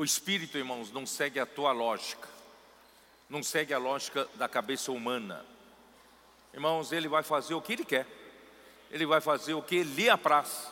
O 0.00 0.04
espírito, 0.04 0.56
irmãos, 0.56 0.90
não 0.90 1.04
segue 1.04 1.38
a 1.38 1.44
tua 1.44 1.72
lógica, 1.72 2.26
não 3.30 3.44
segue 3.44 3.72
a 3.72 3.78
lógica 3.78 4.28
da 4.34 4.48
cabeça 4.48 4.90
humana. 4.90 5.46
Irmãos, 6.52 6.90
ele 6.90 7.06
vai 7.06 7.22
fazer 7.22 7.54
o 7.54 7.62
que 7.62 7.74
ele 7.74 7.84
quer, 7.84 8.04
ele 8.90 9.06
vai 9.06 9.20
fazer 9.20 9.54
o 9.54 9.62
que 9.62 9.84
lhe 9.84 10.10
apraz, 10.10 10.68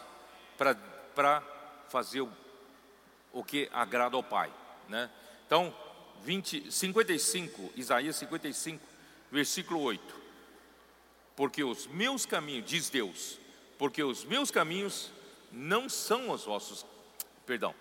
para 1.14 1.42
fazer 1.88 2.20
o, 2.20 2.28
o 3.32 3.44
que 3.44 3.68
agrada 3.72 4.16
ao 4.16 4.24
Pai. 4.24 4.52
Né? 4.88 5.08
Então, 5.46 5.72
20, 6.24 6.72
55, 6.72 7.72
Isaías 7.76 8.16
55, 8.16 8.84
versículo 9.30 9.80
8. 9.80 10.18
Porque 11.36 11.62
os 11.62 11.86
meus 11.86 12.26
caminhos, 12.26 12.68
diz 12.68 12.90
Deus, 12.90 13.38
porque 13.78 14.02
os 14.02 14.24
meus 14.24 14.50
caminhos 14.50 15.12
não 15.52 15.88
são 15.88 16.30
os 16.30 16.44
vossos, 16.44 16.84
perdão, 17.46 17.72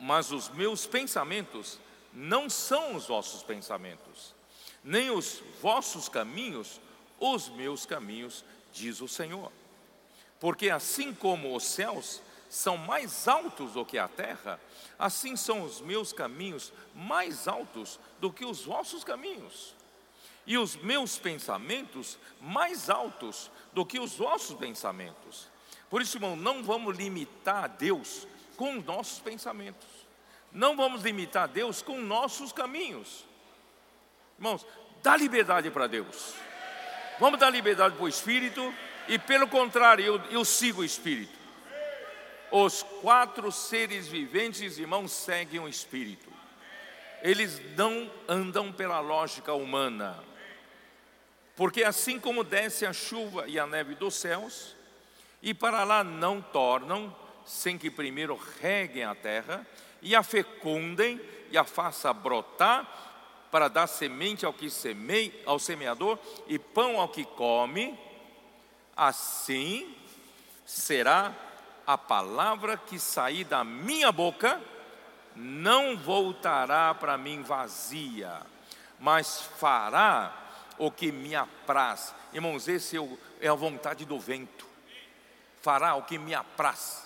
mas 0.00 0.32
os 0.32 0.48
meus 0.48 0.86
pensamentos 0.86 1.78
não 2.16 2.48
são 2.48 2.96
os 2.96 3.08
vossos 3.08 3.42
pensamentos, 3.42 4.34
nem 4.82 5.10
os 5.10 5.42
vossos 5.60 6.08
caminhos, 6.08 6.80
os 7.20 7.50
meus 7.50 7.84
caminhos, 7.84 8.42
diz 8.72 9.02
o 9.02 9.08
Senhor. 9.08 9.52
Porque 10.40 10.70
assim 10.70 11.12
como 11.12 11.54
os 11.54 11.64
céus 11.64 12.22
são 12.48 12.78
mais 12.78 13.28
altos 13.28 13.72
do 13.72 13.84
que 13.84 13.98
a 13.98 14.08
terra, 14.08 14.58
assim 14.98 15.36
são 15.36 15.60
os 15.62 15.82
meus 15.82 16.10
caminhos 16.10 16.72
mais 16.94 17.46
altos 17.46 18.00
do 18.18 18.32
que 18.32 18.46
os 18.46 18.64
vossos 18.64 19.04
caminhos, 19.04 19.74
e 20.46 20.56
os 20.56 20.74
meus 20.74 21.18
pensamentos 21.18 22.18
mais 22.40 22.88
altos 22.88 23.50
do 23.74 23.84
que 23.84 24.00
os 24.00 24.14
vossos 24.14 24.56
pensamentos. 24.56 25.48
Por 25.90 26.00
isso, 26.00 26.16
irmão, 26.16 26.34
não 26.34 26.62
vamos 26.62 26.96
limitar 26.96 27.64
a 27.64 27.66
Deus 27.66 28.26
com 28.56 28.78
os 28.78 28.84
nossos 28.86 29.18
pensamentos, 29.18 29.86
não 30.56 30.74
vamos 30.74 31.02
limitar 31.02 31.46
Deus 31.46 31.82
com 31.82 32.00
nossos 32.00 32.50
caminhos. 32.50 33.26
Irmãos, 34.38 34.66
dá 35.02 35.14
liberdade 35.14 35.70
para 35.70 35.86
Deus, 35.86 36.34
vamos 37.20 37.38
dar 37.38 37.50
liberdade 37.50 37.94
para 37.94 38.04
o 38.04 38.08
Espírito, 38.08 38.74
e 39.06 39.18
pelo 39.18 39.46
contrário, 39.46 40.04
eu, 40.04 40.20
eu 40.30 40.44
sigo 40.44 40.80
o 40.80 40.84
Espírito. 40.84 41.36
Os 42.50 42.82
quatro 43.02 43.52
seres 43.52 44.08
viventes, 44.08 44.78
irmãos, 44.78 45.12
seguem 45.12 45.60
o 45.60 45.68
Espírito. 45.68 46.32
eles 47.22 47.60
não 47.76 48.10
andam 48.26 48.72
pela 48.72 49.00
lógica 49.00 49.52
humana. 49.52 50.18
Porque 51.54 51.84
assim 51.84 52.18
como 52.18 52.44
desce 52.44 52.86
a 52.86 52.92
chuva 52.92 53.46
e 53.46 53.58
a 53.58 53.66
neve 53.66 53.94
dos 53.94 54.14
céus, 54.14 54.74
e 55.42 55.52
para 55.52 55.84
lá 55.84 56.02
não 56.02 56.40
tornam, 56.40 57.14
sem 57.44 57.76
que 57.76 57.90
primeiro 57.90 58.40
reguem 58.60 59.04
a 59.04 59.14
terra, 59.14 59.66
e 60.02 60.14
a 60.14 60.22
fecundem 60.22 61.20
e 61.50 61.58
a 61.58 61.64
faça 61.64 62.12
brotar, 62.12 62.86
para 63.50 63.68
dar 63.68 63.86
semente 63.86 64.44
ao 64.44 64.52
que 64.52 64.68
semeia, 64.68 65.32
ao 65.46 65.58
semeador 65.58 66.18
e 66.46 66.58
pão 66.58 67.00
ao 67.00 67.08
que 67.08 67.24
come, 67.24 67.98
assim 68.96 69.94
será 70.64 71.32
a 71.86 71.96
palavra 71.96 72.76
que 72.76 72.98
sair 72.98 73.44
da 73.44 73.62
minha 73.62 74.10
boca, 74.10 74.60
não 75.34 75.96
voltará 75.96 76.92
para 76.94 77.16
mim 77.16 77.42
vazia, 77.42 78.42
mas 78.98 79.42
fará 79.58 80.34
o 80.78 80.90
que 80.90 81.12
me 81.12 81.34
apraz. 81.34 82.14
Irmãos, 82.32 82.66
esse 82.68 82.98
é, 82.98 83.08
é 83.40 83.48
a 83.48 83.54
vontade 83.54 84.04
do 84.04 84.18
vento. 84.18 84.66
Fará 85.62 85.94
o 85.94 86.02
que 86.02 86.18
me 86.18 86.34
apraz. 86.34 87.05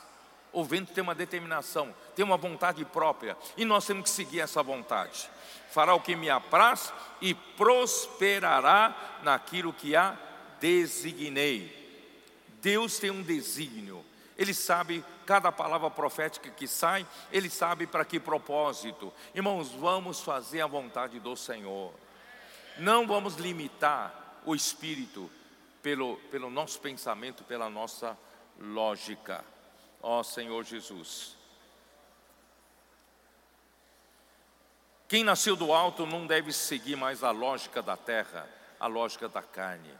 O 0.53 0.65
vento 0.65 0.93
tem 0.93 1.03
uma 1.03 1.15
determinação, 1.15 1.95
tem 2.15 2.25
uma 2.25 2.37
vontade 2.37 2.85
própria, 2.85 3.37
e 3.57 3.65
nós 3.65 3.87
temos 3.87 4.05
que 4.05 4.11
seguir 4.11 4.41
essa 4.41 4.63
vontade. 4.63 5.31
Fará 5.71 5.95
o 5.95 6.01
que 6.01 6.17
me 6.17 6.29
apraz 6.29 6.93
e 7.21 7.35
prosperará 7.35 9.21
naquilo 9.23 9.73
que 9.73 9.95
a 9.95 10.19
designei. 10.59 11.79
Deus 12.61 12.99
tem 12.99 13.11
um 13.11 13.23
desígnio, 13.23 14.05
Ele 14.37 14.53
sabe 14.53 15.05
cada 15.25 15.53
palavra 15.53 15.91
profética 15.91 16.51
que 16.51 16.67
sai, 16.67 17.07
Ele 17.31 17.49
sabe 17.49 17.87
para 17.87 18.05
que 18.05 18.19
propósito. 18.19 19.13
Irmãos, 19.35 19.71
vamos 19.71 20.21
fazer 20.21 20.61
a 20.61 20.67
vontade 20.67 21.21
do 21.21 21.37
Senhor. 21.37 21.93
Não 22.77 23.07
vamos 23.07 23.37
limitar 23.37 24.41
o 24.45 24.55
Espírito 24.55 25.31
pelo, 25.83 26.17
pelo 26.31 26.51
nosso 26.51 26.81
pensamento, 26.81 27.45
pela 27.45 27.71
nossa 27.71 28.19
lógica. 28.59 29.45
Ó 30.03 30.23
Senhor 30.23 30.65
Jesus. 30.65 31.37
Quem 35.09 35.25
nasceu 35.25 35.57
do 35.57 35.73
alto 35.73 36.07
não 36.07 36.25
deve 36.27 36.53
seguir 36.53 36.97
mais 36.97 37.25
a 37.25 37.33
lógica 37.33 37.83
da 37.83 37.97
terra, 37.97 38.49
a 38.79 38.87
lógica 38.87 39.29
da 39.29 39.43
carne. 39.43 39.91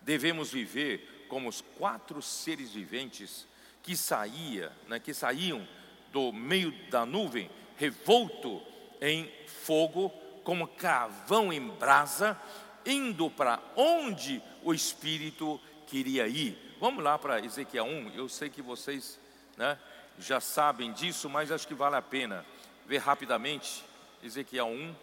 Devemos 0.00 0.52
viver 0.52 1.26
como 1.28 1.48
os 1.48 1.60
quatro 1.60 2.22
seres 2.22 2.70
viventes 2.70 3.48
que 3.82 3.96
saía, 3.96 4.72
né, 4.86 5.00
que 5.00 5.12
saíam 5.12 5.66
do 6.12 6.32
meio 6.32 6.70
da 6.88 7.04
nuvem, 7.04 7.50
revolto 7.76 8.62
em 9.00 9.30
fogo, 9.46 10.10
como 10.44 10.68
carvão 10.68 11.52
em 11.52 11.68
brasa, 11.68 12.40
indo 12.86 13.28
para 13.30 13.60
onde 13.74 14.40
o 14.62 14.72
Espírito 14.72 15.60
queria 15.88 16.28
ir. 16.28 16.76
Vamos 16.78 17.02
lá 17.02 17.18
para 17.18 17.44
Ezequiel 17.44 17.86
1, 17.86 18.10
eu 18.14 18.28
sei 18.28 18.48
que 18.48 18.62
vocês 18.62 19.18
né, 19.56 19.78
já 20.18 20.40
sabem 20.40 20.92
disso, 20.92 21.28
mas 21.28 21.50
acho 21.50 21.66
que 21.66 21.74
vale 21.74 21.96
a 21.96 22.02
pena 22.02 22.44
ver 22.86 22.98
rapidamente. 22.98 23.84
Ezequiel 24.22 24.66
1, 24.66 24.94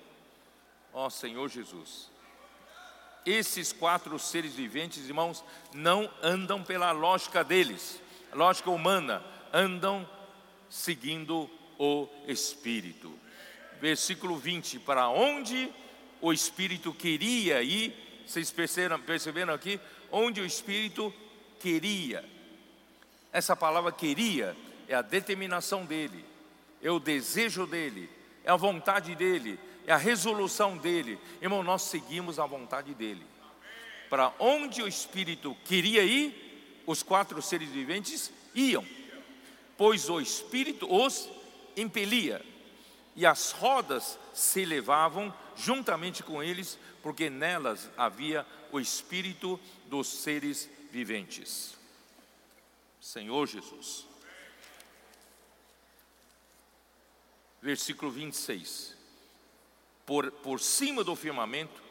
ó 0.93 1.09
Senhor 1.09 1.47
Jesus. 1.49 2.09
Esses 3.25 3.71
quatro 3.71 4.17
seres 4.17 4.53
viventes, 4.53 5.07
irmãos, 5.07 5.43
não 5.73 6.11
andam 6.23 6.63
pela 6.63 6.91
lógica 6.91 7.43
deles 7.43 8.01
lógica 8.33 8.69
humana, 8.69 9.23
andam 9.51 10.07
seguindo 10.69 11.49
o 11.77 12.07
Espírito. 12.27 13.17
Versículo 13.79 14.37
20: 14.37 14.79
Para 14.79 15.09
onde 15.09 15.69
o 16.21 16.31
Espírito 16.31 16.93
queria 16.93 17.61
ir, 17.61 18.23
vocês 18.25 18.51
perceberam, 18.51 18.99
perceberam 19.01 19.53
aqui? 19.53 19.79
Onde 20.11 20.41
o 20.41 20.45
Espírito 20.45 21.13
queria. 21.59 22.23
Essa 23.31 23.55
palavra 23.55 23.91
queria 23.91 24.55
é 24.87 24.95
a 24.95 25.01
determinação 25.01 25.85
dele, 25.85 26.25
é 26.81 26.91
o 26.91 26.99
desejo 26.99 27.65
dele, 27.65 28.09
é 28.43 28.51
a 28.51 28.55
vontade 28.55 29.15
dele, 29.15 29.57
é 29.87 29.93
a 29.93 29.97
resolução 29.97 30.77
dele. 30.77 31.17
Irmão, 31.41 31.63
nós 31.63 31.83
seguimos 31.83 32.39
a 32.39 32.45
vontade 32.45 32.93
dele. 32.93 33.25
Para 34.09 34.33
onde 34.37 34.81
o 34.81 34.87
Espírito 34.87 35.55
queria 35.63 36.03
ir, 36.03 36.83
os 36.85 37.01
quatro 37.01 37.41
seres 37.41 37.69
viventes 37.69 38.31
iam, 38.53 38.85
pois 39.77 40.09
o 40.09 40.19
Espírito 40.19 40.93
os 40.93 41.29
impelia, 41.77 42.45
e 43.15 43.25
as 43.25 43.51
rodas 43.51 44.19
se 44.33 44.65
levavam 44.65 45.33
juntamente 45.55 46.23
com 46.23 46.43
eles, 46.43 46.77
porque 47.01 47.29
nelas 47.29 47.89
havia 47.95 48.45
o 48.71 48.79
Espírito 48.79 49.59
dos 49.87 50.07
seres 50.07 50.69
viventes. 50.91 51.80
Senhor 53.01 53.47
Jesus. 53.47 54.05
Versículo 57.59 58.11
26. 58.11 58.95
Por, 60.05 60.31
por 60.31 60.59
cima 60.59 61.03
do 61.03 61.15
firmamento 61.15 61.81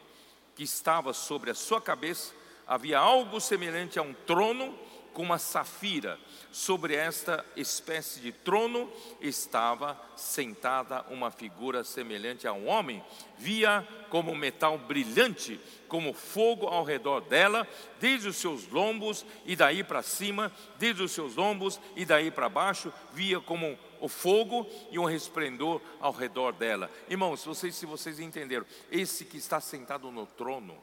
que 0.55 0.63
estava 0.63 1.13
sobre 1.13 1.51
a 1.51 1.55
sua 1.55 1.81
cabeça, 1.81 2.33
havia 2.65 2.97
algo 2.97 3.41
semelhante 3.41 3.99
a 3.99 4.01
um 4.01 4.13
trono 4.13 4.77
com 5.13 5.21
uma 5.21 5.37
safira. 5.37 6.19
Sobre 6.51 6.95
esta 6.95 7.45
espécie 7.55 8.19
de 8.19 8.31
trono 8.31 8.91
estava 9.21 9.99
sentada 10.15 11.05
uma 11.09 11.31
figura 11.31 11.83
semelhante 11.83 12.47
a 12.47 12.53
um 12.53 12.67
homem. 12.67 13.03
Via 13.37 13.87
como 14.09 14.35
metal 14.35 14.77
brilhante, 14.77 15.59
como 15.87 16.13
fogo 16.13 16.67
ao 16.67 16.83
redor 16.83 17.21
dela, 17.21 17.67
desde 17.99 18.27
os 18.27 18.35
seus 18.35 18.67
lombos 18.67 19.25
e 19.45 19.55
daí 19.55 19.83
para 19.83 20.01
cima, 20.01 20.51
desde 20.77 21.03
os 21.03 21.11
seus 21.11 21.35
lombos 21.35 21.79
e 21.95 22.05
daí 22.05 22.29
para 22.29 22.49
baixo, 22.49 22.91
via 23.13 23.39
como 23.39 23.77
o 24.01 24.09
fogo 24.09 24.67
e 24.89 24.99
um 24.99 25.05
resplendor 25.05 25.81
ao 25.99 26.11
redor 26.11 26.51
dela. 26.53 26.89
Irmãos, 27.09 27.45
vocês, 27.45 27.75
se 27.75 27.85
vocês 27.85 28.19
entenderam, 28.19 28.65
esse 28.91 29.23
que 29.23 29.37
está 29.37 29.61
sentado 29.61 30.11
no 30.11 30.25
trono, 30.25 30.77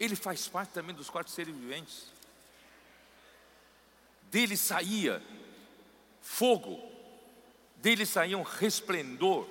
ele 0.00 0.16
faz 0.16 0.48
parte 0.48 0.72
também 0.72 0.94
dos 0.94 1.08
quatro 1.08 1.30
seres 1.30 1.54
viventes 1.54 2.13
dele 4.34 4.56
saía 4.56 5.22
fogo, 6.20 6.82
dele 7.76 8.04
saía 8.04 8.36
um 8.36 8.42
resplendor 8.42 9.46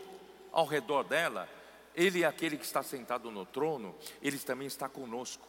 ao 0.51 0.65
redor 0.65 1.05
dela. 1.05 1.47
Ele 1.95 2.23
é 2.23 2.25
aquele 2.25 2.57
que 2.57 2.65
está 2.65 2.83
sentado 2.83 3.31
no 3.31 3.45
trono, 3.45 3.95
ele 4.21 4.37
também 4.37 4.67
está 4.67 4.89
conosco. 4.89 5.47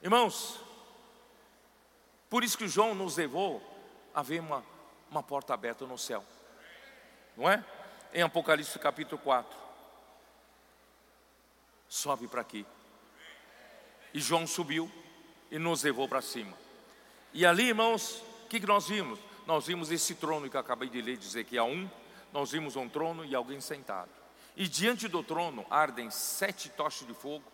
Irmãos, 0.00 0.58
por 2.30 2.42
isso 2.42 2.56
que 2.56 2.66
João 2.66 2.94
nos 2.94 3.18
levou 3.18 3.62
a 4.14 4.22
ver 4.22 4.40
uma, 4.40 4.64
uma 5.10 5.22
porta 5.22 5.52
aberta 5.52 5.84
no 5.84 5.98
céu, 5.98 6.24
não 7.36 7.50
é? 7.50 7.62
Em 8.14 8.22
Apocalipse 8.22 8.78
capítulo 8.78 9.20
4. 9.20 9.58
Sobe 11.86 12.26
para 12.28 12.40
aqui. 12.40 12.64
E 14.14 14.20
João 14.20 14.46
subiu 14.46 14.90
e 15.50 15.58
nos 15.58 15.82
levou 15.82 16.08
para 16.08 16.22
cima. 16.22 16.56
E 17.32 17.46
ali, 17.46 17.68
irmãos, 17.68 18.22
o 18.44 18.48
que, 18.48 18.60
que 18.60 18.66
nós 18.66 18.88
vimos? 18.88 19.18
Nós 19.46 19.66
vimos 19.66 19.90
esse 19.90 20.14
trono 20.14 20.48
que 20.48 20.56
eu 20.56 20.60
acabei 20.60 20.88
de 20.88 21.00
ler, 21.00 21.16
dizer 21.16 21.44
que 21.44 21.58
há 21.58 21.64
um, 21.64 21.88
nós 22.32 22.52
vimos 22.52 22.76
um 22.76 22.88
trono 22.88 23.24
e 23.24 23.34
alguém 23.34 23.60
sentado. 23.60 24.10
E 24.56 24.68
diante 24.68 25.08
do 25.08 25.22
trono 25.22 25.64
ardem 25.70 26.10
sete 26.10 26.68
tochas 26.68 27.06
de 27.06 27.14
fogo, 27.14 27.44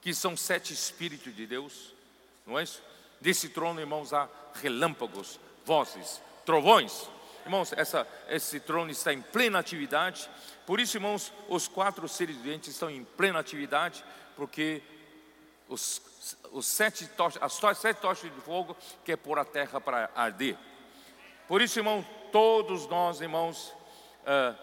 que 0.00 0.14
são 0.14 0.36
sete 0.36 0.72
espíritos 0.72 1.34
de 1.34 1.46
Deus, 1.46 1.94
não 2.46 2.58
é 2.58 2.62
isso? 2.62 2.82
Desse 3.20 3.48
trono, 3.48 3.80
irmãos, 3.80 4.12
há 4.12 4.28
relâmpagos, 4.54 5.40
vozes, 5.64 6.22
trovões. 6.46 7.08
Irmãos, 7.44 7.72
essa, 7.72 8.06
esse 8.28 8.60
trono 8.60 8.90
está 8.90 9.12
em 9.12 9.20
plena 9.20 9.58
atividade. 9.58 10.30
Por 10.66 10.78
isso, 10.78 10.96
irmãos, 10.96 11.32
os 11.48 11.66
quatro 11.66 12.06
seres 12.08 12.36
viventes 12.36 12.70
estão 12.70 12.88
em 12.88 13.04
plena 13.04 13.38
atividade, 13.38 14.04
porque 14.36 14.82
os 15.68 16.00
os 16.52 16.66
sete 16.66 17.06
tochas, 17.08 17.42
as 17.42 17.78
sete 17.78 18.00
tochas 18.00 18.32
de 18.32 18.40
fogo 18.40 18.76
que 19.04 19.12
é 19.12 19.16
pôr 19.16 19.38
a 19.38 19.44
terra 19.44 19.80
para 19.80 20.10
arder. 20.14 20.56
Por 21.46 21.62
isso, 21.62 21.78
irmão, 21.78 22.04
todos 22.30 22.86
nós, 22.86 23.20
irmãos, 23.20 23.74
uh, 24.22 24.56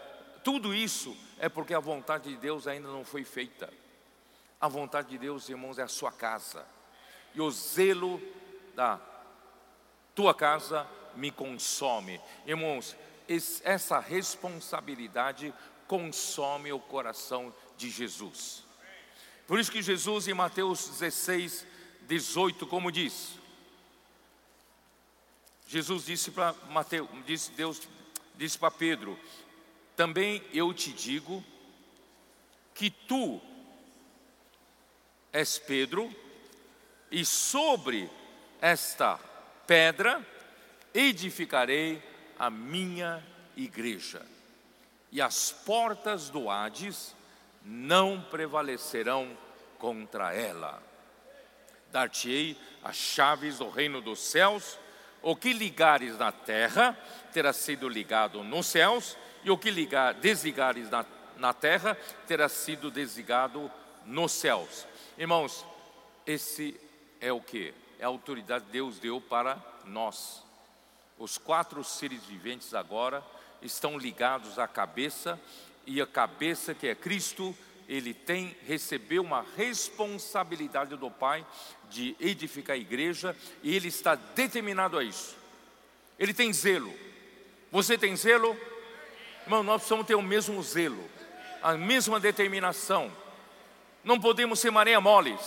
tudo 0.44 0.74
isso 0.74 1.16
é 1.38 1.48
porque 1.48 1.74
a 1.74 1.80
vontade 1.80 2.28
de 2.28 2.36
Deus 2.36 2.66
ainda 2.66 2.88
não 2.88 3.04
foi 3.04 3.24
feita. 3.24 3.72
A 4.60 4.68
vontade 4.68 5.08
de 5.08 5.18
Deus, 5.18 5.48
irmãos, 5.48 5.78
é 5.78 5.82
a 5.82 5.88
sua 5.88 6.12
casa. 6.12 6.64
E 7.34 7.40
o 7.40 7.50
zelo 7.50 8.20
da 8.74 9.00
tua 10.14 10.32
casa 10.34 10.86
me 11.14 11.30
consome. 11.30 12.20
Irmãos, 12.46 12.96
essa 13.64 13.98
responsabilidade 13.98 15.52
consome 15.86 16.72
o 16.72 16.78
coração 16.78 17.52
de 17.76 17.90
Jesus. 17.90 18.65
Por 19.46 19.60
isso 19.60 19.70
que 19.70 19.80
Jesus 19.80 20.26
em 20.26 20.34
Mateus 20.34 20.88
16, 20.88 21.66
18, 22.02 22.66
como 22.66 22.90
diz? 22.90 23.38
Jesus 25.68 26.06
disse 26.06 26.30
para 26.30 26.52
Mateus, 26.70 27.08
disse 27.24 27.50
Deus, 27.52 27.80
disse 28.34 28.58
para 28.58 28.70
Pedro: 28.70 29.18
Também 29.96 30.42
eu 30.52 30.72
te 30.74 30.92
digo 30.92 31.44
que 32.74 32.90
tu 32.90 33.40
és 35.32 35.58
Pedro, 35.58 36.14
e 37.10 37.24
sobre 37.24 38.10
esta 38.60 39.18
pedra 39.66 40.26
edificarei 40.92 42.02
a 42.38 42.50
minha 42.50 43.24
igreja, 43.56 44.24
e 45.10 45.20
as 45.20 45.50
portas 45.52 46.30
do 46.30 46.50
Hades 46.50 47.15
não 47.66 48.20
prevalecerão 48.20 49.36
contra 49.76 50.32
ela. 50.32 50.80
Dar-te-ei 51.90 52.56
as 52.82 52.94
chaves 52.94 53.58
do 53.58 53.68
reino 53.68 54.00
dos 54.00 54.20
céus, 54.20 54.78
o 55.20 55.34
que 55.34 55.52
ligares 55.52 56.16
na 56.16 56.30
terra 56.30 56.96
terá 57.32 57.52
sido 57.52 57.88
ligado 57.88 58.44
nos 58.44 58.66
céus, 58.66 59.18
e 59.42 59.50
o 59.50 59.58
que 59.58 59.70
ligar, 59.70 60.14
desligares 60.14 60.88
na, 60.88 61.04
na 61.36 61.52
terra 61.52 61.96
terá 62.26 62.48
sido 62.48 62.90
desligado 62.90 63.70
nos 64.04 64.30
céus. 64.30 64.86
Irmãos, 65.18 65.66
esse 66.24 66.80
é 67.20 67.32
o 67.32 67.40
que? 67.40 67.74
É 67.98 68.04
a 68.04 68.08
autoridade 68.08 68.66
que 68.66 68.72
Deus 68.72 69.00
deu 69.00 69.20
para 69.20 69.60
nós. 69.84 70.44
Os 71.18 71.36
quatro 71.36 71.82
seres 71.82 72.24
viventes 72.24 72.74
agora 72.74 73.24
estão 73.62 73.98
ligados 73.98 74.58
à 74.58 74.68
cabeça, 74.68 75.40
e 75.86 76.00
a 76.00 76.06
cabeça 76.06 76.74
que 76.74 76.88
é 76.88 76.94
Cristo, 76.94 77.56
ele 77.88 78.12
tem, 78.12 78.56
recebeu 78.66 79.22
uma 79.22 79.46
responsabilidade 79.56 80.96
do 80.96 81.10
Pai 81.10 81.46
de 81.88 82.16
edificar 82.18 82.74
a 82.74 82.78
igreja, 82.78 83.36
e 83.62 83.74
ele 83.74 83.88
está 83.88 84.16
determinado 84.16 84.98
a 84.98 85.04
isso. 85.04 85.36
Ele 86.18 86.34
tem 86.34 86.52
zelo. 86.52 86.92
Você 87.70 87.96
tem 87.96 88.16
zelo? 88.16 88.58
Irmão, 89.44 89.62
nós 89.62 89.76
precisamos 89.76 90.06
ter 90.06 90.16
o 90.16 90.22
mesmo 90.22 90.60
zelo, 90.62 91.08
a 91.62 91.74
mesma 91.74 92.18
determinação. 92.18 93.12
Não 94.02 94.18
podemos 94.20 94.58
ser 94.58 94.70
marinha 94.70 95.00
moles. 95.00 95.40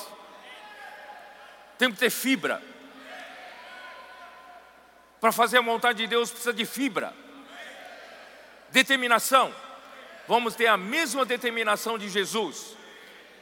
Temos 1.78 1.96
que 1.96 2.06
ter 2.06 2.10
fibra. 2.10 2.62
Para 5.20 5.34
fazer 5.34 5.58
a 5.58 5.62
vontade 5.62 6.00
de 6.00 6.08
Deus 6.08 6.30
precisa 6.30 6.54
de 6.54 6.66
fibra. 6.66 7.14
Determinação. 8.72 9.54
Vamos 10.30 10.54
ter 10.54 10.68
a 10.68 10.78
mesma 10.78 11.26
determinação 11.26 11.98
de 11.98 12.08
Jesus. 12.08 12.78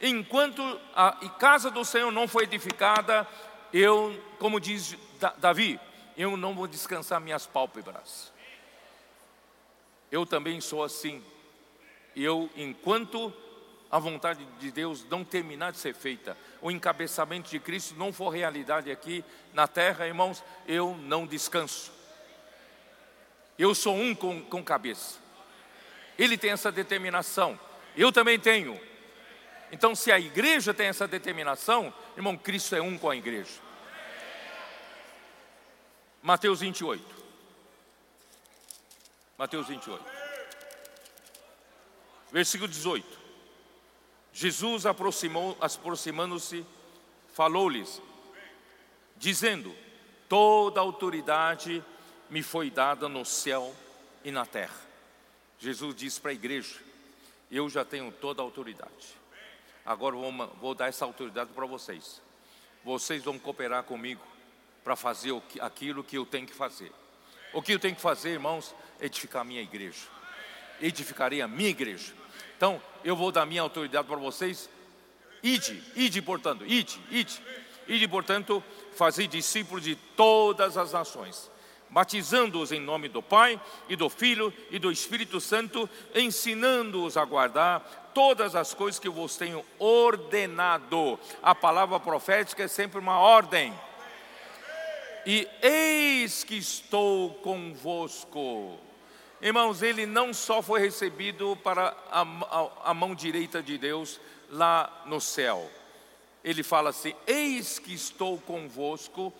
Enquanto 0.00 0.62
a 0.96 1.12
casa 1.38 1.70
do 1.70 1.84
Senhor 1.84 2.10
não 2.10 2.26
foi 2.26 2.44
edificada, 2.44 3.28
eu, 3.74 4.18
como 4.38 4.58
diz 4.58 4.96
Davi, 5.36 5.78
eu 6.16 6.34
não 6.34 6.54
vou 6.54 6.66
descansar 6.66 7.20
minhas 7.20 7.46
pálpebras. 7.46 8.32
Eu 10.10 10.24
também 10.24 10.62
sou 10.62 10.82
assim. 10.82 11.22
Eu, 12.16 12.48
enquanto 12.56 13.34
a 13.90 13.98
vontade 13.98 14.42
de 14.58 14.70
Deus 14.72 15.04
não 15.10 15.22
terminar 15.22 15.72
de 15.72 15.76
ser 15.76 15.94
feita, 15.94 16.38
o 16.62 16.70
encabeçamento 16.70 17.50
de 17.50 17.60
Cristo 17.60 17.96
não 17.98 18.14
for 18.14 18.30
realidade 18.30 18.90
aqui 18.90 19.22
na 19.52 19.68
terra, 19.68 20.06
irmãos, 20.06 20.42
eu 20.66 20.96
não 21.02 21.26
descanso. 21.26 21.92
Eu 23.58 23.74
sou 23.74 23.94
um 23.94 24.14
com, 24.14 24.40
com 24.40 24.64
cabeça. 24.64 25.27
Ele 26.18 26.36
tem 26.36 26.50
essa 26.50 26.72
determinação, 26.72 27.58
eu 27.96 28.10
também 28.10 28.38
tenho. 28.38 28.78
Então, 29.70 29.94
se 29.94 30.10
a 30.10 30.18
igreja 30.18 30.74
tem 30.74 30.86
essa 30.86 31.06
determinação, 31.06 31.92
irmão, 32.16 32.36
Cristo 32.36 32.74
é 32.74 32.82
um 32.82 32.98
com 32.98 33.10
a 33.10 33.16
igreja. 33.16 33.60
Mateus 36.22 36.60
28. 36.60 37.04
Mateus 39.36 39.68
28. 39.68 40.04
Versículo 42.32 42.68
18. 42.68 43.18
Jesus 44.32 44.84
aproximando-se, 44.86 46.66
falou-lhes, 47.32 48.02
dizendo: 49.16 49.74
Toda 50.28 50.80
autoridade 50.80 51.84
me 52.28 52.42
foi 52.42 52.70
dada 52.70 53.08
no 53.08 53.24
céu 53.24 53.74
e 54.24 54.30
na 54.30 54.44
terra. 54.44 54.87
Jesus 55.58 55.94
disse 55.94 56.20
para 56.20 56.30
a 56.30 56.34
igreja: 56.34 56.76
Eu 57.50 57.68
já 57.68 57.84
tenho 57.84 58.10
toda 58.12 58.40
a 58.40 58.44
autoridade. 58.44 59.18
Agora 59.84 60.14
vou, 60.14 60.32
vou 60.60 60.74
dar 60.74 60.88
essa 60.88 61.04
autoridade 61.04 61.50
para 61.52 61.66
vocês. 61.66 62.20
Vocês 62.84 63.22
vão 63.22 63.38
cooperar 63.38 63.82
comigo 63.84 64.22
para 64.84 64.94
fazer 64.94 65.30
aquilo 65.60 66.04
que 66.04 66.16
eu 66.16 66.24
tenho 66.24 66.46
que 66.46 66.54
fazer. 66.54 66.92
O 67.52 67.62
que 67.62 67.72
eu 67.72 67.78
tenho 67.78 67.94
que 67.94 68.00
fazer, 68.00 68.30
irmãos? 68.30 68.74
Edificar 69.00 69.42
a 69.42 69.44
minha 69.44 69.62
igreja. 69.62 70.06
Edificarei 70.80 71.42
a 71.42 71.48
minha 71.48 71.70
igreja. 71.70 72.12
Então, 72.56 72.80
eu 73.02 73.16
vou 73.16 73.32
dar 73.32 73.46
minha 73.46 73.62
autoridade 73.62 74.06
para 74.06 74.16
vocês. 74.16 74.68
Ide, 75.42 75.82
ide, 75.96 76.22
portanto, 76.22 76.64
ide, 76.66 77.00
ide. 77.10 77.42
Ide, 77.86 78.06
portanto, 78.06 78.62
fazer 78.94 79.26
discípulos 79.26 79.82
de 79.82 79.96
todas 79.96 80.76
as 80.76 80.92
nações 80.92 81.50
batizando-os 81.90 82.72
em 82.72 82.80
nome 82.80 83.08
do 83.08 83.22
Pai 83.22 83.60
e 83.88 83.96
do 83.96 84.08
Filho 84.08 84.52
e 84.70 84.78
do 84.78 84.90
Espírito 84.90 85.40
Santo, 85.40 85.88
ensinando-os 86.14 87.16
a 87.16 87.24
guardar 87.24 88.10
todas 88.14 88.54
as 88.54 88.74
coisas 88.74 88.98
que 88.98 89.08
eu 89.08 89.12
vos 89.12 89.36
tenho 89.36 89.64
ordenado. 89.78 91.18
A 91.42 91.54
palavra 91.54 91.98
profética 92.00 92.64
é 92.64 92.68
sempre 92.68 92.98
uma 92.98 93.18
ordem. 93.18 93.72
E 95.24 95.46
eis 95.62 96.42
que 96.42 96.56
estou 96.56 97.34
convosco. 97.34 98.78
Irmãos, 99.40 99.82
ele 99.82 100.04
não 100.06 100.34
só 100.34 100.60
foi 100.60 100.80
recebido 100.80 101.56
para 101.62 101.96
a, 102.10 102.22
a, 102.22 102.90
a 102.90 102.94
mão 102.94 103.14
direita 103.14 103.62
de 103.62 103.78
Deus 103.78 104.20
lá 104.50 105.04
no 105.06 105.20
céu. 105.20 105.70
Ele 106.42 106.62
fala 106.62 106.90
assim: 106.90 107.14
Eis 107.26 107.78
que 107.78 107.92
estou 107.92 108.38
convosco 108.38 109.32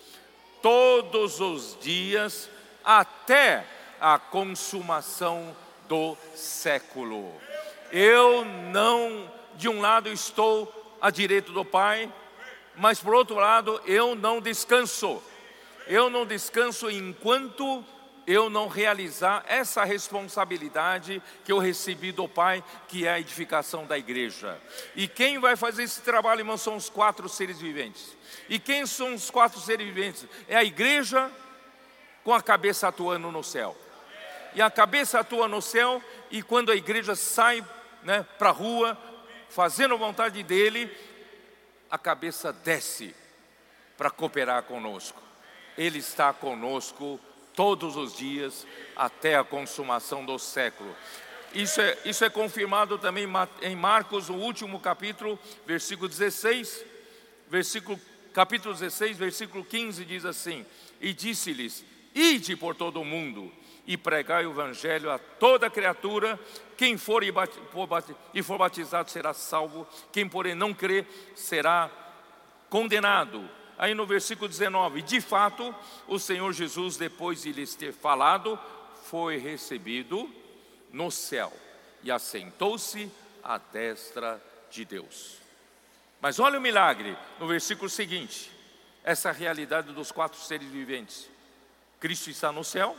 todos 0.62 1.40
os 1.40 1.76
dias 1.80 2.50
até 2.84 3.64
a 4.00 4.18
consumação 4.18 5.56
do 5.88 6.16
século. 6.34 7.32
Eu 7.90 8.44
não, 8.44 9.30
de 9.56 9.68
um 9.68 9.80
lado, 9.80 10.08
estou 10.08 10.96
à 11.00 11.10
direita 11.10 11.52
do 11.52 11.64
Pai, 11.64 12.12
mas 12.76 13.00
por 13.00 13.14
outro 13.14 13.36
lado, 13.36 13.80
eu 13.86 14.14
não 14.14 14.40
descanso. 14.40 15.22
Eu 15.86 16.10
não 16.10 16.26
descanso 16.26 16.90
enquanto 16.90 17.84
eu 18.28 18.50
não 18.50 18.68
realizar 18.68 19.42
essa 19.48 19.82
responsabilidade 19.84 21.22
que 21.46 21.50
eu 21.50 21.58
recebi 21.58 22.12
do 22.12 22.28
Pai, 22.28 22.62
que 22.86 23.06
é 23.06 23.12
a 23.12 23.18
edificação 23.18 23.86
da 23.86 23.96
igreja. 23.96 24.60
E 24.94 25.08
quem 25.08 25.38
vai 25.38 25.56
fazer 25.56 25.84
esse 25.84 26.02
trabalho, 26.02 26.42
irmão, 26.42 26.58
são 26.58 26.76
os 26.76 26.90
quatro 26.90 27.26
seres 27.26 27.58
viventes. 27.58 28.14
E 28.46 28.58
quem 28.58 28.84
são 28.84 29.14
os 29.14 29.30
quatro 29.30 29.58
seres 29.58 29.86
viventes? 29.86 30.26
É 30.46 30.56
a 30.56 30.62
igreja 30.62 31.30
com 32.22 32.34
a 32.34 32.42
cabeça 32.42 32.88
atuando 32.88 33.32
no 33.32 33.42
céu. 33.42 33.74
E 34.54 34.60
a 34.60 34.70
cabeça 34.70 35.20
atua 35.20 35.48
no 35.48 35.62
céu, 35.62 36.02
e 36.30 36.42
quando 36.42 36.70
a 36.70 36.76
igreja 36.76 37.14
sai 37.14 37.64
né, 38.02 38.26
para 38.38 38.50
a 38.50 38.52
rua, 38.52 38.98
fazendo 39.48 39.94
a 39.94 39.96
vontade 39.96 40.42
dele, 40.42 40.94
a 41.90 41.96
cabeça 41.96 42.52
desce 42.52 43.16
para 43.96 44.10
cooperar 44.10 44.64
conosco. 44.64 45.22
Ele 45.78 45.98
está 45.98 46.30
conosco 46.34 47.18
todos 47.58 47.96
os 47.96 48.16
dias 48.16 48.64
até 48.94 49.34
a 49.34 49.42
consumação 49.42 50.24
do 50.24 50.38
século. 50.38 50.94
Isso 51.52 51.80
é, 51.80 51.98
isso 52.04 52.24
é 52.24 52.30
confirmado 52.30 52.96
também 52.98 53.26
em 53.62 53.74
Marcos, 53.74 54.28
no 54.28 54.36
último 54.36 54.78
capítulo, 54.78 55.36
versículo 55.66 56.08
16, 56.08 56.84
versículo, 57.48 57.98
capítulo 58.32 58.72
16, 58.74 59.16
versículo 59.16 59.64
15, 59.64 60.04
diz 60.04 60.24
assim: 60.24 60.64
E 61.00 61.12
disse-lhes: 61.12 61.84
Ide 62.14 62.54
por 62.54 62.76
todo 62.76 63.00
o 63.00 63.04
mundo 63.04 63.50
e 63.84 63.96
pregai 63.96 64.46
o 64.46 64.52
evangelho 64.52 65.10
a 65.10 65.18
toda 65.18 65.68
criatura, 65.68 66.38
quem 66.76 66.96
for 66.96 67.24
e, 67.24 67.32
for 68.44 68.56
batizado 68.56 69.10
será 69.10 69.34
salvo, 69.34 69.84
quem 70.12 70.28
porém 70.28 70.54
não 70.54 70.72
crer 70.72 71.04
será 71.34 71.90
condenado 72.70 73.57
aí 73.78 73.94
no 73.94 74.04
versículo 74.04 74.48
19: 74.48 75.02
De 75.02 75.20
fato, 75.20 75.74
o 76.06 76.18
Senhor 76.18 76.52
Jesus, 76.52 76.96
depois 76.96 77.42
de 77.42 77.52
lhes 77.52 77.74
ter 77.74 77.92
falado, 77.92 78.58
foi 79.04 79.38
recebido 79.38 80.28
no 80.92 81.10
céu 81.10 81.52
e 82.02 82.10
assentou-se 82.10 83.10
à 83.42 83.56
destra 83.56 84.42
de 84.70 84.84
Deus. 84.84 85.38
Mas 86.20 86.38
olha 86.38 86.58
o 86.58 86.62
milagre 86.62 87.16
no 87.38 87.46
versículo 87.46 87.88
seguinte, 87.88 88.50
essa 89.04 89.30
realidade 89.30 89.92
dos 89.92 90.10
quatro 90.10 90.38
seres 90.40 90.68
viventes. 90.68 91.30
Cristo 92.00 92.28
está 92.30 92.52
no 92.52 92.64
céu, 92.64 92.96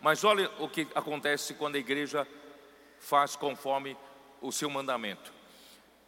mas 0.00 0.24
olha 0.24 0.50
o 0.58 0.68
que 0.68 0.86
acontece 0.94 1.54
quando 1.54 1.76
a 1.76 1.78
igreja 1.78 2.26
faz 2.98 3.36
conforme 3.36 3.96
o 4.40 4.52
seu 4.52 4.68
mandamento. 4.68 5.32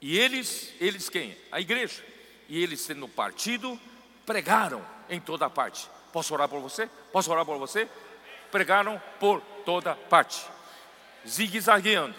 E 0.00 0.18
eles, 0.18 0.74
eles 0.80 1.08
quem? 1.08 1.36
A 1.50 1.60
igreja 1.60 2.13
e 2.48 2.62
eles 2.62 2.80
sendo 2.80 3.08
partido, 3.08 3.78
pregaram 4.26 4.84
em 5.08 5.20
toda 5.20 5.48
parte. 5.50 5.88
Posso 6.12 6.32
orar 6.34 6.48
por 6.48 6.60
você? 6.60 6.88
Posso 7.12 7.30
orar 7.30 7.44
por 7.44 7.58
você? 7.58 7.88
Pregaram 8.50 9.00
por 9.18 9.40
toda 9.64 9.94
parte, 9.94 10.44
zigue-zagueando. 11.26 12.14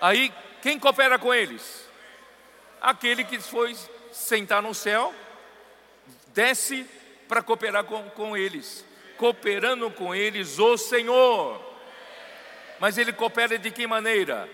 Aí, 0.00 0.32
quem 0.60 0.78
coopera 0.78 1.18
com 1.18 1.32
eles? 1.32 1.88
Aquele 2.80 3.24
que 3.24 3.40
foi 3.40 3.76
sentar 4.12 4.62
no 4.62 4.74
céu, 4.74 5.14
desce 6.28 6.86
para 7.28 7.42
cooperar 7.42 7.84
com, 7.84 8.10
com 8.10 8.36
eles, 8.36 8.84
cooperando 9.16 9.90
com 9.90 10.14
eles 10.14 10.58
o 10.58 10.76
Senhor. 10.76 11.60
Mas 12.78 12.98
ele 12.98 13.12
coopera 13.12 13.58
de 13.58 13.70
que 13.70 13.86
maneira? 13.86 14.48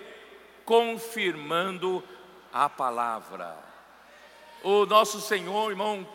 Confirmando 0.64 2.04
a 2.52 2.68
palavra. 2.68 3.67
O 4.62 4.86
nosso 4.86 5.20
Senhor, 5.20 5.70
irmão, 5.70 6.06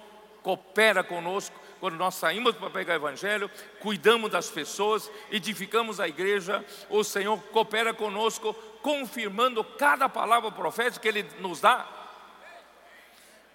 coopera 0.41 1.03
conosco 1.03 1.55
quando 1.83 1.97
nós 1.97 2.15
saímos 2.15 2.55
para 2.55 2.69
pegar 2.69 2.93
o 2.93 2.95
Evangelho, 2.95 3.51
cuidamos 3.81 4.31
das 4.31 4.49
pessoas, 4.49 5.11
edificamos 5.29 5.99
a 5.99 6.07
igreja, 6.07 6.63
o 6.89 7.03
Senhor 7.03 7.37
coopera 7.51 7.93
conosco, 7.93 8.53
confirmando 8.81 9.65
cada 9.65 10.07
palavra 10.07 10.49
profética 10.49 11.01
que 11.01 11.07
Ele 11.09 11.23
nos 11.41 11.59
dá, 11.59 11.85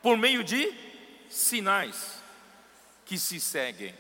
por 0.03 0.19
meio 0.19 0.45
de 0.45 0.75
sinais 1.31 2.23
que 3.07 3.19
se 3.19 3.41
seguem. 3.41 3.95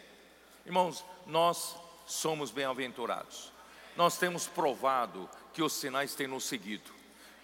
Irmãos, 0.67 1.03
nós 1.27 1.75
somos 2.07 2.51
bem-aventurados, 2.51 3.51
nós 3.97 4.19
temos 4.19 4.47
provado 4.47 5.27
que 5.55 5.63
os 5.63 5.73
sinais 5.73 6.15
têm 6.15 6.27
nos 6.27 6.45
seguido, 6.45 6.91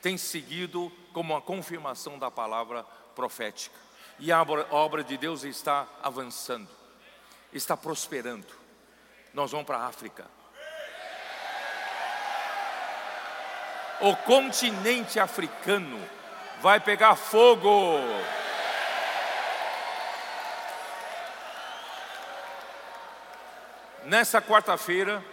têm 0.03 0.19
seguido 0.19 0.93
como 1.15 1.33
uma 1.33 1.41
confirmação 1.41 2.19
da 2.19 2.31
palavra 2.31 2.83
profética 2.83 3.04
e 4.19 4.31
a 4.33 4.43
obra 4.71 5.03
de 5.03 5.17
Deus 5.17 5.45
está 5.45 5.87
avançando, 6.03 6.69
está 7.53 7.77
prosperando. 7.77 8.47
Nós 9.33 9.51
vamos 9.51 9.67
para 9.67 9.79
a 9.79 9.87
África. 9.87 10.27
O 14.01 14.15
continente 14.17 15.19
africano 15.19 16.01
vai 16.61 16.79
pegar 16.81 17.17
fogo. 17.17 17.99
Nessa 24.05 24.43
quarta-feira 24.43 25.25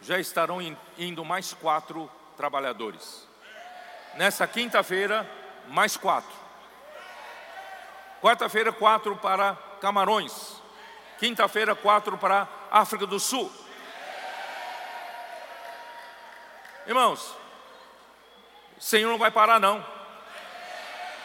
já 0.00 0.18
estarão 0.18 0.58
indo 0.98 1.24
mais 1.24 1.54
quatro 1.54 2.10
trabalhadores. 2.36 3.26
Nessa 4.16 4.46
quinta-feira, 4.46 5.28
mais 5.68 5.96
quatro. 5.96 6.41
Quarta-feira, 8.22 8.72
quatro 8.72 9.16
para 9.16 9.54
Camarões. 9.80 10.62
Quinta-feira, 11.18 11.74
quatro 11.74 12.16
para 12.16 12.46
África 12.70 13.04
do 13.04 13.18
Sul. 13.18 13.52
Irmãos, 16.86 17.36
o 18.78 18.80
Senhor 18.80 19.10
não 19.10 19.18
vai 19.18 19.32
parar, 19.32 19.58
não. 19.58 19.84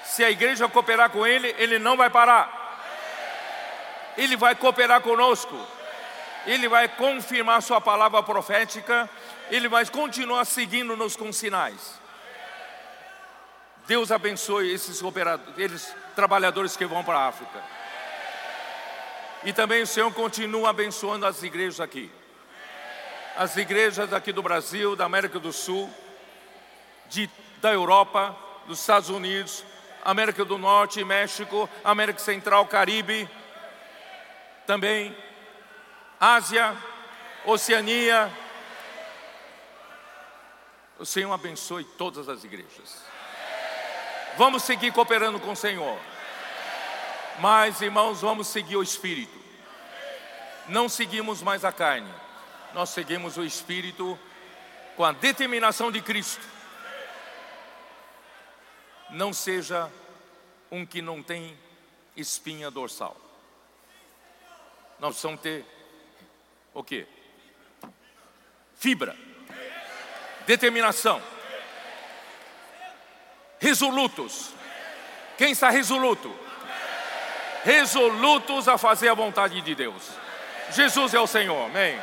Se 0.05 0.23
a 0.23 0.31
igreja 0.31 0.67
cooperar 0.67 1.11
com 1.11 1.25
Ele, 1.25 1.53
Ele 1.59 1.77
não 1.77 1.95
vai 1.95 2.09
parar. 2.09 2.51
Ele 4.17 4.35
vai 4.35 4.55
cooperar 4.55 5.01
conosco. 5.01 5.55
Ele 6.47 6.67
vai 6.67 6.87
confirmar 6.87 7.61
Sua 7.61 7.79
palavra 7.79 8.23
profética. 8.23 9.07
Ele 9.51 9.67
vai 9.67 9.85
continuar 9.85 10.45
seguindo-nos 10.45 11.15
com 11.15 11.31
sinais. 11.31 11.99
Deus 13.85 14.11
abençoe 14.11 14.73
esses 14.73 15.01
operadores, 15.01 15.95
trabalhadores 16.17 16.75
que 16.75 16.83
vão 16.83 17.03
para 17.03 17.19
a 17.19 17.27
África. 17.27 17.63
E 19.43 19.53
também 19.53 19.83
o 19.83 19.87
Senhor 19.87 20.11
continua 20.11 20.71
abençoando 20.71 21.27
as 21.27 21.43
igrejas 21.43 21.79
aqui. 21.79 22.11
As 23.35 23.55
igrejas 23.55 24.11
aqui 24.11 24.33
do 24.33 24.41
Brasil, 24.41 24.95
da 24.95 25.05
América 25.05 25.39
do 25.39 25.53
Sul, 25.53 25.87
de, 27.07 27.29
da 27.61 27.71
Europa, 27.71 28.35
dos 28.65 28.79
Estados 28.79 29.11
Unidos, 29.11 29.63
América 30.03 30.43
do 30.43 30.57
Norte, 30.57 31.03
México, 31.03 31.69
América 31.83 32.17
Central, 32.17 32.65
Caribe, 32.65 33.29
também 34.65 35.15
Ásia, 36.19 36.75
Oceania. 37.45 38.33
O 40.97 41.05
Senhor 41.05 41.31
abençoe 41.31 41.83
todas 41.83 42.27
as 42.27 42.43
igrejas. 42.43 43.05
Vamos 44.37 44.61
seguir 44.61 44.93
cooperando 44.93 45.39
com 45.39 45.53
o 45.53 45.55
Senhor. 45.55 45.97
Mas, 47.39 47.81
irmãos, 47.81 48.21
vamos 48.21 48.47
seguir 48.47 48.75
o 48.75 48.83
Espírito. 48.83 49.35
Não 50.67 50.87
seguimos 50.87 51.41
mais 51.41 51.65
a 51.65 51.71
carne, 51.71 52.11
nós 52.73 52.89
seguimos 52.89 53.35
o 53.37 53.43
Espírito 53.43 54.17
com 54.95 55.03
a 55.03 55.11
determinação 55.11 55.91
de 55.91 56.01
Cristo. 56.01 56.45
Não 59.09 59.33
seja 59.33 59.91
um 60.69 60.85
que 60.85 61.01
não 61.01 61.23
tem 61.23 61.57
espinha 62.15 62.69
dorsal. 62.69 63.15
Nós 64.99 65.11
precisamos 65.11 65.41
ter 65.41 65.65
o 66.73 66.83
quê? 66.83 67.07
Fibra, 68.75 69.15
determinação 70.45 71.21
resolutos. 73.59 74.49
Quem 75.37 75.51
está 75.51 75.69
resoluto? 75.69 76.33
Resolutos 77.63 78.67
a 78.67 78.77
fazer 78.77 79.09
a 79.09 79.13
vontade 79.13 79.61
de 79.61 79.75
Deus. 79.75 80.09
Jesus 80.71 81.13
é 81.13 81.19
o 81.19 81.27
Senhor, 81.27 81.65
amém. 81.65 81.99